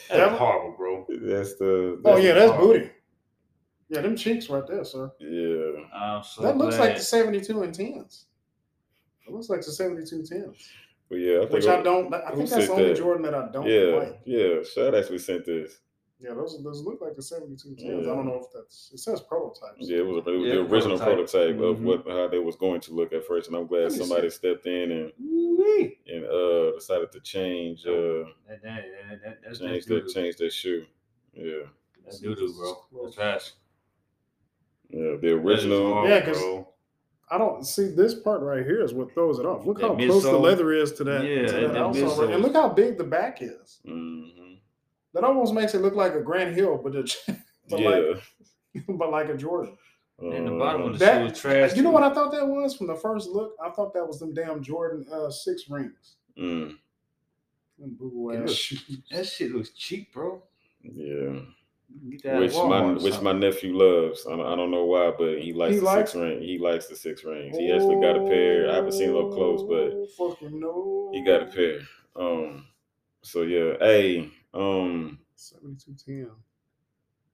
That's 0.09 0.31
one- 0.31 0.39
horrible, 0.39 0.75
bro. 0.77 1.05
That's 1.09 1.55
the. 1.55 2.01
oh 2.05 2.17
yeah, 2.17 2.33
that's 2.33 2.51
part. 2.51 2.61
booty. 2.63 2.89
Yeah, 3.89 4.01
them 4.01 4.15
cheeks 4.15 4.49
right 4.49 4.65
there, 4.67 4.83
sir. 4.85 5.11
Yeah, 5.19 5.83
I'm 5.93 6.23
so 6.23 6.43
that 6.43 6.57
looks 6.57 6.77
like 6.79 6.95
the 6.95 7.01
seventy-two 7.01 7.61
and 7.63 7.73
tens. 7.73 8.25
It 9.27 9.31
looks 9.33 9.49
like 9.49 9.61
the 9.61 9.71
seventy-two 9.71 10.23
tens, 10.23 10.69
but 11.09 11.15
yeah, 11.19 11.37
I 11.37 11.39
think 11.41 11.51
which 11.51 11.67
I 11.67 11.81
don't. 11.81 12.13
I 12.13 12.31
think 12.35 12.49
that's 12.49 12.67
the 12.67 12.73
only 12.73 12.87
that? 12.89 12.97
Jordan 12.97 13.23
that 13.23 13.33
I 13.35 13.51
don't 13.51 13.65
Yeah, 13.67 13.97
like. 13.97 14.19
yeah. 14.25 14.63
Shad 14.63 14.95
actually 14.95 15.19
sent 15.19 15.45
this. 15.45 15.79
Yeah, 16.21 16.33
those 16.33 16.61
those 16.63 16.81
look 16.83 16.99
like 17.01 17.15
the 17.15 17.21
seventy-two 17.21 17.75
tens. 17.75 18.05
Yeah. 18.05 18.11
I 18.11 18.15
don't 18.15 18.25
know 18.25 18.39
if 18.43 18.47
that's. 18.53 18.91
It 18.93 18.99
says 18.99 19.21
prototypes. 19.21 19.77
Yeah, 19.79 19.99
it 19.99 20.05
was, 20.05 20.17
it 20.27 20.29
was 20.31 20.47
Yeah, 20.47 20.55
the 20.55 20.59
original 20.61 20.97
prototype. 20.99 21.55
prototype, 21.57 21.61
of 21.61 21.77
Mhm. 21.77 21.83
what 21.83 22.07
how 22.07 22.27
they 22.27 22.39
was 22.39 22.57
going 22.57 22.81
to 22.81 22.93
look 22.93 23.13
at 23.13 23.23
first, 23.25 23.47
and 23.47 23.55
I'm 23.55 23.67
glad 23.67 23.83
Let 23.83 23.91
me 23.93 23.97
somebody 23.99 24.29
stepped 24.29 24.65
in 24.67 24.91
and 24.91 25.13
Ooh-wee. 25.23 25.97
and 26.07 26.25
uh 26.25 26.71
decided 26.75 27.11
to 27.13 27.21
change 27.21 27.85
uh 27.87 27.91
That, 28.49 28.61
that, 28.61 28.61
that, 28.63 29.21
that, 29.23 29.37
that's 29.45 29.59
change 29.59 29.85
that 29.85 29.89
doo-doo. 30.01 30.13
change 30.13 30.35
that 30.35 30.51
shoe. 30.51 30.85
Yeah, 31.33 31.53
That's 32.03 32.19
doo-doo, 32.19 32.53
bro. 32.53 33.03
That's 33.03 33.15
trash. 33.15 33.51
yeah. 34.89 35.15
The 35.21 35.31
original. 35.35 36.05
Yeah, 36.07 36.25
'cause- 36.25 36.65
I 37.31 37.37
don't 37.37 37.65
see 37.65 37.87
this 37.87 38.15
part 38.15 38.41
right 38.41 38.65
here 38.65 38.81
is 38.81 38.93
what 38.93 39.13
throws 39.13 39.37
it 39.39 39.45
off. 39.45 39.65
Look 39.65 39.79
That 39.79 39.87
how 39.89 39.95
close 39.95 40.23
the 40.23 40.31
leather 40.37 40.73
is 40.73 40.93
to 40.93 41.03
that. 41.05 41.23
Yeah, 41.23 41.45
to 41.45 41.51
that- 41.51 41.61
that 41.61 41.73
that 41.73 41.81
outsole, 41.81 42.17
midsole. 42.17 42.33
and 42.33 42.41
look 42.43 42.53
how 42.53 42.69
big 42.69 42.97
the 42.97 43.03
back 43.03 43.41
is. 43.41 43.79
hmm 43.85 44.53
That 45.13 45.23
almost 45.23 45.53
makes 45.53 45.73
it 45.75 45.81
look 45.81 45.95
like 45.95 46.13
a 46.15 46.21
Grant 46.21 46.55
Hill, 46.55 46.79
but 46.83 46.95
it, 46.95 47.15
but 47.69 47.79
Yeah. 47.79 47.89
like 47.89 48.85
but 48.87 49.11
like 49.11 49.29
a 49.29 49.37
Jordan. 49.37 49.77
And 50.19 50.47
the 50.47 50.51
bottom 50.51 50.81
of 50.81 50.93
the 50.93 51.05
That- 51.05 51.19
shoe 51.27 51.33
is 51.33 51.39
trash. 51.39 51.75
You 51.77 51.81
know 51.83 51.91
what 51.91 52.03
I 52.03 52.13
thought 52.13 52.31
that 52.33 52.45
was 52.47 52.75
from 52.75 52.87
the 52.87 52.95
first 52.95 53.29
look? 53.29 53.55
I 53.63 53.69
thought 53.69 53.93
that 53.93 54.05
was 54.05 54.19
them 54.19 54.33
damn 54.33 54.61
Jordan 54.61 55.05
uh, 55.11 55.29
six 55.29 55.69
rings. 55.69 56.15
Mm, 56.37 56.75
Them 57.77 57.95
boo 57.97 58.31
It 58.31 58.43
ass 58.43 58.49
looks- 58.71 58.85
That 59.11 59.25
shit 59.27 59.51
looks 59.53 59.69
cheap, 59.69 60.11
bro. 60.13 60.41
yeah. 60.81 61.39
Get 62.09 62.23
that 62.23 62.35
at 62.35 62.39
Which 62.41 62.53
my 62.53 62.59
Walmart 62.59 62.99
or 62.99 63.03
which 63.03 63.21
my 63.21 63.31
nephew 63.33 63.75
loves. 63.75 64.25
I 64.27 64.31
don't, 64.35 64.45
I 64.45 64.55
don't 64.55 64.71
know 64.71 64.85
why, 64.85 65.11
but 65.17 65.39
he 65.41 65.53
likes 65.53 65.73
He 65.73 65.79
the 65.79 65.85
likes- 65.85 66.11
six 66.11 66.21
ring. 66.21 66.41
He 66.41 66.57
likes 66.57 66.87
the 66.87 66.95
six 66.95 67.23
rings. 67.23 67.57
He 67.57 67.71
actually 67.71 67.99
got 67.99 68.15
a 68.15 68.25
pair. 68.27 68.69
I 68.71 68.75
haven't 68.75 68.91
seen 68.93 69.09
it 69.09 69.15
up 69.15 69.31
close, 69.31 69.63
but 69.63 69.91
Oh, 69.93 70.07
fucking 70.31 70.59
no. 70.59 71.09
he 71.13 71.23
got 71.23 71.43
a 71.43 71.45
pair. 71.47 71.79
Um. 72.15 72.65
So 73.21 73.41
yeah. 73.41 73.73
Hey. 73.79 74.29
Um. 74.53 75.19
Seventy-two 75.35 75.95
ten. 76.05 76.31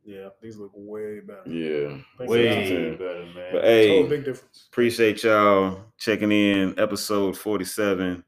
Yeah, 0.08 0.30
these 0.42 0.58
look 0.58 0.72
way 0.76 1.20
better. 1.22 1.42
Yeah. 1.50 1.98
Thanks 2.18 2.32
Way 2.32 2.48
a. 2.48 2.90
Yeah. 2.92 2.96
better, 2.96 3.26
man. 3.34 3.50
But 3.54 3.64
hey, 3.64 3.88
Total 4.04 4.10
big 4.10 4.26
difference. 4.26 4.68
appreciate 4.72 5.24
y'all 5.24 5.82
checking 5.98 6.32
in 6.32 6.80
episode 6.80 7.36
47 7.38 8.24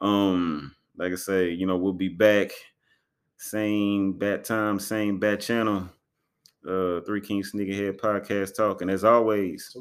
um 0.00 0.74
like 0.96 1.12
i 1.12 1.14
say 1.16 1.50
you 1.50 1.66
know 1.66 1.76
we'll 1.76 1.92
be 1.92 2.08
back 2.08 2.50
same 3.44 4.14
bat 4.14 4.42
time 4.42 4.80
same 4.80 5.18
bat 5.18 5.38
channel 5.38 5.86
uh 6.66 7.00
three 7.02 7.20
kings 7.20 7.52
sneakerhead 7.52 8.00
podcast 8.00 8.56
talk. 8.56 8.80
And 8.80 8.90
as 8.90 9.04
always 9.04 9.76